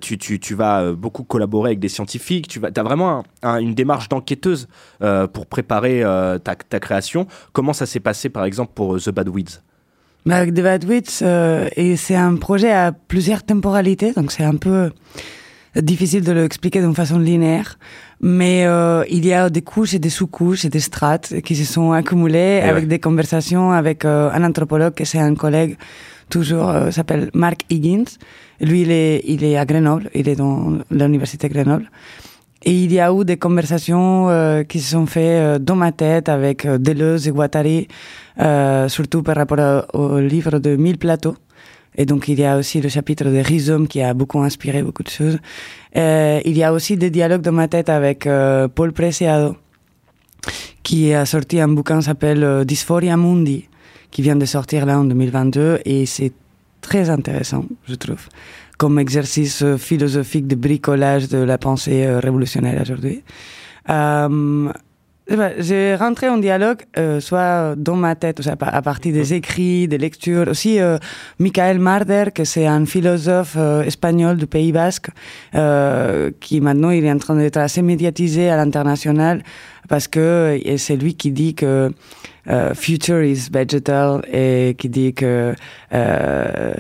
Tu, 0.02 0.56
vas 0.56 0.92
beaucoup 0.92 1.24
collaborer 1.24 1.70
avec 1.72 1.80
des 1.80 1.90
scientifiques. 1.90 2.48
Tu 2.48 2.62
as 2.64 2.84
vraiment 2.84 3.24
un- 3.44 3.50
un- 3.50 3.58
une 3.60 3.74
démarche 3.74 4.10
d'enquêteuse 4.10 4.68
pour 5.34 5.46
préparer 5.46 6.04
ta, 6.44 6.80
création. 6.80 7.28
Comment 7.54 7.74
ça 7.74 7.86
s'est 7.86 8.00
passé, 8.00 8.30
par 8.30 8.46
exemple, 8.46 8.72
pour 8.74 9.00
The 9.00 9.10
Bad 9.10 9.30
Weeds? 9.30 9.62
Avec 10.30 10.54
The 10.54 10.62
Bad 10.62 10.86
euh, 11.24 11.68
et 11.76 11.96
c'est 11.96 12.16
un 12.16 12.36
projet 12.36 12.72
à 12.72 12.92
plusieurs 12.92 13.44
temporalités, 13.44 14.14
donc 14.14 14.32
c'est 14.32 14.44
un 14.44 14.56
peu 14.56 14.92
difficile 15.76 16.24
de 16.24 16.32
l'expliquer 16.32 16.82
d'une 16.82 16.96
façon 16.96 17.20
linéaire. 17.20 17.78
Mais 18.22 18.66
euh, 18.66 19.04
il 19.10 19.26
y 19.26 19.34
a 19.34 19.50
des 19.50 19.62
couches 19.62 19.94
et 19.94 20.00
des 20.00 20.10
sous-couches 20.10 20.66
et 20.66 20.70
des 20.70 20.80
strates 20.80 21.42
qui 21.42 21.56
se 21.56 21.72
sont 21.72 21.92
accumulées 21.92 22.62
Eh 22.64 22.70
avec 22.70 22.84
ouais. 22.84 22.90
des 22.90 23.00
conversations 23.00 23.72
avec 23.72 24.06
euh, 24.06 24.30
un 24.32 24.44
anthropologue 24.44 24.94
qui 24.94 25.06
c'est 25.06 25.20
un 25.20 25.36
collègue 25.36 25.78
toujours 26.30 26.70
euh, 26.70 26.92
s'appelle 26.92 27.30
Mark 27.34 27.66
Higgins. 27.70 28.12
Lui, 28.62 28.82
il 28.82 28.92
est, 28.92 29.22
il 29.26 29.44
est 29.44 29.58
à 29.58 29.66
Grenoble, 29.66 30.10
il 30.14 30.30
est 30.30 30.36
dans 30.36 30.80
l'université 30.92 31.50
Grenoble. 31.50 31.90
Et 32.64 32.84
il 32.84 32.92
y 32.94 33.00
a 33.00 33.12
eu 33.12 33.26
des 33.26 33.38
conversations 33.38 34.30
euh, 34.30 34.64
qui 34.64 34.80
se 34.80 34.92
sont 34.92 35.08
faites 35.08 35.42
euh, 35.42 35.60
dans 35.60 35.76
ma 35.76 35.92
tête 35.92 36.30
avec 36.30 36.68
Deleuze 36.68 37.28
et 37.28 37.32
Guattari, 37.32 37.88
euh, 38.40 38.88
surtout 38.88 39.24
par 39.24 39.36
rapport 39.36 39.86
au 39.94 40.20
livre 40.20 40.60
de 40.60 40.76
Mille 40.76 41.00
plateaux. 41.00 41.36
Et 41.96 42.06
donc 42.06 42.28
il 42.28 42.40
y 42.40 42.46
a 42.46 42.58
aussi 42.58 42.82
le 42.82 42.90
chapitre 42.90 43.26
de 43.26 43.38
Rhizome 43.38 43.88
qui 43.88 44.02
a 44.02 44.14
beaucoup 44.14 44.40
inspiré 44.40 44.82
beaucoup 44.82 45.04
de 45.04 45.10
choses. 45.10 45.38
Euh, 45.98 46.40
il 46.46 46.58
y 46.58 46.64
a 46.64 46.74
aussi 46.74 46.98
des 46.98 47.10
dialogues 47.10 47.42
dans 47.42 47.52
ma 47.52 47.68
tête 47.68 47.90
avec 47.90 48.26
euh, 48.26 48.68
Paul 48.68 48.94
Preciado, 48.94 49.56
qui 50.84 51.14
a 51.14 51.26
sorti 51.26 51.60
un 51.60 51.68
bouquin 51.68 52.00
qui 52.00 52.06
s'appelle 52.06 52.44
euh, 52.44 52.64
Dysphoria 52.64 53.18
Mundi, 53.18 53.68
qui 54.10 54.22
vient 54.22 54.38
de 54.38 54.46
sortir 54.46 54.86
là 54.86 55.00
en 55.00 55.04
2022, 55.04 55.80
et 55.86 56.06
c'est 56.06 56.32
très 56.80 57.10
intéressant, 57.10 57.66
je 57.88 57.96
trouve, 57.96 58.28
comme 58.78 58.98
exercice 58.98 59.64
philosophique 59.78 60.48
de 60.48 60.56
bricolage 60.56 61.28
de 61.28 61.38
la 61.38 61.58
pensée 61.58 62.08
révolutionnaire 62.08 62.82
aujourd'hui. 62.82 63.22
J'ai 65.60 65.96
rentré 65.96 66.30
en 66.30 66.38
dialogue, 66.38 66.80
euh, 66.98 67.20
soit 67.20 67.76
dans 67.78 67.96
ma 67.96 68.16
tête, 68.16 68.42
soit 68.42 68.56
à 68.62 68.82
partir 68.82 69.14
des 69.14 69.34
écrits, 69.34 69.88
des 69.88 69.98
lectures. 69.98 70.48
Aussi, 70.48 70.80
euh, 70.80 70.98
Michael 71.40 71.80
Marder, 71.80 72.26
que 72.34 72.44
c'est 72.44 72.68
un 72.68 72.86
philosophe 72.86 73.56
euh, 73.58 73.84
espagnol 73.84 74.38
du 74.38 74.48
Pays 74.48 74.72
Basque, 74.72 75.10
euh, 75.56 76.32
qui 76.40 76.62
maintenant 76.62 76.90
il 76.92 77.06
est 77.06 77.12
en 77.12 77.18
train 77.18 77.36
d'être 77.36 77.58
assez 77.58 77.82
médiatisé 77.82 78.50
à 78.50 78.58
l'international, 78.58 79.44
parce 79.90 80.08
que 80.08 80.60
c'est 80.78 80.96
lui 80.96 81.16
qui 81.16 81.32
dit 81.32 81.54
que 81.56 81.92
euh, 82.50 82.74
future 82.74 83.22
is 83.24 83.50
vegetal 83.52 84.22
et 84.32 84.76
qui 84.78 84.90
dit 84.90 85.14
que 85.14 85.54
euh, 85.94 86.74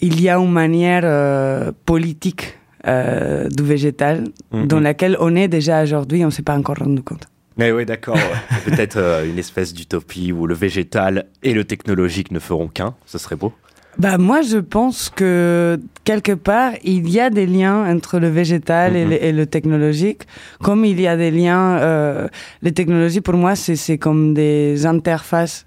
il 0.00 0.20
y 0.20 0.28
a 0.28 0.36
une 0.36 0.50
manière 0.52 1.02
euh, 1.04 1.72
politique 1.86 2.58
euh, 2.86 3.48
du 3.48 3.62
végétal 3.62 4.24
Mhm. 4.52 4.66
dans 4.66 4.80
laquelle 4.80 5.16
on 5.20 5.34
est 5.36 5.48
déjà 5.48 5.82
aujourd'hui, 5.82 6.22
on 6.22 6.26
ne 6.26 6.30
s'est 6.32 6.42
pas 6.42 6.56
encore 6.56 6.76
rendu 6.78 7.02
compte. 7.02 7.26
Mais 7.56 7.70
oui, 7.72 7.84
d'accord. 7.84 8.18
Peut-être 8.64 8.96
euh, 8.96 9.28
une 9.28 9.38
espèce 9.38 9.72
d'utopie 9.72 10.32
où 10.32 10.46
le 10.46 10.54
végétal 10.54 11.26
et 11.42 11.54
le 11.54 11.64
technologique 11.64 12.30
ne 12.30 12.38
feront 12.38 12.68
qu'un. 12.68 12.94
Ce 13.06 13.18
serait 13.18 13.36
beau. 13.36 13.52
Bah 13.96 14.18
moi 14.18 14.42
je 14.42 14.58
pense 14.58 15.08
que 15.08 15.78
quelque 16.02 16.32
part 16.32 16.72
il 16.82 17.08
y 17.08 17.20
a 17.20 17.30
des 17.30 17.46
liens 17.46 17.88
entre 17.88 18.18
le 18.18 18.28
végétal 18.28 18.96
et, 18.96 19.04
le, 19.04 19.24
et 19.24 19.30
le 19.30 19.46
technologique, 19.46 20.22
comme 20.60 20.84
il 20.84 21.00
y 21.00 21.06
a 21.06 21.16
des 21.16 21.30
liens. 21.30 21.78
Euh, 21.78 22.26
les 22.62 22.72
technologies 22.72 23.20
pour 23.20 23.34
moi 23.34 23.54
c'est 23.54 23.98
comme 23.98 24.34
des 24.34 24.84
interfaces 24.84 25.66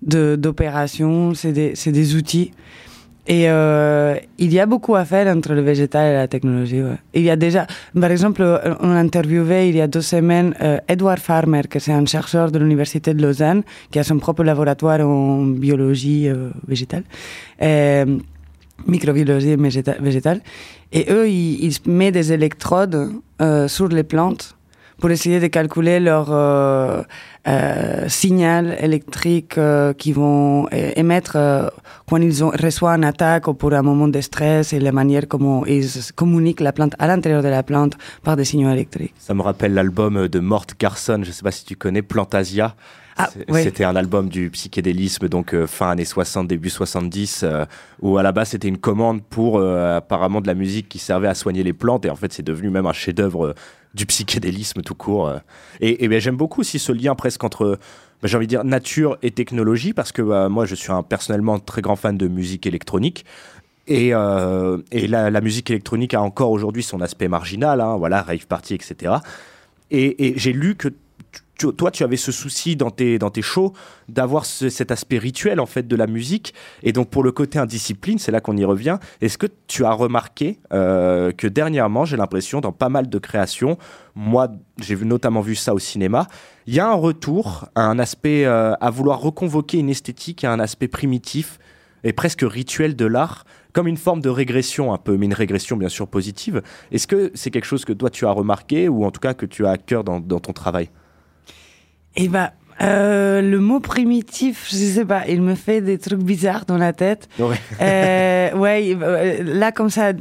de 0.00 0.36
d'opération, 0.36 1.34
c'est 1.34 1.52
des 1.52 1.74
c'est 1.74 1.92
des 1.92 2.14
outils. 2.14 2.52
Et 3.28 3.50
euh, 3.50 4.14
il 4.38 4.52
y 4.52 4.60
a 4.60 4.66
beaucoup 4.66 4.94
à 4.94 5.04
faire 5.04 5.26
entre 5.36 5.52
le 5.52 5.60
végétal 5.60 6.12
et 6.12 6.14
la 6.14 6.28
technologie. 6.28 6.80
ouais. 6.80 6.96
Il 7.12 7.22
y 7.22 7.30
a 7.30 7.34
déjà, 7.34 7.66
par 8.00 8.10
exemple, 8.12 8.42
euh, 8.42 8.74
on 8.80 8.90
a 8.90 9.00
interviewé 9.00 9.68
il 9.68 9.76
y 9.76 9.80
a 9.80 9.88
deux 9.88 10.00
semaines 10.00 10.54
euh, 10.62 10.78
Edward 10.86 11.18
Farmer, 11.18 11.62
que 11.68 11.80
c'est 11.80 11.92
un 11.92 12.06
chercheur 12.06 12.52
de 12.52 12.58
l'université 12.60 13.14
de 13.14 13.20
Lausanne, 13.20 13.62
qui 13.90 13.98
a 13.98 14.04
son 14.04 14.18
propre 14.18 14.44
laboratoire 14.44 15.00
en 15.00 15.44
biologie 15.44 16.28
euh, 16.28 16.50
végétale, 16.68 17.02
euh, 17.62 18.18
microbiologie 18.86 19.56
végéta- 19.56 20.00
végétale. 20.00 20.40
Et 20.92 21.06
eux, 21.10 21.28
ils, 21.28 21.64
ils 21.64 21.90
mettent 21.90 22.14
des 22.14 22.32
électrodes 22.32 23.10
euh, 23.42 23.66
sur 23.66 23.88
les 23.88 24.04
plantes 24.04 24.56
pour 24.98 25.10
essayer 25.10 25.40
de 25.40 25.46
calculer 25.48 26.00
leur 26.00 26.28
euh, 26.30 27.02
euh, 27.48 28.08
signal 28.08 28.76
électrique 28.80 29.58
euh, 29.58 29.92
qu'ils 29.92 30.14
vont 30.14 30.68
é- 30.70 30.98
émettre 30.98 31.32
euh, 31.36 31.68
quand 32.08 32.16
ils 32.16 32.42
ont, 32.42 32.50
reçoivent 32.50 32.96
une 32.96 33.04
attaque 33.04 33.46
ou 33.48 33.54
pour 33.54 33.72
un 33.74 33.82
moment 33.82 34.08
de 34.08 34.20
stress 34.20 34.72
et 34.72 34.80
la 34.80 34.92
manière 34.92 35.28
comment 35.28 35.64
ils 35.66 35.88
communiquent 36.14 36.60
la 36.60 36.72
plante 36.72 36.94
à 36.98 37.06
l'intérieur 37.06 37.42
de 37.42 37.48
la 37.48 37.62
plante 37.62 37.94
par 38.22 38.36
des 38.36 38.44
signaux 38.44 38.70
électriques. 38.70 39.14
Ça 39.18 39.34
me 39.34 39.42
rappelle 39.42 39.74
l'album 39.74 40.28
de 40.28 40.40
Mort 40.40 40.66
Garson, 40.78 41.20
je 41.24 41.30
sais 41.30 41.42
pas 41.42 41.50
si 41.52 41.64
tu 41.64 41.76
connais, 41.76 42.02
Plantasia. 42.02 42.74
Ah, 43.18 43.30
oui. 43.48 43.62
C'était 43.62 43.84
un 43.84 43.96
album 43.96 44.28
du 44.28 44.50
psychédélisme, 44.50 45.26
donc 45.30 45.54
euh, 45.54 45.66
fin 45.66 45.90
années 45.90 46.04
60, 46.04 46.46
début 46.48 46.68
70, 46.68 47.44
euh, 47.44 47.64
où 48.02 48.18
à 48.18 48.22
la 48.22 48.30
base 48.30 48.50
c'était 48.50 48.68
une 48.68 48.76
commande 48.76 49.22
pour 49.22 49.56
euh, 49.58 49.96
apparemment 49.96 50.42
de 50.42 50.46
la 50.46 50.52
musique 50.52 50.86
qui 50.90 50.98
servait 50.98 51.28
à 51.28 51.34
soigner 51.34 51.62
les 51.62 51.72
plantes, 51.72 52.04
et 52.04 52.10
en 52.10 52.16
fait 52.16 52.30
c'est 52.34 52.42
devenu 52.42 52.68
même 52.68 52.84
un 52.84 52.92
chef-d'œuvre 52.92 53.46
euh, 53.46 53.54
du 53.96 54.06
psychédélisme 54.06 54.82
tout 54.82 54.94
court. 54.94 55.28
euh. 55.28 55.38
Et, 55.80 56.06
ben, 56.06 56.20
j'aime 56.20 56.36
beaucoup 56.36 56.60
aussi 56.60 56.78
ce 56.78 56.92
lien 56.92 57.14
presque 57.14 57.42
entre, 57.42 57.78
ben, 58.22 58.28
j'ai 58.28 58.36
envie 58.36 58.46
de 58.46 58.50
dire, 58.50 58.64
nature 58.64 59.18
et 59.22 59.32
technologie, 59.32 59.92
parce 59.92 60.12
que 60.12 60.22
euh, 60.22 60.48
moi 60.48 60.66
je 60.66 60.74
suis 60.74 60.92
un, 60.92 61.02
personnellement 61.02 61.58
très 61.58 61.82
grand 61.82 61.96
fan 61.96 62.16
de 62.16 62.28
musique 62.28 62.66
électronique. 62.66 63.24
Et, 63.88 64.10
euh, 64.12 64.78
la, 64.92 65.40
musique 65.40 65.70
électronique 65.70 66.14
a 66.14 66.20
encore 66.20 66.50
aujourd'hui 66.50 66.82
son 66.82 67.00
aspect 67.00 67.28
marginal, 67.28 67.80
hein, 67.80 67.96
voilà, 67.96 68.22
rave 68.22 68.46
party, 68.46 68.74
etc. 68.74 69.14
Et, 69.90 70.26
et 70.26 70.38
j'ai 70.38 70.52
lu 70.52 70.74
que 70.74 70.88
toi, 71.58 71.90
tu 71.90 72.04
avais 72.04 72.16
ce 72.16 72.32
souci 72.32 72.76
dans 72.76 72.90
tes, 72.90 73.18
dans 73.18 73.30
tes 73.30 73.42
shows 73.42 73.72
d'avoir 74.08 74.44
ce- 74.44 74.68
cet 74.68 74.90
aspect 74.90 75.18
rituel 75.18 75.58
en 75.58 75.66
fait 75.66 75.88
de 75.88 75.96
la 75.96 76.06
musique. 76.06 76.52
Et 76.82 76.92
donc 76.92 77.08
pour 77.08 77.22
le 77.22 77.32
côté 77.32 77.58
indiscipline, 77.58 78.18
c'est 78.18 78.30
là 78.32 78.40
qu'on 78.40 78.56
y 78.56 78.64
revient. 78.64 78.98
Est-ce 79.20 79.38
que 79.38 79.46
tu 79.66 79.84
as 79.84 79.92
remarqué 79.92 80.58
euh, 80.72 81.32
que 81.32 81.46
dernièrement, 81.46 82.04
j'ai 82.04 82.16
l'impression 82.16 82.60
dans 82.60 82.72
pas 82.72 82.88
mal 82.90 83.08
de 83.08 83.18
créations, 83.18 83.78
moi 84.14 84.48
j'ai 84.80 84.96
notamment 84.96 85.40
vu 85.40 85.54
ça 85.54 85.72
au 85.72 85.78
cinéma, 85.78 86.26
il 86.66 86.74
y 86.74 86.80
a 86.80 86.88
un 86.88 86.94
retour 86.94 87.68
à 87.74 87.82
un 87.86 87.98
aspect, 87.98 88.44
euh, 88.44 88.74
à 88.80 88.90
vouloir 88.90 89.20
reconvoquer 89.20 89.78
une 89.78 89.88
esthétique 89.88 90.44
à 90.44 90.52
un 90.52 90.60
aspect 90.60 90.88
primitif 90.88 91.58
et 92.04 92.12
presque 92.12 92.42
rituel 92.42 92.94
de 92.96 93.06
l'art, 93.06 93.44
comme 93.72 93.88
une 93.88 93.96
forme 93.96 94.20
de 94.20 94.28
régression 94.28 94.92
un 94.92 94.98
peu, 94.98 95.16
mais 95.16 95.26
une 95.26 95.34
régression 95.34 95.76
bien 95.76 95.88
sûr 95.88 96.06
positive. 96.06 96.62
Est-ce 96.92 97.06
que 97.06 97.30
c'est 97.34 97.50
quelque 97.50 97.64
chose 97.66 97.84
que 97.84 97.92
toi 97.92 98.10
tu 98.10 98.26
as 98.26 98.30
remarqué 98.30 98.88
ou 98.88 99.04
en 99.04 99.10
tout 99.10 99.20
cas 99.20 99.34
que 99.34 99.46
tu 99.46 99.66
as 99.66 99.70
à 99.70 99.76
cœur 99.78 100.04
dans 100.04 100.20
ton 100.20 100.52
travail? 100.52 100.90
Et 102.16 102.28
bah, 102.28 102.52
euh, 102.82 103.40
le 103.42 103.58
mot 103.58 103.80
primitif, 103.80 104.68
je 104.70 104.76
sais 104.76 105.04
pas, 105.04 105.22
il 105.28 105.40
me 105.42 105.54
fait 105.54 105.80
des 105.80 105.98
trucs 105.98 106.20
bizarres 106.22 106.64
dans 106.66 106.76
la 106.78 106.92
tête. 106.92 107.28
Ouais. 107.38 107.56
Euh, 107.80 108.52
ouais, 108.56 108.96
euh, 109.00 109.42
là 109.42 109.72
comme 109.72 109.90
ça, 109.90 110.12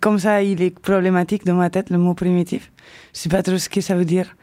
comme 0.00 0.18
ça, 0.18 0.42
il 0.42 0.62
est 0.62 0.78
problématique 0.78 1.44
dans 1.44 1.54
ma 1.56 1.70
tête 1.70 1.90
le 1.90 1.98
mot 1.98 2.14
primitif. 2.14 2.70
Je 3.14 3.20
sais 3.20 3.28
pas 3.28 3.42
trop 3.42 3.58
ce 3.58 3.68
que 3.68 3.80
ça 3.80 3.94
veut 3.94 4.04
dire. 4.04 4.36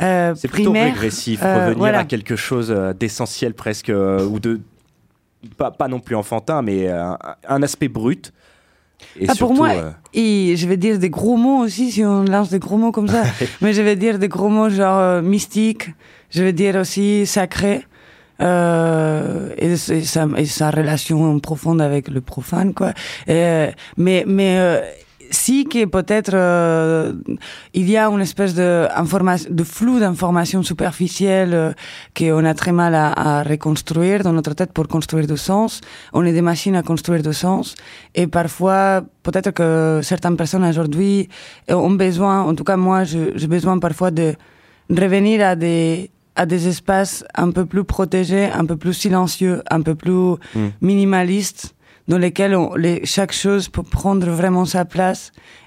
Euh, 0.00 0.34
C'est 0.36 0.48
plutôt 0.48 0.72
régressif, 0.72 1.40
revenir 1.42 1.78
voilà. 1.78 2.00
à 2.00 2.04
quelque 2.04 2.36
chose 2.36 2.74
d'essentiel 2.98 3.54
presque, 3.54 3.90
ou 3.90 4.38
de 4.38 4.60
pas, 5.56 5.70
pas 5.70 5.88
non 5.88 6.00
plus 6.00 6.14
enfantin, 6.16 6.62
mais 6.62 6.88
un, 6.88 7.18
un 7.48 7.62
aspect 7.62 7.88
brut. 7.88 8.32
Et 9.18 9.26
Ah, 9.28 9.34
surtout, 9.34 9.54
pour 9.54 9.64
moi, 9.64 9.70
euh, 9.74 9.90
et 10.12 10.56
je 10.56 10.66
vais 10.68 10.76
dire 10.76 10.98
des 10.98 11.10
gros 11.10 11.36
mots 11.36 11.58
aussi 11.62 11.90
si 11.92 12.04
on 12.04 12.24
lance 12.24 12.50
des 12.50 12.58
gros 12.58 12.76
mots 12.76 12.90
comme 12.92 13.08
ça. 13.08 13.22
Mais 13.60 13.72
je 13.72 13.80
vais 13.82 13.94
dire 13.96 14.18
des 14.18 14.28
gros 14.28 14.48
mots 14.48 14.68
genre 14.70 14.98
euh, 14.98 15.22
mystique. 15.22 15.90
Je 16.30 16.42
vais 16.42 16.52
dire 16.52 16.76
aussi 16.76 17.26
sacré. 17.26 17.84
Euh, 18.40 19.50
et, 19.58 19.74
sa, 19.76 20.28
et 20.36 20.46
sa 20.46 20.70
relation 20.70 21.40
profonde 21.40 21.80
avec 21.82 22.06
le 22.08 22.20
profane, 22.20 22.72
quoi. 22.72 22.92
Et, 23.26 23.70
mais 23.96 24.22
mais 24.28 24.58
euh, 24.60 24.80
si 25.32 25.64
que 25.64 25.84
peut-être 25.86 26.34
euh, 26.34 27.14
il 27.74 27.90
y 27.90 27.96
a 27.96 28.06
une 28.06 28.20
espèce 28.20 28.54
de, 28.54 28.86
de 29.50 29.64
flou 29.64 29.98
d'informations 29.98 30.62
superficielles 30.62 31.52
euh, 31.52 31.72
qu'on 32.16 32.44
a 32.44 32.54
très 32.54 32.70
mal 32.70 32.94
à, 32.94 33.08
à 33.10 33.42
reconstruire 33.42 34.22
dans 34.22 34.32
notre 34.32 34.54
tête 34.54 34.72
pour 34.72 34.86
construire 34.86 35.26
du 35.26 35.36
sens. 35.36 35.80
On 36.12 36.24
est 36.24 36.32
des 36.32 36.40
machines 36.40 36.76
à 36.76 36.84
construire 36.84 37.24
du 37.24 37.32
sens. 37.32 37.74
Et 38.14 38.28
parfois, 38.28 39.02
peut-être 39.24 39.50
que 39.50 40.00
certaines 40.04 40.36
personnes 40.36 40.64
aujourd'hui 40.64 41.28
ont 41.68 41.90
besoin, 41.90 42.42
en 42.42 42.54
tout 42.54 42.62
cas 42.62 42.76
moi, 42.76 43.02
j'ai 43.02 43.48
besoin 43.48 43.80
parfois 43.80 44.12
de 44.12 44.34
revenir 44.88 45.44
à 45.44 45.56
des 45.56 46.12
à 46.38 46.46
des 46.46 46.62
espaces 46.68 47.24
un 47.34 47.50
peu 47.50 47.64
plus 47.66 47.84
protégés, 47.84 48.46
un 48.60 48.64
peu 48.70 48.76
plus 48.76 48.94
silencieux, 48.94 49.56
un 49.70 49.82
peu 49.82 49.94
plus 49.94 50.36
Mm. 50.54 50.68
minimalistes, 50.80 51.74
dans 52.06 52.18
lesquels 52.26 52.54
on- 52.54 52.74
les, 52.74 53.04
chaque 53.04 53.32
chose 53.32 53.68
peut 53.68 53.82
prendre 53.82 54.26
vraiment 54.40 54.64
sa 54.64 54.84
place 54.94 55.22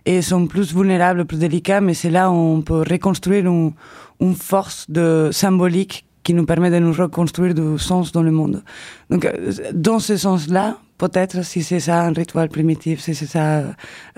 et 0.05 0.21
sont 0.21 0.47
plus 0.47 0.73
vulnérables, 0.73 1.25
plus 1.25 1.37
délicats, 1.47 1.81
mais 1.81 1.93
c'est 1.93 2.09
là 2.09 2.31
où 2.31 2.35
on 2.57 2.61
peut 2.69 2.83
reconstruire 2.89 3.45
une, 3.45 3.73
une 4.19 4.35
force 4.35 4.89
de 4.89 5.29
symbolique 5.31 6.05
qui 6.23 6.33
nous 6.33 6.45
permet 6.45 6.71
de 6.71 6.79
nous 6.79 6.93
reconstruire 6.93 7.53
du 7.53 7.77
sens 7.77 8.11
dans 8.11 8.23
le 8.23 8.31
monde. 8.31 8.63
Donc, 9.11 9.27
dans 9.73 9.99
ce 9.99 10.15
sens-là, 10.17 10.77
peut-être 10.97 11.43
si 11.43 11.63
c'est 11.63 11.79
ça 11.87 11.95
un 12.07 12.13
rituel 12.13 12.47
primitif, 12.49 13.01
si 13.01 13.13
c'est 13.15 13.25
ça 13.37 13.63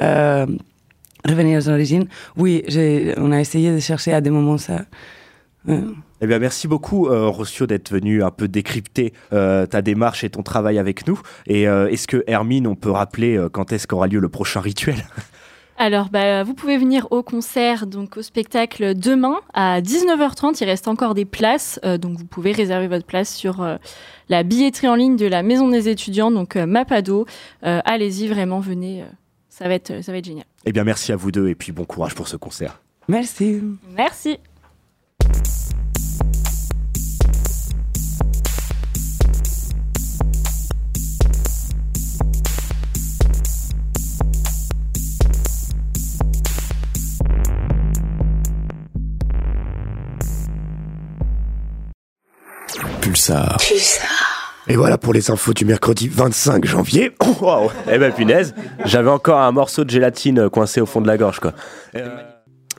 euh, 0.01 0.45
revenir 1.27 1.59
aux 1.59 1.69
origines, 1.69 2.07
oui, 2.37 2.63
on 3.17 3.31
a 3.31 3.39
essayé 3.39 3.73
de 3.73 3.79
chercher 3.79 4.11
à 4.13 4.21
des 4.21 4.29
moments 4.29 4.57
ça. 4.57 4.79
Eh 5.67 6.27
bien, 6.27 6.39
merci 6.39 6.67
beaucoup, 6.67 7.07
euh, 7.07 7.27
Rossio, 7.27 7.67
d'être 7.67 7.91
venu 7.91 8.23
un 8.23 8.31
peu 8.31 8.47
décrypter 8.47 9.13
euh, 9.31 9.65
ta 9.65 9.81
démarche 9.81 10.23
et 10.23 10.29
ton 10.29 10.43
travail 10.43 10.77
avec 10.77 11.07
nous. 11.07 11.19
Et 11.47 11.67
euh, 11.67 11.87
est-ce 11.87 12.07
que, 12.07 12.23
Hermine, 12.27 12.67
on 12.67 12.75
peut 12.75 12.91
rappeler 12.91 13.37
euh, 13.37 13.49
quand 13.49 13.71
est-ce 13.71 13.87
qu'aura 13.87 14.07
lieu 14.07 14.19
le 14.19 14.29
prochain 14.29 14.59
rituel? 14.61 14.95
Alors, 15.77 16.09
bah, 16.09 16.43
vous 16.43 16.53
pouvez 16.53 16.77
venir 16.77 17.07
au 17.11 17.23
concert, 17.23 17.87
donc 17.87 18.17
au 18.17 18.21
spectacle 18.21 18.93
demain 18.93 19.37
à 19.53 19.81
19h30. 19.81 20.57
Il 20.61 20.65
reste 20.65 20.87
encore 20.87 21.15
des 21.15 21.25
places, 21.25 21.79
euh, 21.83 21.97
donc 21.97 22.17
vous 22.17 22.25
pouvez 22.25 22.51
réserver 22.51 22.87
votre 22.87 23.05
place 23.05 23.33
sur 23.33 23.61
euh, 23.61 23.77
la 24.29 24.43
billetterie 24.43 24.87
en 24.87 24.95
ligne 24.95 25.15
de 25.15 25.25
la 25.25 25.41
Maison 25.43 25.69
des 25.69 25.89
étudiants, 25.89 26.31
donc 26.31 26.55
euh, 26.55 26.65
Mapado. 26.65 27.25
Euh, 27.65 27.81
Allez-y, 27.85 28.27
vraiment, 28.27 28.59
venez, 28.59 29.01
euh, 29.01 29.05
ça 29.49 29.67
va 29.67 29.73
être, 29.73 30.03
ça 30.03 30.11
va 30.11 30.19
être 30.19 30.25
génial. 30.25 30.45
Eh 30.65 30.71
bien, 30.71 30.83
merci 30.83 31.11
à 31.11 31.15
vous 31.15 31.31
deux 31.31 31.49
et 31.49 31.55
puis 31.55 31.71
bon 31.71 31.85
courage 31.85 32.13
pour 32.13 32.27
ce 32.27 32.37
concert. 32.37 32.79
Merci. 33.07 33.61
Merci. 33.95 34.37
Pulsar. 53.01 53.57
Et 54.67 54.75
voilà 54.75 54.97
pour 54.97 55.13
les 55.13 55.29
infos 55.29 55.53
du 55.53 55.65
mercredi 55.65 56.07
25 56.07 56.65
janvier. 56.65 57.11
Oh, 57.21 57.35
wow. 57.41 57.71
Eh 57.91 57.97
ben 57.97 58.11
punaise, 58.13 58.53
j'avais 58.85 59.09
encore 59.09 59.39
un 59.39 59.51
morceau 59.51 59.83
de 59.83 59.89
gélatine 59.89 60.49
coincé 60.49 60.79
au 60.79 60.85
fond 60.85 61.01
de 61.01 61.07
la 61.07 61.17
gorge 61.17 61.39
quoi. 61.39 61.53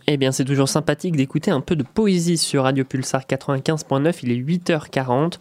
Eh 0.06 0.18
bien, 0.18 0.32
c'est 0.32 0.44
toujours 0.44 0.68
sympathique 0.68 1.16
d'écouter 1.16 1.50
un 1.50 1.62
peu 1.62 1.76
de 1.76 1.82
poésie 1.82 2.36
sur 2.36 2.64
Radio 2.64 2.84
Pulsar 2.84 3.22
95.9. 3.22 4.18
Il 4.22 4.32
est 4.32 4.36
8h40 4.36 5.34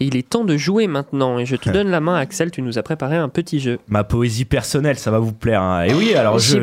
et 0.00 0.06
il 0.06 0.16
est 0.16 0.28
temps 0.28 0.44
de 0.44 0.56
jouer 0.56 0.88
maintenant. 0.88 1.38
Et 1.38 1.46
je 1.46 1.54
te 1.54 1.70
donne 1.72 1.88
la 1.88 2.00
main, 2.00 2.16
Axel, 2.16 2.50
tu 2.50 2.60
nous 2.60 2.78
as 2.78 2.82
préparé 2.82 3.16
un 3.16 3.28
petit 3.28 3.60
jeu. 3.60 3.78
Ma 3.86 4.02
poésie 4.02 4.44
personnelle, 4.44 4.98
ça 4.98 5.12
va 5.12 5.20
vous 5.20 5.32
plaire. 5.32 5.62
hein. 5.62 5.84
Et 5.84 5.94
oui, 5.94 6.14
alors 6.14 6.40
je, 6.40 6.58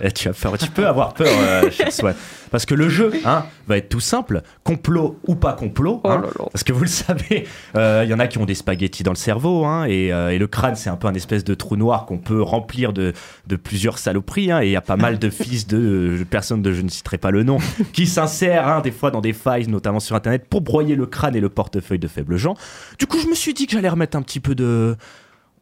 eh, 0.00 0.10
tu 0.10 0.28
as 0.28 0.32
peur, 0.32 0.58
tu 0.58 0.68
peux 0.70 0.86
avoir 0.86 1.14
peur, 1.14 1.28
euh, 1.30 1.70
cher 1.70 1.92
Swan. 1.92 2.14
Parce 2.50 2.66
que 2.66 2.74
le 2.74 2.88
jeu 2.88 3.12
hein, 3.24 3.44
va 3.68 3.76
être 3.76 3.88
tout 3.88 4.00
simple, 4.00 4.42
complot 4.64 5.18
ou 5.28 5.36
pas 5.36 5.52
complot. 5.52 6.00
Oh 6.02 6.08
hein. 6.10 6.22
parce 6.52 6.64
que 6.64 6.72
vous 6.72 6.82
le 6.82 6.88
savez, 6.88 7.46
euh, 7.76 8.02
il 8.04 8.10
y 8.10 8.14
en 8.14 8.18
a 8.18 8.26
qui 8.26 8.38
ont 8.38 8.46
des 8.46 8.54
spaghettis 8.54 9.02
dans 9.02 9.10
le 9.12 9.16
cerveau, 9.16 9.64
hein, 9.64 9.84
et, 9.84 10.12
euh, 10.12 10.30
et 10.30 10.38
le 10.38 10.46
crâne 10.46 10.74
c'est 10.76 10.88
un 10.90 10.96
peu 10.96 11.06
un 11.08 11.14
espèce 11.14 11.44
de 11.44 11.54
trou 11.54 11.76
noir 11.76 12.06
qu'on 12.06 12.18
peut 12.18 12.40
remplir 12.42 12.92
de, 12.92 13.12
de 13.46 13.56
plusieurs 13.56 13.98
saloperies. 13.98 14.50
hein, 14.52 14.60
et 14.62 14.66
il 14.66 14.70
y 14.72 14.76
a 14.76 14.80
pas 14.80 14.96
mal 14.96 15.18
de 15.18 15.28
fils 15.30 15.66
de 15.66 15.76
euh, 16.20 16.24
personnes 16.28 16.62
de 16.62 16.72
je 16.72 16.82
ne 16.82 16.88
citerai 16.96 17.18
pas 17.18 17.30
le 17.30 17.42
nom 17.42 17.58
qui 17.92 18.06
s'insèrent 18.06 18.68
hein, 18.68 18.80
des 18.80 18.90
fois 18.90 19.10
dans 19.10 19.20
des 19.20 19.32
failles, 19.32 19.66
notamment 19.68 20.00
sur 20.00 20.16
internet, 20.16 20.46
pour 20.48 20.60
broyer 20.60 20.96
le 20.96 21.06
crâne 21.06 21.36
et 21.36 21.40
le 21.40 21.48
portefeuille 21.48 21.98
de 21.98 22.08
faibles 22.08 22.36
gens. 22.36 22.54
Du 22.98 23.06
coup, 23.06 23.18
je 23.18 23.26
me 23.26 23.34
suis 23.34 23.54
dit 23.54 23.66
que 23.66 23.72
j'allais 23.72 23.88
remettre 23.88 24.16
un 24.16 24.22
petit 24.22 24.40
peu 24.40 24.54
de 24.54 24.96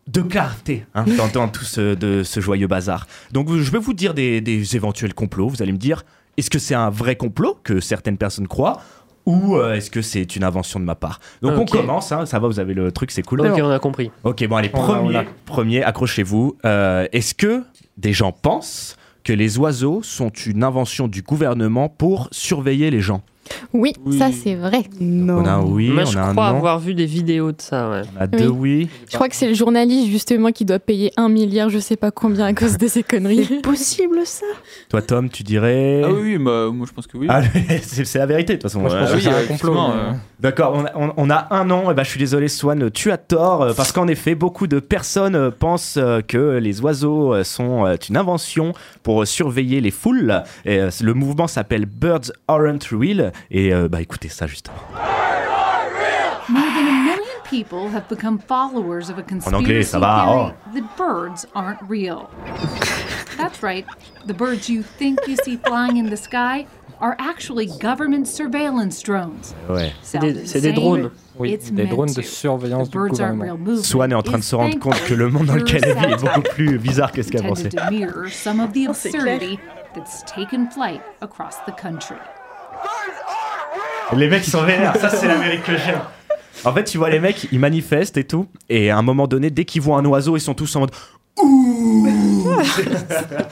de 0.07 0.21
clarté 0.21 0.85
hein, 0.95 1.05
dans, 1.17 1.29
dans 1.29 1.49
tout 1.49 1.65
ce, 1.65 1.95
de 1.95 2.23
ce 2.25 2.41
joyeux 2.41 2.67
bazar. 2.67 3.07
Donc 3.33 3.51
je 3.51 3.71
vais 3.71 3.79
vous 3.79 3.95
dire 3.95 4.13
des, 4.13 4.43
des 4.43 4.77
éventuels 4.77 5.15
complots. 5.15 5.49
Vous 5.49 5.63
allez 5.63 5.73
me 5.73 5.79
dire, 5.79 6.03
est-ce 6.37 6.51
que 6.51 6.59
c'est 6.59 6.75
un 6.75 6.91
vrai 6.91 7.17
complot 7.17 7.59
que 7.63 7.81
certaines 7.81 8.19
personnes 8.19 8.49
croient 8.49 8.83
ou 9.27 9.57
euh, 9.57 9.75
est-ce 9.75 9.91
que 9.91 10.03
c'est 10.03 10.37
une 10.37 10.45
invention 10.45 10.79
de 10.79 10.85
ma 10.85 10.95
part? 10.95 11.21
Donc 11.41 11.59
on 11.59 11.65
commence, 11.65 12.13
hein, 12.13 12.27
ça 12.27 12.39
va, 12.39 12.49
vous 12.49 12.61
avez 12.61 12.75
le 12.75 12.93
truc, 12.93 13.11
c'est 13.11 13.23
cool. 13.23 13.41
Ok, 13.41 13.59
on 13.63 13.71
a 13.71 13.79
compris. 13.79 14.11
Ok, 14.23 14.47
bon 14.47 14.57
allez, 14.57 14.69
premier, 14.69 15.23
premier 15.47 15.83
accrochez-vous. 15.83 16.59
Euh, 16.67 17.07
est-ce 17.13 17.35
que 17.35 17.63
des 17.97 18.13
gens 18.13 18.33
pensent 18.33 18.97
que 19.25 19.33
les 19.33 19.59
oiseaux 19.59 20.03
sont 20.03 20.29
une 20.29 20.63
invention 20.63 21.09
du 21.09 21.23
gouvernement 21.23 21.89
pour 21.89 22.29
surveiller 22.31 22.91
les 22.91 23.01
gens 23.01 23.23
Oui, 23.73 23.93
ça 24.19 24.31
c'est 24.33 24.55
vrai. 24.55 24.83
Non. 25.01 25.39
On 25.43 25.45
a 25.47 25.51
un 25.53 25.63
oui, 25.63 25.89
Moi, 25.91 26.03
on 26.07 26.11
je 26.11 26.19
a 26.19 26.27
un 26.27 26.33
crois 26.33 26.51
non. 26.51 26.57
avoir 26.59 26.79
vu 26.79 26.95
des 26.95 27.07
vidéos 27.07 27.53
de 27.53 27.61
ça. 27.61 27.91
Ouais. 27.91 28.03
On 28.19 28.21
a 28.23 28.27
deux 28.27 28.49
oui. 28.49 28.89
Je 29.11 29.15
crois 29.15 29.29
que 29.29 29.37
c'est 29.37 29.49
le 29.49 29.55
journaliste 29.55 30.09
justement 30.09 30.51
qui 30.53 30.65
doit 30.65 30.79
payer 30.79 31.13
un 31.17 31.29
milliard, 31.29 31.69
je 31.71 31.79
sais 31.79 31.97
pas 31.97 32.11
combien 32.11 32.47
à 32.47 32.53
cause 32.55 32.79
de 32.79 32.87
ces 32.89 33.03
conneries. 33.03 33.45
C'est 33.49 33.63
possible 33.63 34.19
ça? 34.25 34.47
Toi 34.89 35.03
Tom, 35.03 35.29
tu 35.29 35.43
dirais? 35.43 36.03
Ah 36.05 36.09
oui, 36.13 36.39
bah, 36.39 36.69
moi 36.73 36.87
je 36.89 36.93
pense 36.93 37.07
que 37.07 37.17
oui. 37.19 37.27
Ah, 37.29 37.43
c'est 37.83 38.05
c'est 38.05 38.19
la 38.19 38.27
vérité 38.27 38.55
de 38.55 38.59
toute 38.59 38.71
façon. 38.71 38.81
Moi, 38.81 38.91
je 38.91 38.97
pense 38.97 39.11
Euh, 39.11 39.15
que 39.15 39.21
c'est 39.21 39.29
un 39.29 39.33
complot, 39.33 39.45
effectivement, 39.45 39.89
mais- 39.89 40.01
euh. 40.01 40.13
D'accord, 40.41 40.75
on, 40.77 40.85
a- 40.85 40.93
on- 40.97 41.13
on 41.17 41.31
a 41.31 41.47
un 41.55 41.71
an. 41.71 41.91
Et 41.91 41.95
ben, 41.95 42.03
je 42.05 42.11
suis 42.11 42.19
désolé, 42.19 42.49
Swan, 42.49 42.91
tu 42.91 43.11
as 43.11 43.17
tort. 43.17 43.63
euh, 43.63 43.73
Parce 43.75 43.93
qu'en 43.93 44.09
effet, 44.09 44.35
beaucoup 44.35 44.67
de 44.67 44.79
personnes 44.79 45.35
euh, 45.37 45.51
pensent 45.51 45.97
euh, 45.99 46.21
que 46.21 46.59
les 46.59 46.81
oiseaux 46.83 47.33
euh, 47.35 47.45
sont 47.45 47.87
euh, 47.87 47.97
une 48.09 48.17
invention 48.17 48.73
pour 49.03 49.23
euh, 49.23 49.25
surveiller 49.25 49.81
les 49.81 49.91
foules. 49.91 50.43
Et, 50.67 50.79
euh, 50.81 50.91
le 51.03 51.15
mouvement 51.15 51.47
s'appelle 51.47 51.87
Birds 51.87 52.31
Aren't 52.49 52.81
Real. 52.93 53.33
Et 53.51 53.73
euh, 53.73 53.89
bah, 53.89 54.01
écoutez 54.01 54.29
ça 54.29 54.47
justement. 54.47 54.77
More 56.49 56.63
than 56.63 56.87
a 56.87 57.05
million 57.05 57.41
people 57.45 57.89
have 57.89 58.07
become 58.09 58.39
followers 58.39 59.09
of 59.09 59.19
a 59.19 59.23
conspiracy 59.23 59.55
anglais, 59.55 59.83
ça 59.83 59.99
va, 59.99 60.27
oh. 60.29 60.53
that 60.75 60.97
birds 60.97 61.47
aren't 61.55 61.81
real. 61.89 62.29
That's 63.39 63.63
right. 63.63 63.87
The 64.27 64.35
birds 64.35 64.69
you 64.69 64.83
think 64.83 65.21
you 65.27 65.37
see 65.43 65.57
flying 65.57 65.97
in 65.97 66.11
the 66.11 66.17
sky 66.17 66.67
are 67.01 67.17
actually 67.19 67.67
government 67.81 68.27
surveillance 68.29 69.03
drones. 69.03 69.55
Ouais. 69.69 69.93
Oui, 71.37 71.51
It's 71.53 71.71
des 71.71 71.87
drones 71.87 72.15
to. 72.15 72.21
de 72.21 72.27
surveillance 72.27 72.89
du 72.91 72.99
gouvernement. 72.99 73.83
Swan 73.83 74.13
est 74.13 74.15
en 74.15 74.23
train 74.23 74.39
de 74.39 74.45
se 74.45 74.55
rendre 74.55 74.79
compte 74.79 75.03
que 75.05 75.15
le 75.15 75.31
monde 75.31 75.47
dans 75.47 75.57
lequel 75.57 75.83
elle 75.85 75.99
vit 75.99 76.13
est 76.13 76.21
beaucoup 76.21 76.43
plus 76.55 76.79
bizarre 76.79 77.11
que 77.11 77.23
ce 77.23 77.31
qu'elle 77.31 77.47
pensait. 77.47 77.67
intended 77.75 77.91
to 77.91 77.91
mirror 77.91 78.31
some 78.31 78.61
of 78.61 78.73
the 78.73 78.87
Oh, 78.89 78.93
c'est 78.95 79.11
clair. 79.11 79.35
absurdity 79.35 79.59
that's 79.95 80.23
taken 80.25 80.71
flight 80.71 81.01
across 81.23 81.57
the 81.67 81.73
country. 81.73 82.17
Les 84.17 84.29
mecs 84.29 84.47
ils 84.47 84.51
sont 84.51 84.63
vénères, 84.63 84.97
ça 84.97 85.11
c'est 85.11 85.29
l'Amérique 85.29 85.63
que 85.65 85.77
j'aime. 85.77 86.01
En 86.65 86.73
fait, 86.73 86.85
tu 86.85 86.99
vois, 86.99 87.11
les 87.11 87.21
mecs, 87.21 87.49
ils 87.53 87.59
manifestent 87.59 88.17
et 88.17 88.25
tout, 88.25 88.47
et 88.71 88.91
à 88.91 88.97
un 88.97 89.03
moment 89.03 89.27
donné, 89.27 89.51
dès 89.51 89.65
qu'ils 89.65 89.83
voient 89.83 89.99
un 89.99 90.05
oiseau, 90.07 90.37
ils 90.37 90.41
sont 90.41 90.55
tous 90.55 90.75
en 90.77 90.81
mode 90.81 90.93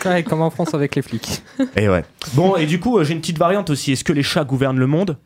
Ouais, 0.04 0.22
comme 0.22 0.40
en 0.42 0.50
France 0.50 0.72
avec 0.74 0.94
les 0.94 1.02
flics. 1.02 1.42
Et 1.76 1.88
ouais. 1.88 2.04
Bon, 2.34 2.56
et 2.56 2.66
du 2.66 2.78
coup, 2.78 2.98
euh, 2.98 3.04
j'ai 3.04 3.12
une 3.12 3.20
petite 3.20 3.38
variante 3.38 3.70
aussi. 3.70 3.92
Est-ce 3.92 4.04
que 4.04 4.12
les 4.12 4.22
chats 4.22 4.44
gouvernent 4.44 4.78
le 4.78 4.86
monde? 4.86 5.16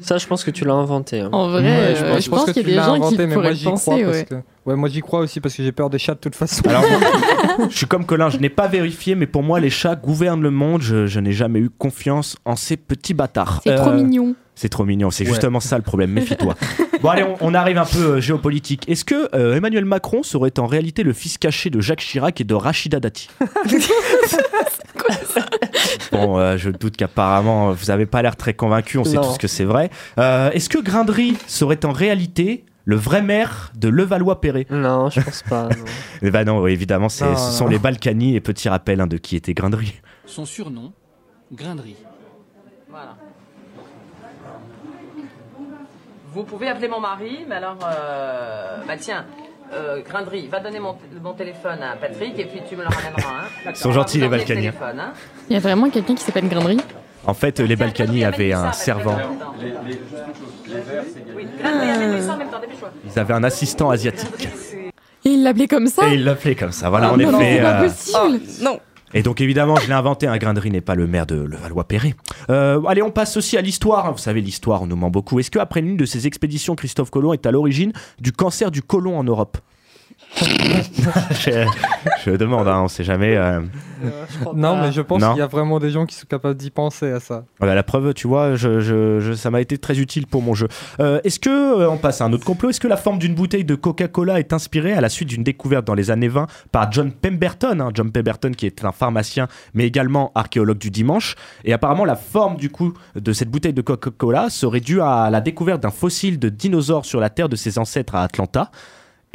Ça, 0.00 0.18
je 0.18 0.26
pense 0.26 0.42
que 0.42 0.50
tu 0.50 0.64
l'as 0.64 0.74
inventé. 0.74 1.20
hein. 1.20 1.28
En 1.32 1.48
vrai, 1.48 1.62
Ouais, 1.62 1.68
euh, 1.68 2.20
je 2.20 2.28
pense 2.28 2.44
que 2.46 2.50
qu'il 2.50 2.56
y 2.56 2.60
a 2.60 2.64
tu 2.64 2.70
des 2.70 2.74
l'as 2.76 2.86
gens 2.86 2.94
qui 2.96 3.00
inventé, 3.02 3.16
mais 3.18 3.26
moi, 3.26 3.34
pourraient 3.36 3.54
j'y 3.54 3.64
le 3.66 3.70
crois 3.72 3.94
penser, 3.94 4.04
parce 4.04 4.16
ouais. 4.18 4.24
que- 4.24 4.34
Ouais, 4.66 4.76
moi 4.76 4.88
j'y 4.88 5.00
crois 5.02 5.20
aussi 5.20 5.40
parce 5.40 5.54
que 5.54 5.62
j'ai 5.62 5.72
peur 5.72 5.88
des 5.90 5.98
chats 5.98 6.14
de 6.14 6.18
toute 6.20 6.34
façon. 6.34 6.62
Alors, 6.66 6.82
je 7.70 7.76
suis 7.76 7.86
comme 7.86 8.04
Colin, 8.06 8.28
je 8.30 8.38
n'ai 8.38 8.48
pas 8.48 8.66
vérifié, 8.66 9.14
mais 9.14 9.26
pour 9.26 9.42
moi, 9.42 9.60
les 9.60 9.70
chats 9.70 9.94
gouvernent 9.94 10.40
le 10.42 10.50
monde. 10.50 10.80
Je, 10.82 11.06
je 11.06 11.20
n'ai 11.20 11.32
jamais 11.32 11.58
eu 11.60 11.70
confiance 11.70 12.36
en 12.44 12.56
ces 12.56 12.76
petits 12.76 13.14
bâtards. 13.14 13.60
C'est 13.62 13.74
trop 13.76 13.90
Euh, 13.90 13.94
mignon. 13.96 14.34
C'est 14.56 14.68
trop 14.68 14.84
mignon, 14.84 15.10
c'est 15.10 15.24
Ouais. 15.24 15.30
justement 15.30 15.58
ça 15.60 15.76
le 15.76 15.82
problème, 15.82 16.10
méfie-toi. 16.12 16.54
bon 17.02 17.08
allez, 17.08 17.24
on, 17.24 17.36
on 17.40 17.54
arrive 17.54 17.76
un 17.78 17.84
peu 17.84 17.98
euh, 18.16 18.20
géopolitique. 18.20 18.88
Est-ce 18.88 19.04
que 19.04 19.28
euh, 19.34 19.56
Emmanuel 19.56 19.84
Macron 19.84 20.22
serait 20.22 20.56
en 20.60 20.66
réalité 20.66 21.02
le 21.02 21.12
fils 21.12 21.38
caché 21.38 21.70
de 21.70 21.80
Jacques 21.80 22.00
Chirac 22.00 22.40
et 22.40 22.44
de 22.44 22.54
Rachida 22.54 23.00
Dati? 23.00 23.28
Bon, 26.12 26.38
euh, 26.38 26.56
je 26.56 26.70
doute 26.70 26.96
qu'apparemment 26.96 27.72
vous 27.72 27.86
n'avez 27.86 28.06
pas 28.06 28.22
l'air 28.22 28.36
très 28.36 28.54
convaincu, 28.54 28.98
on 28.98 29.04
sait 29.04 29.16
Non. 29.16 29.22
tous 29.22 29.38
que 29.38 29.48
c'est 29.48 29.64
vrai. 29.64 29.90
Euh, 30.18 30.50
Est-ce 30.52 30.68
que 30.68 30.78
Grindry 30.78 31.36
serait 31.46 31.84
en 31.84 31.92
réalité 31.92 32.64
le 32.84 32.96
vrai 32.96 33.20
maire 33.22 33.72
de 33.74 33.88
Levallois-Perret? 33.88 34.66
Non, 34.70 35.10
je 35.10 35.20
pense 35.20 35.42
pas. 35.42 35.64
non. 35.64 35.84
Eh 36.22 36.30
ben 36.30 36.44
non, 36.44 36.60
oui, 36.62 36.72
évidemment, 36.72 37.04
Non, 37.06 37.08
ce 37.08 37.24
non. 37.24 37.36
sont 37.36 37.66
les 37.66 37.78
Balkany 37.78 38.36
et 38.36 38.40
petit 38.40 38.68
rappel 38.68 39.00
hein, 39.00 39.06
de 39.06 39.16
qui 39.16 39.36
était 39.36 39.54
Grindry. 39.54 39.94
Son 40.26 40.46
surnom, 40.46 40.92
Grinderie. 41.52 41.96
Voilà. 42.88 43.16
Vous 46.34 46.42
pouvez 46.42 46.68
appeler 46.68 46.88
mon 46.88 46.98
mari, 46.98 47.44
mais 47.48 47.54
alors, 47.54 47.78
euh, 47.84 48.78
bah 48.88 48.94
tiens, 48.98 49.24
euh, 49.72 50.02
Grindry, 50.02 50.48
va 50.48 50.58
donner 50.58 50.80
mon, 50.80 50.96
mon 51.22 51.32
téléphone 51.32 51.80
à 51.80 51.94
Patrick 51.94 52.36
et 52.38 52.44
puis 52.46 52.60
tu 52.68 52.74
me 52.74 52.82
le 52.82 52.88
ramèneras. 52.88 53.44
Hein. 53.44 53.48
D'accord, 53.64 53.80
sont 53.80 53.92
gentils, 53.92 54.18
les 54.18 54.28
le 54.28 54.42
téléphone, 54.42 54.98
hein. 54.98 55.12
Il 55.48 55.54
y 55.54 55.56
a 55.56 55.60
vraiment 55.60 55.88
quelqu'un 55.90 56.16
qui 56.16 56.24
s'appelle 56.24 56.48
Grainerie. 56.48 56.80
En 57.24 57.34
fait, 57.34 57.60
les 57.60 57.76
Balkany 57.76 58.24
avaient 58.24 58.52
un 58.52 58.72
servant. 58.72 59.16
Oui, 61.36 61.46
Grindry, 61.62 61.90
amène-lui 61.90 62.22
ça 62.22 62.32
en 62.32 62.36
même 62.36 62.50
temps, 62.50 62.60
dépêche-toi. 62.60 62.90
Ils 63.06 63.18
avaient 63.18 63.34
un 63.34 63.44
assistant 63.44 63.90
asiatique. 63.90 64.48
Et 65.24 65.30
il 65.30 65.44
l'appelait 65.44 65.68
comme 65.68 65.86
ça? 65.86 66.08
Et 66.08 66.14
il 66.14 66.24
l'appelait 66.24 66.56
comme 66.56 66.72
ça. 66.72 66.90
Voilà, 66.90 67.12
en 67.12 67.16
non, 67.16 67.38
effet. 67.40 67.56
c'est 67.56 67.62
pas 67.62 67.80
euh, 67.80 67.84
possible. 67.84 68.40
non. 68.62 68.80
Et 69.14 69.22
donc 69.22 69.40
évidemment, 69.40 69.76
je 69.76 69.86
l'ai 69.86 69.92
inventé, 69.92 70.26
un 70.26 70.36
Grindry 70.36 70.70
n'est 70.70 70.80
pas 70.80 70.96
le 70.96 71.06
maire 71.06 71.24
de 71.24 71.36
Levallois-Perret. 71.36 72.14
Euh, 72.50 72.82
allez, 72.86 73.00
on 73.00 73.10
passe 73.12 73.36
aussi 73.36 73.56
à 73.56 73.60
l'histoire. 73.60 74.06
hein. 74.06 74.10
Vous 74.10 74.18
savez, 74.18 74.40
l'histoire, 74.40 74.82
on 74.82 74.86
nous 74.86 74.96
ment 74.96 75.10
beaucoup. 75.10 75.38
Est-ce 75.38 75.50
qu'après 75.50 75.80
l'une 75.80 75.96
de 75.96 76.04
ces 76.04 76.26
expéditions, 76.26 76.74
Christophe 76.74 77.10
Colomb 77.10 77.32
est 77.32 77.46
à 77.46 77.52
l'origine 77.52 77.92
du 78.20 78.32
cancer 78.32 78.70
du 78.70 78.82
côlon 78.82 79.16
en 79.16 79.24
Europe? 79.24 79.56
Je, 80.36 81.66
je 82.24 82.30
demande, 82.36 82.66
hein, 82.68 82.80
on 82.82 82.88
sait 82.88 83.04
jamais. 83.04 83.36
euh. 83.36 83.60
Non, 84.54 84.76
mais 84.80 84.92
je 84.92 85.00
pense 85.00 85.22
qu'il 85.24 85.38
y 85.38 85.40
a 85.42 85.46
vraiment 85.46 85.78
des 85.78 85.90
gens 85.90 86.04
qui 86.06 86.14
sont 86.14 86.26
capables 86.28 86.56
d'y 86.56 86.70
penser 86.70 87.10
à 87.10 87.20
ça. 87.20 87.44
Voilà, 87.58 87.74
la 87.74 87.82
preuve, 87.82 88.12
tu 88.14 88.26
vois, 88.26 88.54
je, 88.56 88.80
je- 88.80 89.20
je- 89.20 89.32
ça 89.32 89.50
m'a 89.50 89.60
été 89.60 89.78
très 89.78 89.98
utile 89.98 90.26
pour 90.26 90.42
mon 90.42 90.54
jeu. 90.54 90.68
Euh, 91.00 91.20
Est-ce 91.24 91.38
que, 91.40 91.48
euh, 91.80 91.88
on 91.90 91.96
passe 91.96 92.20
à 92.20 92.24
un 92.24 92.32
autre 92.32 92.44
complot, 92.44 92.70
est-ce 92.70 92.80
que 92.80 92.88
la 92.88 92.96
forme 92.96 93.18
d'une 93.18 93.34
bouteille 93.34 93.64
de 93.64 93.74
Coca-Cola 93.74 94.38
est 94.40 94.52
inspirée 94.52 94.92
à 94.92 95.00
la 95.00 95.08
suite 95.08 95.28
d'une 95.28 95.42
découverte 95.44 95.86
dans 95.86 95.94
les 95.94 96.10
années 96.10 96.28
20 96.28 96.46
par 96.72 96.90
John 96.92 97.12
Pemberton 97.12 97.80
hein, 97.80 97.90
John 97.94 98.10
Pemberton 98.10 98.50
qui 98.52 98.66
est 98.66 98.84
un 98.84 98.92
pharmacien 98.92 99.48
mais 99.72 99.86
également 99.86 100.32
archéologue 100.34 100.78
du 100.78 100.90
dimanche? 100.90 101.34
Et 101.64 101.72
apparemment, 101.72 102.04
la 102.04 102.16
forme 102.16 102.56
du 102.56 102.70
coup 102.70 102.92
de 103.14 103.32
cette 103.32 103.50
bouteille 103.50 103.72
de 103.72 103.82
Coca-Cola 103.82 104.50
serait 104.50 104.80
due 104.80 105.00
à 105.00 105.30
la 105.30 105.40
découverte 105.40 105.80
d'un 105.82 105.90
fossile 105.90 106.38
de 106.38 106.48
dinosaure 106.48 107.04
sur 107.06 107.20
la 107.20 107.30
terre 107.30 107.48
de 107.48 107.56
ses 107.56 107.78
ancêtres 107.78 108.14
à 108.16 108.22
Atlanta. 108.22 108.70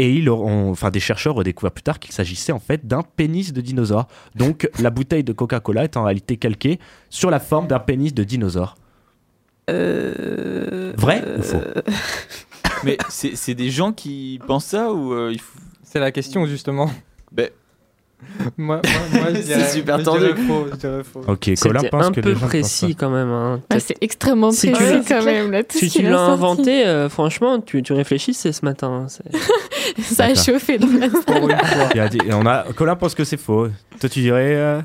Et 0.02 0.14
ils 0.14 0.30
auront, 0.30 0.72
enfin, 0.72 0.92
des 0.92 1.02
chercheurs 1.02 1.36
ont 1.36 1.44
découvert 1.44 1.72
plus 1.74 1.84
tard 1.84 2.00
qu'il 2.00 2.14
s'agissait 2.14 2.54
en 2.54 2.60
fait 2.60 2.88
d'un 2.88 3.04
pénis 3.04 3.52
de 3.52 3.60
dinosaure. 3.60 4.08
Donc 4.34 4.70
la 4.80 4.90
bouteille 4.92 5.26
de 5.26 5.34
Coca-Cola 5.34 5.84
est 5.84 5.98
en 5.98 6.06
réalité 6.06 6.38
calquée 6.38 6.80
sur 7.10 7.30
la 7.30 7.42
forme 7.42 7.68
d'un 7.68 7.80
pénis 7.80 8.14
de 8.14 8.24
dinosaure. 8.24 8.76
Vrai 9.68 11.24
ou 11.38 11.42
faux? 11.44 11.62
Mais 12.86 12.98
c'est 13.10 13.36
c'est 13.36 13.56
des 13.56 13.70
gens 13.70 13.92
qui 13.92 14.40
pensent 14.48 14.66
ça 14.68 14.92
ou 14.94 15.14
euh, 15.14 15.32
il 15.34 15.42
faut... 15.42 15.60
C'est 15.84 16.00
la 16.00 16.12
question 16.12 16.46
justement. 16.46 16.90
Ben. 17.32 17.50
moi, 18.58 18.82
moi, 18.84 19.22
moi, 19.22 19.42
C'est 19.42 19.70
super 19.70 20.04
tendu. 20.04 20.26
Ok, 21.28 21.52
Colin 21.62 21.82
pense 21.90 22.06
un 22.08 22.12
que 22.12 22.20
peu 22.22 22.30
les 22.30 22.36
gens 22.36 22.42
pensent 22.42 22.50
précis 22.50 22.96
quand 22.96 23.10
même. 23.10 23.30
hein. 23.30 23.62
Ah, 23.70 23.80
c'est 23.80 23.96
extrêmement 24.02 24.52
Si 24.52 24.72
précis 24.72 25.06
quand 25.08 25.24
même. 25.24 25.52
Là, 25.52 25.64
tout 25.64 25.78
Si 25.78 25.90
tu 25.90 26.02
l'as 26.02 26.20
inventé, 26.20 26.86
euh, 26.86 27.08
franchement, 27.10 27.62
tu, 27.62 27.82
tu 27.82 27.94
réfléchissais 27.94 28.52
ce 28.52 28.66
matin. 28.66 29.08
C'est- 29.98 30.02
Ça 30.16 30.26
a 30.26 30.36
chauffé 30.36 30.78
dans 30.78 30.88
la 30.88 31.10
salle. 31.10 32.22
On 32.32 32.46
a, 32.46 32.64
Colin 32.76 32.96
pense 32.96 33.16
que 33.16 33.24
c'est 33.24 33.38
faux. 33.38 33.68
Toi, 34.00 34.10
tu 34.10 34.22
dirais. 34.22 34.56
euh, 34.56 34.82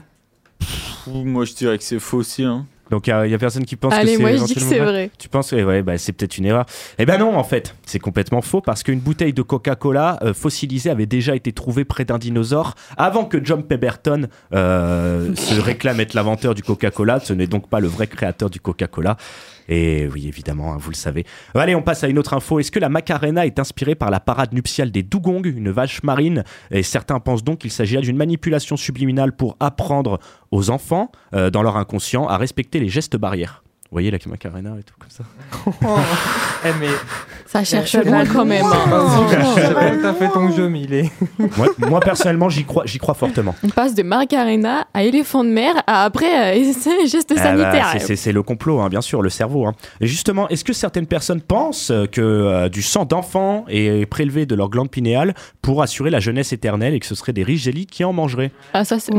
Moi, 1.07 1.45
je 1.45 1.53
dirais 1.55 1.79
que 1.79 1.85
c'est 1.85 1.99
faux 1.99 2.19
aussi. 2.19 2.43
Hein. 2.45 2.67
Donc, 2.91 3.07
il 3.07 3.11
y 3.11 3.13
a- 3.15 3.27
il 3.27 3.33
y, 3.33 3.35
a 3.35 3.39
personne 3.39 3.65
qui 3.65 3.77
pense 3.77 3.95
que 3.95 3.99
Allez, 3.99 4.17
c'est 4.17 4.21
moi 4.21 4.37
je 4.37 4.45
dis 4.45 4.55
que 4.55 4.61
c'est 4.61 4.79
vrai. 4.79 5.11
Tu 5.19 5.29
penses 5.31 5.51
que 5.51 5.65
ouais, 5.65 5.83
bah, 5.83 5.97
c'est 5.97 6.13
peut-être 6.13 6.37
une 6.37 6.45
erreur 6.45 6.67
Eh 6.99 7.07
ben 7.07 7.17
non, 7.19 7.35
en 7.37 7.43
fait, 7.43 7.75
c'est 7.87 7.99
complètement 7.99 8.43
faux 8.43 8.61
parce 8.61 8.83
qu'une 8.83 9.01
bouteille 9.01 9.33
de 9.33 9.41
Coca-Cola 9.41 10.19
euh, 10.23 10.35
fossilisée 10.35 10.91
avait 10.91 11.07
déjà 11.07 11.35
été 11.35 11.51
trouvée 11.53 11.87
près 11.87 12.05
d'un 12.05 12.19
dinosaure 12.19 12.75
avant 12.99 13.25
que 13.25 13.43
John 13.43 13.63
Pemberton 13.63 14.29
euh, 14.53 15.35
se 15.35 15.59
réclame 15.61 15.99
être 16.01 16.13
l'inventeur 16.13 16.55
du 16.55 16.63
Coca-Cola. 16.63 17.21
Ce 17.21 17.33
n'est 17.33 17.47
donc 17.47 17.71
pas 17.71 17.81
le 17.81 17.89
vrai 17.89 18.07
créateur 18.07 18.51
du 18.51 18.61
Coca-Cola. 18.61 19.17
Et 19.69 20.07
oui, 20.07 20.29
évidemment, 20.29 20.75
hein, 20.75 20.77
vous 20.79 20.91
le 20.91 20.97
savez. 20.97 21.25
Allez, 21.55 21.75
on 21.75 21.83
passe 21.83 22.05
à 22.05 22.09
une 22.09 22.19
autre 22.19 22.35
info. 22.35 22.61
Est-ce 22.61 22.71
que 22.71 22.79
la 22.79 22.89
Macarena 22.89 23.47
est 23.47 23.59
inspirée 23.59 23.95
par 23.95 24.11
la 24.11 24.21
parade 24.21 24.53
nuptiale 24.53 24.91
des 24.91 25.03
Dugong, 25.03 25.45
une 25.47 25.71
vache 25.71 26.03
marine? 26.03 26.45
Et 26.71 26.83
certains 26.83 27.21
pensent 27.21 27.45
donc 27.45 27.59
qu'il 27.59 27.71
s'agirait 27.71 28.03
d'une 28.03 28.17
manipulation 28.17 28.77
subliminale 28.77 29.35
pour 29.35 29.57
apprendre 29.61 30.21
aux 30.51 30.71
enfants, 30.71 31.11
euh, 31.35 31.51
dans 31.51 31.63
leur 31.63 31.77
inconscient, 31.77 32.27
à 32.27 32.37
respecter 32.37 32.79
les 32.79 32.89
gestes 32.89 33.17
barrières. 33.17 33.64
Vous 33.95 33.99
voyez 34.01 34.11
la 34.11 34.19
Macarena 34.27 34.71
et 34.77 34.83
tout 34.83 34.95
comme 34.99 35.09
ça 35.09 35.23
Eh, 36.67 36.69
mais. 36.81 36.89
Ça 37.47 37.63
cherche 37.63 37.95
Eh, 37.95 38.05
loin 38.05 38.25
quand 38.27 38.45
même. 38.45 38.65
hein. 38.65 39.29
Tout 40.01 40.07
à 40.09 40.15
fait 40.15 40.29
ton 40.31 40.51
jeu, 40.51 40.69
mais 40.69 40.81
il 40.81 40.95
est. 40.95 41.13
moi, 41.57 41.69
moi, 41.79 42.01
personnellement, 42.01 42.49
j'y 42.49 42.65
crois, 42.65 42.83
j'y 42.87 42.99
crois 42.99 43.15
fortement. 43.15 43.55
On 43.63 43.69
passe 43.69 43.95
de 43.95 44.03
Margarena 44.03 44.89
à 44.95 45.05
éléphant 45.05 45.45
de 45.45 45.51
mer 45.51 45.75
à 45.87 46.03
après 46.07 46.59
euh, 46.59 46.73
gestes 47.07 47.35
Ah 47.37 47.55
bah, 47.55 47.71
sanitaires. 47.71 48.17
c'est- 48.17 48.33
le 48.33 48.43
complot, 48.43 48.81
hein, 48.81 48.89
bien 48.89 49.01
sûr, 49.01 49.23
le 49.23 49.29
cerveau. 49.31 49.65
hein. 49.67 49.75
Et 50.01 50.09
justement, 50.09 50.49
est-ce 50.49 50.65
que 50.65 50.73
certaines 50.73 51.07
personnes 51.07 51.41
pensent 51.41 51.93
que 52.11 52.21
euh, 52.21 52.69
du 52.69 52.83
sang 52.83 53.05
d'enfant 53.05 53.65
est 53.69 54.07
prélevé 54.07 54.45
de 54.45 54.57
leur 54.57 54.71
glande 54.71 54.91
pinéale 54.91 55.35
pour 55.63 55.83
assurer 55.83 56.11
la 56.11 56.19
jeunesse 56.19 56.53
éternelle 56.53 56.95
et 56.95 56.99
que 56.99 57.07
ce 57.07 57.15
seraient 57.15 57.33
des 57.33 57.45
riches 57.45 57.69
élites 57.69 57.93
qui 57.93 58.03
en 58.03 58.13
mangeraient? 58.13 58.51
Ah, 58.73 58.85
ça, 58.85 58.99
c'est 58.99 59.13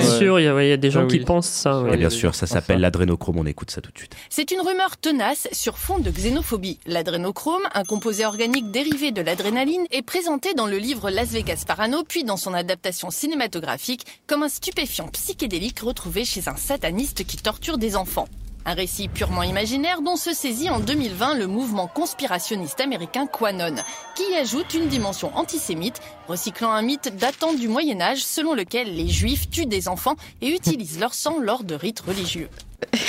sûr, 0.00 0.40
il 0.40 0.42
y, 0.42 0.68
y 0.68 0.72
a 0.72 0.76
des 0.76 0.90
gens 0.90 1.02
Ah 1.04 1.06
qui 1.08 1.20
pensent 1.20 1.46
ça. 1.48 1.80
ouais. 1.82 1.94
Et 1.94 1.96
bien 1.96 2.10
sûr, 2.10 2.34
ça 2.34 2.48
s'appelle 2.48 2.80
l'adrénochrome, 2.80 3.36
on 3.38 3.46
écoute 3.46 3.70
ça 3.70 3.80
tout 3.80 3.92
de 3.92 3.98
suite. 3.98 3.99
C'est 4.28 4.50
une 4.50 4.60
rumeur 4.60 4.96
tenace 4.96 5.48
sur 5.52 5.78
fond 5.78 5.98
de 5.98 6.10
xénophobie. 6.10 6.78
L'adrénochrome, 6.86 7.62
un 7.74 7.84
composé 7.84 8.24
organique 8.24 8.70
dérivé 8.70 9.12
de 9.12 9.22
l'adrénaline, 9.22 9.86
est 9.90 10.02
présenté 10.02 10.54
dans 10.54 10.66
le 10.66 10.78
livre 10.78 11.10
Las 11.10 11.28
Vegas 11.28 11.64
Parano, 11.66 12.02
puis 12.04 12.24
dans 12.24 12.36
son 12.36 12.54
adaptation 12.54 13.10
cinématographique, 13.10 14.06
comme 14.26 14.42
un 14.42 14.48
stupéfiant 14.48 15.08
psychédélique 15.08 15.80
retrouvé 15.80 16.24
chez 16.24 16.48
un 16.48 16.56
sataniste 16.56 17.24
qui 17.24 17.36
torture 17.36 17.78
des 17.78 17.96
enfants. 17.96 18.28
Un 18.66 18.74
récit 18.74 19.08
purement 19.08 19.42
imaginaire 19.42 20.02
dont 20.02 20.16
se 20.16 20.34
saisit 20.34 20.68
en 20.68 20.80
2020 20.80 21.34
le 21.34 21.46
mouvement 21.46 21.86
conspirationniste 21.86 22.80
américain 22.80 23.26
Quanon, 23.26 23.76
qui 24.14 24.22
y 24.30 24.36
ajoute 24.36 24.74
une 24.74 24.88
dimension 24.88 25.34
antisémite, 25.36 26.00
recyclant 26.28 26.70
un 26.70 26.82
mythe 26.82 27.16
datant 27.16 27.54
du 27.54 27.68
Moyen 27.68 28.00
Âge 28.02 28.22
selon 28.22 28.52
lequel 28.52 28.94
les 28.94 29.08
juifs 29.08 29.48
tuent 29.50 29.66
des 29.66 29.88
enfants 29.88 30.16
et 30.42 30.48
utilisent 30.48 31.00
leur 31.00 31.14
sang 31.14 31.38
lors 31.40 31.64
de 31.64 31.74
rites 31.74 32.00
religieux. 32.00 32.50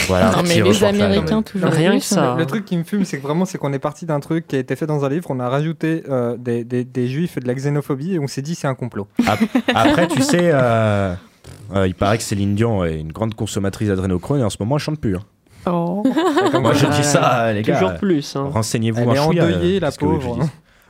Voilà, 0.07 0.31
Non, 0.31 0.43
mais 0.43 0.61
les. 0.61 0.83
Américains, 0.83 1.41
toujours. 1.41 1.69
Rien 1.69 1.97
que 1.97 2.03
ça. 2.03 2.33
Le, 2.35 2.39
le 2.41 2.45
truc 2.45 2.65
qui 2.65 2.77
me 2.77 2.83
fume, 2.83 3.05
c'est 3.05 3.17
que 3.17 3.23
vraiment, 3.23 3.45
c'est 3.45 3.57
qu'on 3.57 3.71
est 3.73 3.79
parti 3.79 4.05
d'un 4.05 4.19
truc 4.19 4.47
qui 4.47 4.55
a 4.55 4.59
été 4.59 4.75
fait 4.75 4.85
dans 4.85 5.05
un 5.05 5.09
livre, 5.09 5.25
on 5.29 5.39
a 5.39 5.47
rajouté 5.49 6.03
euh, 6.09 6.35
des, 6.37 6.63
des, 6.63 6.83
des 6.83 7.07
juifs 7.07 7.37
et 7.37 7.39
de 7.39 7.47
la 7.47 7.53
xénophobie, 7.53 8.13
et 8.15 8.19
on 8.19 8.27
s'est 8.27 8.41
dit 8.41 8.55
c'est 8.55 8.67
un 8.67 8.75
complot. 8.75 9.07
Ap- 9.27 9.39
Après, 9.73 10.07
tu 10.07 10.21
sais, 10.21 10.51
euh, 10.53 11.13
euh, 11.75 11.87
il 11.87 11.95
paraît 11.95 12.17
que 12.17 12.23
Céline 12.23 12.55
Dion 12.55 12.83
est 12.83 12.99
une 12.99 13.11
grande 13.11 13.33
consommatrice 13.35 13.87
d'adrénochrome 13.87 14.39
et 14.39 14.43
en 14.43 14.49
ce 14.49 14.57
moment, 14.59 14.75
elle 14.75 14.81
chante 14.81 14.99
plus. 14.99 15.15
hein. 15.15 15.21
Oh. 15.67 16.03
Moi, 16.59 16.73
je 16.73 16.87
dis 16.87 17.03
ça, 17.03 17.43
euh, 17.45 17.53
les 17.53 17.61
gars. 17.61 17.75
Toujours 17.75 17.95
plus. 17.97 18.35
hein. 18.35 18.49
Renseignez-vous 18.51 19.09
un 19.09 19.15
chouïa, 19.15 19.43
endeuillée, 19.45 19.77
euh, 19.77 19.79
la 19.81 19.91
pauvre. 19.91 20.39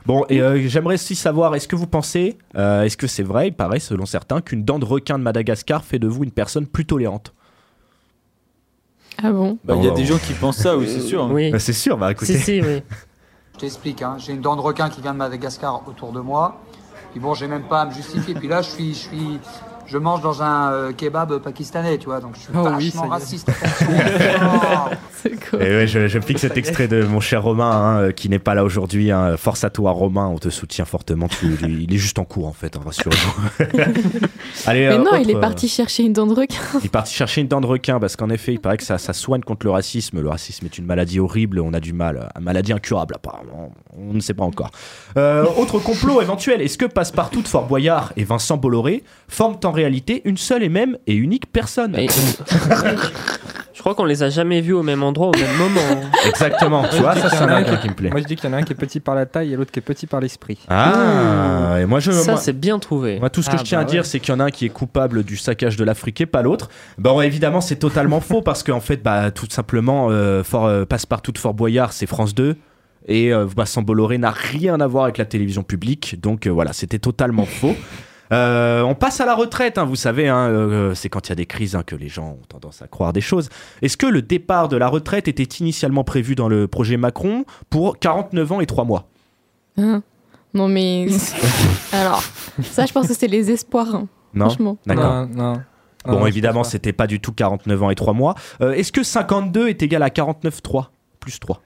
Bon, 0.06 0.24
et 0.28 0.40
euh, 0.42 0.58
j'aimerais 0.66 0.94
aussi 0.94 1.14
savoir, 1.14 1.54
est-ce 1.54 1.68
que 1.68 1.76
vous 1.76 1.86
pensez, 1.86 2.36
euh, 2.56 2.82
est-ce 2.82 2.96
que 2.96 3.06
c'est 3.06 3.22
vrai, 3.22 3.48
il 3.48 3.52
paraît 3.52 3.78
selon 3.78 4.04
certains, 4.06 4.40
qu'une 4.40 4.64
dent 4.64 4.78
de 4.80 4.84
requin 4.84 5.16
de 5.18 5.22
Madagascar 5.22 5.84
fait 5.84 5.98
de 6.00 6.08
vous 6.08 6.24
une 6.24 6.32
personne 6.32 6.66
plus 6.66 6.84
tolérante? 6.86 7.32
Ah 9.22 9.32
bon 9.32 9.58
Bah, 9.64 9.74
Il 9.76 9.84
y 9.84 9.88
a 9.88 9.92
des 9.92 10.04
gens 10.04 10.18
qui 10.18 10.32
pensent 10.34 10.58
ça, 10.58 10.76
oui, 10.76 10.86
c'est 10.88 11.00
sûr. 11.00 11.24
hein. 11.24 11.30
Oui. 11.32 11.50
Bah, 11.50 11.58
C'est 11.58 11.72
sûr, 11.72 11.96
bah 11.98 12.10
écoutez. 12.12 12.36
Si, 12.36 12.42
si, 12.42 12.60
oui. 12.60 12.82
Je 13.54 13.58
t'explique, 13.58 14.02
hein. 14.02 14.16
j'ai 14.18 14.32
une 14.32 14.40
dent 14.40 14.56
de 14.56 14.60
requin 14.60 14.88
qui 14.88 15.00
vient 15.00 15.12
de 15.12 15.18
Madagascar 15.18 15.82
autour 15.86 16.12
de 16.12 16.20
moi. 16.20 16.60
Puis 17.12 17.20
bon, 17.20 17.34
j'ai 17.34 17.46
même 17.46 17.64
pas 17.64 17.82
à 17.82 17.86
me 17.86 17.92
justifier. 17.92 18.34
Puis 18.34 18.48
là, 18.48 18.62
je 18.62 18.70
suis, 18.70 18.94
je 18.94 18.98
suis, 18.98 19.38
je 19.92 19.98
mange 19.98 20.22
dans 20.22 20.42
un 20.42 20.72
euh, 20.72 20.92
kebab 20.92 21.38
pakistanais, 21.38 21.98
tu 21.98 22.06
vois. 22.06 22.20
Donc 22.20 22.34
je 22.36 22.40
suis 22.40 22.48
Oh 22.56 22.62
vachement 22.62 23.02
oui, 23.04 23.08
raciste. 23.10 23.46
cool. 25.50 25.62
Et 25.62 25.76
ouais, 25.76 25.86
je, 25.86 26.08
je 26.08 26.18
pique 26.18 26.38
cet 26.38 26.56
extrait 26.56 26.88
de 26.88 27.02
mon 27.04 27.20
cher 27.20 27.42
Romain, 27.42 27.70
hein, 27.70 27.98
euh, 28.00 28.12
qui 28.12 28.28
n'est 28.28 28.38
pas 28.38 28.54
là 28.54 28.64
aujourd'hui. 28.64 29.10
hein. 29.10 29.36
Force 29.36 29.64
à 29.64 29.70
toi, 29.70 29.92
Romain, 29.92 30.26
on 30.26 30.38
te 30.38 30.48
soutient 30.48 30.84
fortement. 30.84 31.28
Tu- 31.28 31.56
il 31.62 31.82
il 31.82 31.94
est 31.94 31.98
juste 31.98 32.18
en 32.18 32.24
cours, 32.24 32.46
en 32.46 32.52
fait, 32.52 32.76
hein, 32.76 32.80
rassurez-vous. 32.84 33.42
Allez, 34.66 34.80
Mais 34.88 34.94
euh, 34.94 34.98
non, 34.98 35.14
il 35.16 35.20
autre, 35.22 35.30
est 35.30 35.36
euh, 35.36 35.40
parti 35.40 35.68
chercher 35.68 36.04
une 36.04 36.12
dent 36.12 36.26
de 36.26 36.34
requin. 36.34 36.60
Il 36.80 36.86
est 36.86 36.88
parti 36.88 37.14
chercher 37.14 37.40
une 37.42 37.48
dent 37.48 37.60
de 37.60 37.66
requin 37.66 38.00
parce 38.00 38.16
qu'en 38.16 38.30
effet, 38.30 38.54
il 38.54 38.60
paraît 38.60 38.76
que 38.78 38.84
ça, 38.84 38.98
ça 38.98 39.12
soigne 39.12 39.42
contre 39.42 39.66
le 39.66 39.72
racisme. 39.72 40.20
Le 40.20 40.28
racisme 40.28 40.66
est 40.66 40.78
une 40.78 40.86
maladie 40.86 41.20
horrible, 41.20 41.60
on 41.60 41.72
a 41.74 41.80
du 41.80 41.92
mal. 41.92 42.30
Une 42.38 42.44
maladie 42.44 42.72
incurable, 42.72 43.14
apparemment. 43.16 43.72
On 43.96 44.14
ne 44.14 44.20
sait 44.20 44.34
pas 44.34 44.44
encore. 44.44 44.70
Euh, 45.16 45.44
autre 45.58 45.78
complot 45.78 46.22
éventuel 46.22 46.62
est-ce 46.62 46.78
que 46.78 46.86
Passepartout 46.86 47.42
de 47.42 47.48
Fort 47.48 47.66
Boyard 47.66 48.12
et 48.16 48.24
Vincent 48.24 48.56
Bolloré 48.56 49.02
forment 49.28 49.56
en 49.64 49.70
réalité 49.70 49.81
une 50.24 50.36
seule 50.36 50.62
et 50.62 50.68
même 50.68 50.96
et 51.06 51.14
unique 51.14 51.50
personne 51.52 51.96
Et- 51.96 52.08
Je 53.74 53.80
crois 53.80 53.94
qu'on 53.96 54.04
les 54.04 54.22
a 54.22 54.28
jamais 54.28 54.60
vus 54.60 54.74
au 54.74 54.82
même 54.84 55.02
endroit 55.02 55.28
au 55.28 55.32
même 55.32 55.56
moment. 55.56 56.02
Exactement, 56.28 56.84
tu 56.88 56.98
vois, 57.00 57.16
ça, 57.16 57.30
c'est 57.30 57.38
un 57.38 57.48
argument 57.48 57.78
qui 57.78 57.88
me 57.88 57.94
plaît. 57.94 58.10
Moi, 58.10 58.20
je 58.20 58.26
dis 58.26 58.36
qu'il 58.36 58.48
y 58.48 58.52
en 58.52 58.54
a 58.54 58.58
un 58.58 58.62
qui 58.62 58.72
est 58.74 58.76
petit 58.76 59.00
par 59.00 59.14
la 59.16 59.26
taille 59.26 59.52
et 59.52 59.56
l'autre 59.56 59.72
qui 59.72 59.78
est 59.80 59.82
petit 59.82 60.06
par 60.06 60.20
l'esprit. 60.20 60.58
Ah, 60.68 61.78
et 61.80 61.86
moi 61.86 61.98
je. 61.98 62.12
Ça, 62.12 62.32
moi- 62.32 62.40
c'est 62.40 62.52
bien 62.52 62.78
trouvé. 62.78 63.18
Moi, 63.18 63.28
tout 63.30 63.42
ce 63.42 63.48
que 63.50 63.54
Ah, 63.56 63.58
je 63.58 63.64
tiens 63.64 63.78
bah 63.78 63.82
à 63.82 63.90
dire, 63.90 64.02
ouais. 64.02 64.06
c'est 64.06 64.20
qu'il 64.20 64.32
y 64.32 64.36
en 64.36 64.40
a 64.40 64.44
un 64.44 64.50
qui 64.50 64.66
est 64.66 64.68
coupable 64.68 65.24
du 65.24 65.36
saccage 65.36 65.76
de 65.76 65.82
l'Afrique 65.84 66.20
et 66.20 66.26
pas 66.26 66.42
l'autre. 66.42 66.68
Bon, 66.98 67.20
évidemment, 67.22 67.60
c'est 67.60 67.76
totalement 67.76 68.20
faux 68.28 68.42
parce 68.42 68.62
qu'en 68.62 68.78
fait, 68.80 69.02
bah, 69.02 69.30
tout 69.32 69.46
simplement, 69.50 70.08
euh, 70.10 70.44
Fort, 70.44 70.66
euh, 70.66 70.84
Passepartout 70.84 71.32
de 71.32 71.38
Fort 71.38 71.54
Boyard, 71.54 71.92
c'est 71.92 72.06
France 72.06 72.34
2. 72.36 72.56
Et 73.08 73.32
euh, 73.34 73.44
Vincent 73.46 73.82
Bolloré 73.82 74.16
n'a 74.18 74.30
rien 74.30 74.80
à 74.80 74.86
voir 74.86 75.04
avec 75.04 75.18
la 75.18 75.24
télévision 75.24 75.64
publique. 75.64 76.20
Donc 76.20 76.46
euh, 76.46 76.50
voilà, 76.50 76.72
c'était 76.72 77.00
totalement 77.00 77.46
faux. 77.46 77.74
Euh, 78.32 78.82
on 78.82 78.94
passe 78.94 79.20
à 79.20 79.26
la 79.26 79.34
retraite, 79.34 79.76
hein, 79.78 79.84
vous 79.84 79.96
savez, 79.96 80.28
hein, 80.28 80.48
euh, 80.48 80.94
c'est 80.94 81.08
quand 81.08 81.26
il 81.28 81.30
y 81.30 81.32
a 81.32 81.36
des 81.36 81.46
crises 81.46 81.76
hein, 81.76 81.82
que 81.84 81.94
les 81.94 82.08
gens 82.08 82.38
ont 82.40 82.46
tendance 82.48 82.80
à 82.82 82.86
croire 82.88 83.12
des 83.12 83.20
choses. 83.20 83.48
Est-ce 83.82 83.96
que 83.96 84.06
le 84.06 84.22
départ 84.22 84.68
de 84.68 84.76
la 84.76 84.88
retraite 84.88 85.28
était 85.28 85.42
initialement 85.60 86.02
prévu 86.04 86.34
dans 86.34 86.48
le 86.48 86.66
projet 86.66 86.96
Macron 86.96 87.44
pour 87.68 87.98
49 87.98 88.52
ans 88.52 88.60
et 88.60 88.66
3 88.66 88.84
mois? 88.84 89.08
Hein? 89.76 90.02
Non, 90.54 90.68
mais. 90.68 91.06
Alors, 91.92 92.22
ça, 92.62 92.86
je 92.86 92.92
pense 92.92 93.08
que 93.08 93.14
c'est 93.14 93.26
les 93.28 93.50
espoirs. 93.50 93.94
hein. 93.94 94.08
Non? 94.34 94.46
Franchement. 94.46 94.78
D'accord. 94.86 95.26
Non, 95.26 95.52
non. 95.52 95.62
Bon, 96.04 96.18
Non, 96.20 96.26
évidemment, 96.26 96.64
c'était 96.64 96.92
pas 96.92 97.06
du 97.06 97.20
tout 97.20 97.32
49 97.32 97.82
ans 97.82 97.90
et 97.90 97.94
3 97.94 98.12
mois. 98.12 98.34
Euh, 98.60 98.72
Est-ce 98.72 98.92
que 98.92 99.02
52 99.02 99.68
est 99.68 99.82
égal 99.82 100.02
à 100.02 100.10
49 100.10 100.60
3 100.62 100.90
plus 101.20 101.38
3 101.38 101.60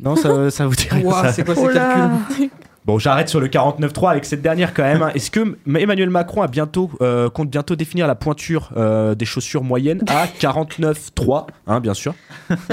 Non, 0.00 0.16
ça, 0.16 0.50
ça 0.50 0.66
vous 0.66 0.74
dirait 0.74 1.02
ça 1.02 1.32
c'est 1.32 1.44
quoi 1.44 1.54
ces 1.54 1.60
Oh 1.62 1.68
calculs 1.72 2.50
Bon, 2.86 2.98
j'arrête 2.98 3.28
sur 3.28 3.40
le 3.40 3.48
49.3 3.48 4.10
avec 4.10 4.24
cette 4.24 4.40
dernière 4.40 4.72
quand 4.72 4.82
même. 4.82 5.02
hein. 5.02 5.10
Est-ce 5.14 5.30
que 5.30 5.40
M- 5.40 5.56
Emmanuel 5.76 6.08
Macron 6.08 6.40
a 6.42 6.48
bientôt, 6.48 6.90
euh, 7.02 7.28
compte 7.28 7.50
bientôt 7.50 7.76
définir 7.76 8.06
la 8.06 8.14
pointure 8.14 8.70
euh, 8.76 9.14
des 9.14 9.26
chaussures 9.26 9.62
moyennes 9.62 10.02
à 10.08 10.26
49.3, 10.26 11.46
hein, 11.66 11.80
bien 11.80 11.92
sûr? 11.94 12.14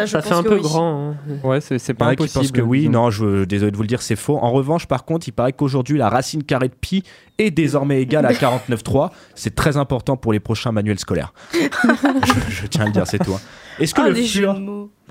Ça, 0.06 0.22
fait 0.22 0.34
un 0.34 0.44
peu 0.44 0.60
grand. 0.60 1.12
hein. 1.12 1.16
Ouais, 1.44 1.60
c'est 1.62 1.94
pas 1.94 2.06
impossible. 2.08 2.40
pensent 2.40 2.52
que 2.52 2.62
oui, 2.62 2.88
non, 2.90 3.10
je, 3.12 3.44
désolé 3.44 3.72
de 3.72 3.76
vous 3.76 3.84
le 3.84 3.88
dire, 3.90 4.02
c'est 4.02 4.16
faux. 4.16 4.38
En 4.42 4.52
revanche, 4.52 4.86
par 4.88 5.04
contre, 5.06 5.28
il 5.28 5.32
paraît 5.34 5.54
qu'aujourd'hui, 5.54 5.98
la 5.98 6.10
racine 6.10 6.44
carrée 6.44 6.70
de 6.70 6.74
pi 6.80 7.04
est 7.38 7.52
désormais 7.52 8.02
égale 8.02 8.26
à 8.26 8.32
49.3. 8.34 9.12
C'est 9.36 9.56
très 9.56 9.78
important 9.78 10.16
pour 10.18 10.32
les 10.34 10.40
prochains 10.40 10.72
manuels 10.72 11.00
scolaires. 11.00 11.34
je, 11.54 12.34
je 12.50 12.68
tiens 12.68 12.84
à 12.84 12.88
le 12.88 12.92
dire, 12.94 13.06
c'est 13.08 13.20
tout. 13.20 13.34
hein. 13.34 13.42
Est-ce 13.80 13.94
que 13.94 14.02
Ah, 14.02 14.10
le 14.10 14.16
fluor... 14.16 14.60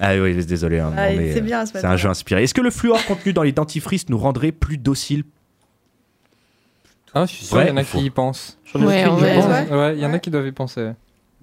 Ah 0.01 0.14
oui, 0.17 0.35
désolé. 0.45 0.79
hein, 0.79 0.93
Ah, 0.97 1.09
c'est 1.11 1.39
euh, 1.39 1.41
bien, 1.41 1.64
ce 1.67 1.73
C'est 1.73 1.85
un 1.87 1.97
jeu 1.97 2.09
inspiré. 2.09 2.43
Est-ce 2.43 2.55
que 2.55 2.61
le 2.61 2.71
fluor 2.71 3.03
contenu 3.07 3.33
dans 3.33 3.43
les 3.43 3.53
dentifrices 3.53 4.09
nous 4.09 4.19
rendrait 4.19 4.53
plus 4.53 4.77
dociles 4.79 5.25
Ah, 7.14 7.25
je 7.27 7.33
suis 7.33 7.47
sûr, 7.47 7.57
il 7.57 7.61
Vrai 7.62 7.69
y 7.69 7.73
en 7.73 7.77
a 7.79 7.85
qui 7.85 8.05
y 8.05 8.11
pensent. 8.11 8.59
Il 8.75 8.83
y 8.83 10.07
en 10.07 10.12
a 10.12 10.19
qui 10.19 10.31
doivent 10.31 10.47
y 10.47 10.53
penser. 10.53 10.91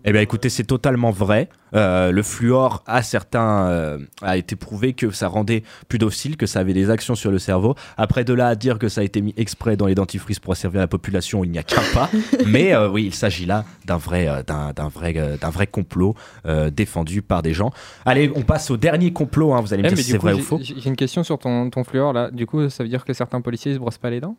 Eh 0.06 0.12
bien, 0.12 0.20
écoutez, 0.22 0.50
c'est 0.50 0.66
totalement 0.66 1.12
vrai. 1.12 1.48
Euh, 1.76 2.12
le 2.12 2.22
fluor 2.24 2.84
a 2.88 3.02
certains 3.02 3.68
euh, 3.70 4.00
a 4.22 4.36
été 4.38 4.56
prouvé 4.56 4.94
que 4.94 5.12
ça 5.12 5.28
rendait 5.28 5.64
plus 5.88 5.98
docile, 5.98 6.36
que 6.38 6.46
ça 6.46 6.60
avait 6.60 6.74
des 6.74 6.90
actions 6.90 7.16
sur 7.16 7.32
le 7.32 7.40
cerveau. 7.40 7.76
Après, 7.98 8.24
de 8.26 8.34
là 8.34 8.48
à 8.50 8.56
dire 8.56 8.80
que 8.80 8.90
ça 8.90 9.02
a 9.02 9.04
été 9.06 9.22
mis 9.22 9.34
exprès 9.38 9.78
dans 9.78 9.88
les 9.88 9.96
dentifrices 9.96 10.40
pour 10.40 10.56
servir 10.58 10.82
la 10.82 10.88
population, 10.88 11.44
il 11.44 11.52
n'y 11.52 11.58
a 11.58 11.64
qu'un 11.64 11.82
pas. 11.94 12.10
Mais 12.46 12.74
euh, 12.76 12.90
oui, 12.90 13.06
il 13.06 13.14
s'agit 13.16 13.46
là 13.46 13.64
d'un 13.86 13.98
vrai, 13.98 14.28
euh, 14.28 14.44
d'un, 14.44 14.88
vrai, 14.90 15.14
euh, 15.16 15.38
d'un 15.38 15.50
vrai 15.50 15.68
complot 15.68 16.16
euh, 16.46 16.70
défendu 16.70 17.22
par 17.22 17.42
des 17.42 17.54
gens. 17.54 17.72
Allez, 18.06 18.30
on 18.36 18.42
passe 18.42 18.70
au 18.72 18.78
dernier 18.78 19.14
complot. 19.14 19.54
hein. 19.54 19.62
Vous 19.62 19.74
allez 19.74 19.84
me 19.84 19.88
Eh, 19.88 19.94
dire 19.94 20.04
si 20.04 20.12
c'est 20.12 20.18
vrai 20.18 20.34
ou 20.34 20.40
faux. 20.40 20.60
J'ai 20.62 20.76
j'ai 20.78 20.90
une 20.90 20.96
question 20.98 21.24
sur 21.24 21.40
ton, 21.40 21.70
ton 21.70 21.84
fluor 21.86 22.12
là. 22.14 22.30
Du 22.30 22.46
coup, 22.46 22.70
ça 22.70 22.84
veut 22.84 22.90
dire 22.90 23.06
que 23.06 23.14
certains 23.14 23.40
policiers 23.42 23.74
se 23.74 23.80
brossent 23.80 23.98
pas 23.98 24.10
les 24.10 24.20
dents? 24.20 24.36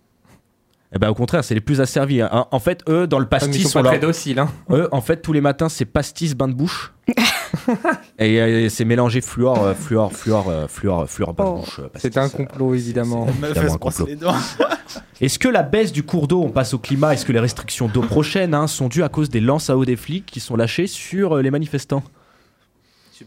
Eh 0.95 0.99
ben, 0.99 1.09
au 1.11 1.15
contraire, 1.15 1.43
c'est 1.43 1.55
les 1.55 1.61
plus 1.61 1.81
asservis. 1.81 2.21
hein. 2.23 2.47
En 2.53 2.61
fait, 2.61 2.83
eux, 2.89 3.07
dans 3.09 3.19
le 3.19 3.27
Ah, 3.31 3.39
mais 3.41 3.47
ils 3.47 3.49
pastis, 3.51 3.71
sont 3.71 3.79
on 3.81 3.83
pas 3.83 3.91
leur- 3.91 3.99
très 3.99 4.07
dociles. 4.07 4.39
Hein. 4.39 4.49
Eux, 4.71 4.89
en 4.93 5.01
fait, 5.01 5.23
tous 5.23 5.33
les 5.33 5.41
matins, 5.41 5.69
c'est 5.69 5.85
pastis 5.85 6.35
bain 6.35 6.47
de 6.49 6.53
bouche. 6.55 6.93
et 8.19 8.41
euh, 8.41 8.69
c'est 8.69 8.85
mélangé 8.85 9.21
fluor, 9.21 9.63
euh, 9.63 9.75
fluor, 9.75 10.13
fluor, 10.13 10.49
euh, 10.49 10.67
fluor, 10.69 11.09
fluor 11.11 11.35
bain 11.35 11.45
de 11.45 11.57
bouche. 11.61 11.81
euh, 11.81 11.89
C'est 11.97 12.17
un 12.17 12.29
complot 12.29 12.75
évidemment. 12.75 13.27
évidemment 13.27 13.75
un 13.75 13.79
complot. 13.79 14.09
Est-ce 15.21 15.39
que 15.39 15.49
la 15.49 15.63
baisse 15.63 15.93
du 15.93 16.03
cours 16.05 16.29
d'eau, 16.29 16.43
on 16.43 16.51
passe 16.51 16.75
au 16.75 16.79
climat, 16.79 17.15
est-ce 17.15 17.25
que 17.25 17.33
les 17.33 17.41
restrictions 17.41 17.89
d'eau 17.89 18.03
prochaines 18.03 18.53
hein, 18.55 18.67
sont 18.67 18.89
dues 18.89 19.03
à 19.03 19.09
cause 19.09 19.31
des 19.31 19.41
lances 19.41 19.71
à 19.71 19.77
eau 19.77 19.85
des 19.85 19.97
flics 19.97 20.27
qui 20.27 20.41
sont 20.41 20.57
lâchées 20.57 20.87
sur 20.87 21.37
euh, 21.37 21.43
les 21.43 21.51
manifestants? 21.51 22.03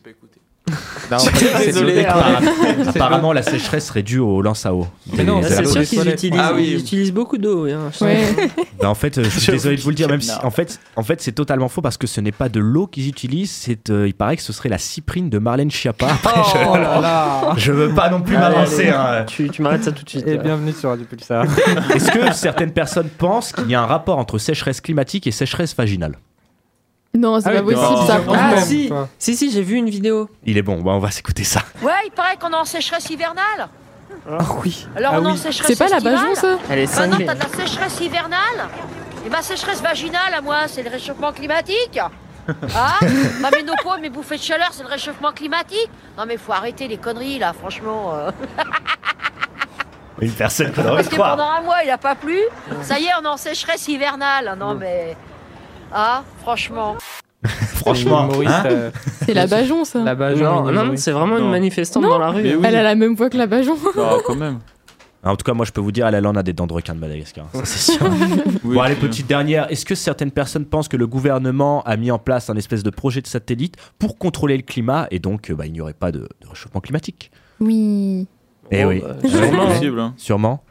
Pas 0.03 0.09
écouté. 0.11 0.36
Non, 1.09 1.17
Désolé, 1.63 2.03
hein. 2.05 2.09
apparemment, 2.09 2.51
apparemment, 2.87 3.33
la 3.33 3.41
sécheresse 3.41 3.87
serait 3.87 4.03
due 4.03 4.19
aux 4.19 4.41
lances 4.41 4.65
à 4.65 4.73
eau. 4.73 4.85
Mais 5.15 5.23
non, 5.23 5.41
c'est 5.41 5.65
sûr 5.65 5.83
qu'ils 5.85 6.09
utilisent, 6.09 6.41
Ah 6.43 6.51
oui. 6.53 6.71
ils 6.73 6.79
utilisent 6.79 7.13
beaucoup 7.13 7.37
d'eau. 7.37 7.65
hein, 7.67 7.89
Ouais. 8.01 8.25
Bah, 8.81 8.89
en 8.89 8.93
fait, 8.95 9.17
euh, 9.17 9.23
je 9.23 9.39
suis 9.39 9.51
désolé 9.53 9.75
de 9.77 9.81
vous 9.81 9.89
le 9.89 9.95
dire, 9.95 10.07
même 10.09 10.21
si 10.21 10.31
en 10.43 10.51
fait, 10.51 10.79
en 10.97 11.01
fait, 11.03 11.19
c'est 11.21 11.31
totalement 11.31 11.67
faux 11.69 11.81
parce 11.81 11.97
que 11.97 12.05
ce 12.05 12.21
n'est 12.21 12.31
pas 12.33 12.47
de 12.49 12.59
l'eau 12.59 12.85
qu'ils 12.87 13.07
utilisent. 13.07 13.51
C'est, 13.51 13.89
euh, 13.89 14.05
il 14.07 14.13
paraît 14.13 14.35
que 14.37 14.43
ce 14.43 14.53
serait 14.53 14.69
la 14.69 14.77
cyprine 14.77 15.29
de 15.29 15.39
Marlène 15.39 15.71
Schiappa. 15.71 16.07
Après, 16.07 16.41
je, 16.53 16.67
Oh 16.69 16.75
là 16.75 16.99
là 17.01 17.53
je 17.57 17.71
veux 17.71 17.89
pas 17.95 18.09
non 18.09 18.21
plus 18.21 18.37
m'avancer. 18.37 18.89
hein. 18.89 19.23
Tu, 19.25 19.49
tu 19.49 19.61
m'arrêtes 19.61 19.85
ça 19.85 19.91
tout 19.93 20.03
de 20.03 20.09
suite. 20.09 20.27
Et 20.27 20.35
là. 20.35 20.43
bienvenue 20.43 20.73
sur 20.73 20.89
Radio 20.89 21.05
Pulsar. 21.05 21.45
Est-ce 21.95 22.11
que 22.11 22.31
certaines 22.33 22.71
personnes 22.71 23.09
pensent 23.09 23.51
qu'il 23.53 23.69
y 23.71 23.75
a 23.75 23.81
un 23.81 23.85
rapport 23.87 24.17
entre 24.19 24.37
sécheresse 24.37 24.81
climatique 24.81 25.25
et 25.25 25.31
sécheresse 25.31 25.75
vaginale? 25.75 26.17
Non, 27.15 27.39
c'est 27.39 27.49
Ah 27.49 27.53
pas 27.53 27.61
oui, 27.61 27.73
possible 27.73 27.99
non. 27.99 28.05
ça. 28.07 28.19
Ah, 28.29 28.49
Ah 28.57 28.61
si, 28.61 28.87
toi. 28.89 29.07
si, 29.17 29.35
si, 29.35 29.49
j'ai 29.51 29.61
vu 29.61 29.75
une 29.75 29.89
vidéo. 29.89 30.29
Il 30.45 30.57
est 30.57 30.61
bon. 30.61 30.81
Bah, 30.81 30.91
on 30.91 30.99
va 30.99 31.09
s'écouter 31.11 31.43
ça. 31.43 31.61
Ouais, 31.81 31.91
il 32.05 32.11
paraît 32.11 32.37
qu'on 32.37 32.51
est 32.51 32.55
en 32.55 32.65
sécheresse 32.65 33.09
hivernale. 33.09 33.69
Ah 34.29 34.37
oui. 34.63 34.87
Alors 34.95 35.13
Ah 35.15 35.19
on 35.19 35.23
est 35.23 35.27
en 35.27 35.31
oui. 35.31 35.37
sécheresse 35.37 35.67
C'est 35.67 35.77
pas 35.83 35.89
la 35.89 35.97
estivale. 35.97 36.15
Bajon 36.19 36.35
ça 36.35 36.47
Elle 36.69 36.79
est 36.79 36.85
Maintenant, 36.85 37.11
cinglée. 37.11 37.25
t'as 37.25 37.35
de 37.35 37.39
la 37.39 37.49
sécheresse 37.65 37.99
hivernale. 38.01 38.67
Et 39.25 39.29
ma 39.29 39.41
sécheresse 39.41 39.81
vaginale, 39.81 40.33
à 40.35 40.41
moi, 40.41 40.67
c'est 40.67 40.83
le 40.83 40.89
réchauffement 40.89 41.31
climatique. 41.31 41.99
Ah 42.75 42.99
Ma 43.41 43.51
ménopause, 43.51 43.99
mes 44.01 44.09
bouffées 44.09 44.37
de 44.37 44.41
chaleur, 44.41 44.69
c'est 44.71 44.83
le 44.83 44.87
réchauffement 44.87 45.33
climatique. 45.33 45.89
Non 46.17 46.23
mais 46.25 46.37
faut 46.37 46.53
arrêter 46.53 46.87
les 46.87 46.95
conneries 46.97 47.39
là, 47.39 47.51
franchement. 47.51 48.13
euh. 48.15 48.31
Une 50.21 50.31
personne 50.31 50.71
qu'on 50.71 50.81
aurait 50.85 50.95
Parce 51.03 51.09
de 51.09 51.11
que 51.11 51.17
pendant 51.17 51.43
un 51.49 51.61
mois, 51.61 51.83
il 51.83 51.89
a 51.89 51.97
pas 51.97 52.15
plu. 52.15 52.39
Ça 52.83 52.99
y 52.99 53.03
est, 53.05 53.09
on 53.21 53.23
est 53.25 53.27
en 53.27 53.35
sécheresse 53.37 53.87
hivernale. 53.89 54.55
Non 54.57 54.75
mais. 54.75 55.17
Ah, 55.93 56.23
franchement. 56.41 56.95
Franchement, 57.75 58.27
hein 58.47 58.63
euh, 58.65 58.91
C'est 59.25 59.33
la 59.33 59.45
Bajon 59.47 59.85
ça. 59.85 60.03
la 60.03 60.15
Bajon, 60.15 60.63
Non, 60.71 60.71
non, 60.85 60.93
c'est 60.97 61.11
vraiment 61.11 61.37
une 61.37 61.49
manifestante 61.51 62.03
Non. 62.03 62.09
dans 62.09 62.19
la 62.19 62.29
rue. 62.31 62.55
Oui. 62.55 62.61
Elle 62.65 62.75
a 62.75 62.83
la 62.83 62.95
même 62.95 63.15
voix 63.15 63.29
que 63.29 63.37
la 63.37 63.45
Bajon. 63.47 63.75
Ah, 63.97 64.17
quand 64.25 64.35
même. 64.35 64.59
En 65.23 65.35
tout 65.35 65.43
cas, 65.43 65.53
moi, 65.53 65.65
je 65.65 65.71
peux 65.71 65.79
vous 65.81 65.91
dire, 65.91 66.07
elle, 66.07 66.25
en 66.27 66.35
a 66.35 66.43
des 66.43 66.53
dents 66.53 66.67
de 66.67 66.73
requin 66.73 66.95
de 66.95 66.99
Madagascar. 66.99 67.45
Ça, 67.53 67.61
c'est 67.65 67.91
sûr. 67.93 68.05
Oui, 68.63 68.75
bon, 68.75 68.81
allez, 68.81 68.95
petite 68.95 69.27
dernière. 69.27 69.71
Est-ce 69.71 69.85
que 69.85 69.93
certaines 69.95 70.31
personnes 70.31 70.65
pensent 70.65 70.87
que 70.87 70.97
le 70.97 71.05
gouvernement 71.07 71.83
a 71.83 71.95
mis 71.95 72.11
en 72.11 72.19
place 72.19 72.49
un 72.49 72.55
espèce 72.55 72.81
de 72.83 72.89
projet 72.89 73.21
de 73.21 73.27
satellite 73.27 73.75
pour 73.99 74.17
contrôler 74.17 74.57
le 74.57 74.63
climat 74.63 75.07
et 75.11 75.19
donc 75.19 75.49
euh, 75.51 75.55
bah, 75.55 75.65
il 75.67 75.73
n'y 75.73 75.81
aurait 75.81 75.93
pas 75.93 76.11
de, 76.11 76.19
de 76.19 76.47
réchauffement 76.49 76.81
climatique? 76.81 77.31
Oui. 77.59 78.27
Eh 78.71 78.83
Oh, 78.83 78.89
oui. 78.89 79.01
bah, 79.01 79.15
C'est 79.21 79.29
sûrement. 79.29 79.67
possible. 79.67 79.99
Hein. 79.99 80.13
Sûrement. 80.17 80.63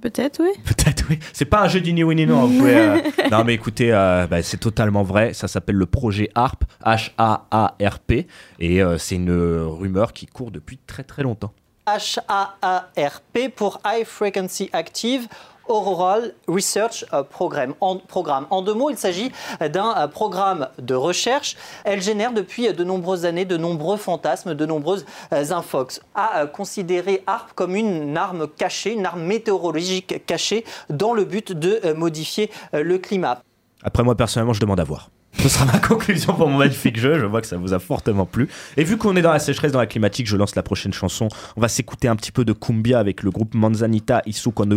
Peut-être, 0.00 0.40
oui. 0.42 0.50
Peut-être, 0.64 1.04
oui. 1.10 1.18
C'est 1.32 1.44
pas 1.44 1.62
un 1.62 1.68
jeu 1.68 1.80
du 1.80 1.92
ni 1.92 2.02
oui 2.02 2.14
ni 2.14 2.26
non. 2.26 2.46
vous 2.46 2.58
pouvez, 2.58 2.76
euh, 2.76 2.98
Non, 3.30 3.44
mais 3.44 3.54
écoutez, 3.54 3.92
euh, 3.92 4.26
bah, 4.26 4.42
c'est 4.42 4.56
totalement 4.56 5.02
vrai. 5.02 5.34
Ça 5.34 5.48
s'appelle 5.48 5.76
le 5.76 5.86
projet 5.86 6.30
HARP, 6.34 6.64
H-A-A-R-P. 6.84 8.26
Et 8.58 8.82
euh, 8.82 8.98
c'est 8.98 9.16
une 9.16 9.32
rumeur 9.32 10.12
qui 10.12 10.26
court 10.26 10.50
depuis 10.50 10.78
très 10.78 11.04
très 11.04 11.22
longtemps. 11.22 11.52
HAARP 11.86 13.54
pour 13.56 13.80
High 13.84 14.04
Frequency 14.04 14.70
Active 14.72 15.26
Auroral 15.70 16.34
Research 16.48 17.04
euh, 17.12 17.22
programme. 17.22 17.74
en 17.80 18.62
deux 18.62 18.74
mots, 18.74 18.90
il 18.90 18.98
s'agit 18.98 19.32
d'un 19.60 19.94
euh, 19.96 20.06
programme 20.08 20.68
de 20.78 20.94
recherche. 20.94 21.56
Elle 21.84 22.02
génère 22.02 22.32
depuis 22.32 22.72
de 22.72 22.84
nombreuses 22.84 23.24
années 23.24 23.44
de 23.44 23.56
nombreux 23.56 23.96
fantasmes, 23.96 24.54
de 24.54 24.66
nombreuses 24.66 25.06
euh, 25.32 25.52
infox. 25.52 26.00
À 26.14 26.40
euh, 26.40 26.46
considérer 26.46 27.22
HARP 27.26 27.52
comme 27.54 27.76
une 27.76 28.16
arme 28.16 28.48
cachée, 28.48 28.92
une 28.92 29.06
arme 29.06 29.22
météorologique 29.22 30.26
cachée 30.26 30.64
dans 30.88 31.14
le 31.14 31.24
but 31.24 31.52
de 31.52 31.80
euh, 31.84 31.94
modifier 31.94 32.50
euh, 32.74 32.82
le 32.82 32.98
climat. 32.98 33.42
Après, 33.82 34.02
moi, 34.02 34.14
personnellement, 34.14 34.52
je 34.52 34.60
demande 34.60 34.80
à 34.80 34.84
voir. 34.84 35.08
Ce 35.38 35.48
sera 35.48 35.64
ma 35.64 35.78
conclusion 35.78 36.34
pour 36.34 36.48
mon 36.48 36.58
magnifique 36.58 36.98
jeu. 36.98 37.18
Je 37.18 37.24
vois 37.24 37.40
que 37.40 37.46
ça 37.46 37.56
vous 37.56 37.72
a 37.72 37.78
fortement 37.78 38.26
plu. 38.26 38.48
Et 38.76 38.84
vu 38.84 38.96
qu'on 38.96 39.16
est 39.16 39.22
dans 39.22 39.32
la 39.32 39.38
sécheresse, 39.38 39.72
dans 39.72 39.78
la 39.78 39.86
climatique, 39.86 40.26
je 40.26 40.36
lance 40.36 40.54
la 40.54 40.62
prochaine 40.62 40.92
chanson. 40.92 41.28
On 41.56 41.60
va 41.60 41.68
s'écouter 41.68 42.08
un 42.08 42.16
petit 42.16 42.32
peu 42.32 42.44
de 42.44 42.52
cumbia 42.52 42.98
avec 42.98 43.22
le 43.22 43.30
groupe 43.30 43.54
Manzanita 43.54 44.22
Isuko 44.26 44.66
no 44.66 44.76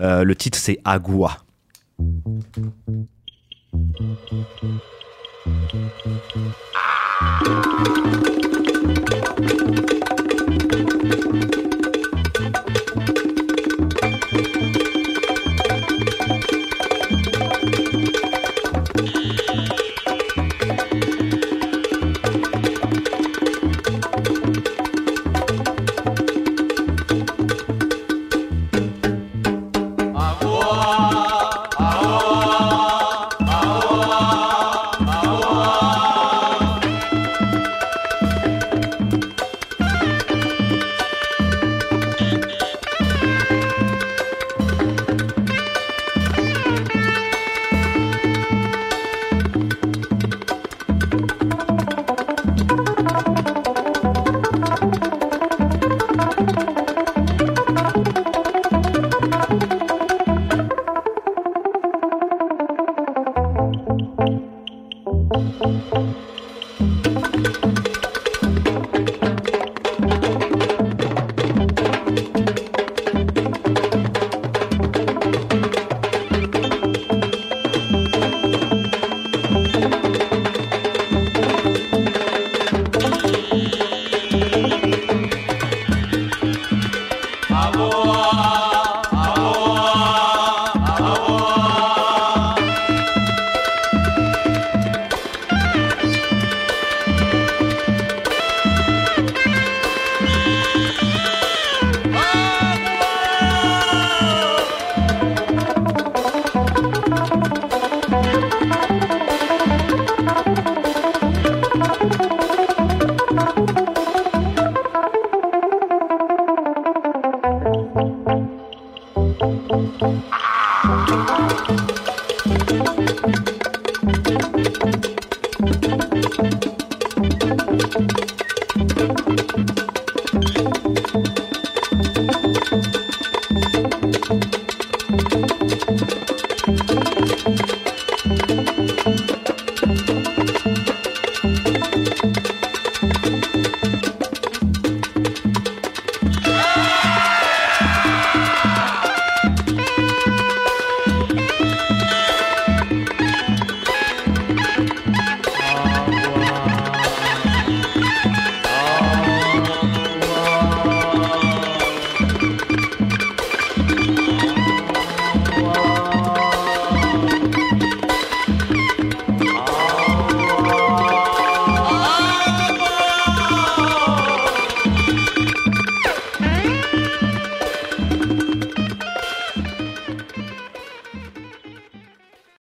euh, 0.00 0.24
le 0.24 0.34
titre, 0.36 0.58
c'est 0.58 0.78
Agua. 0.84 1.38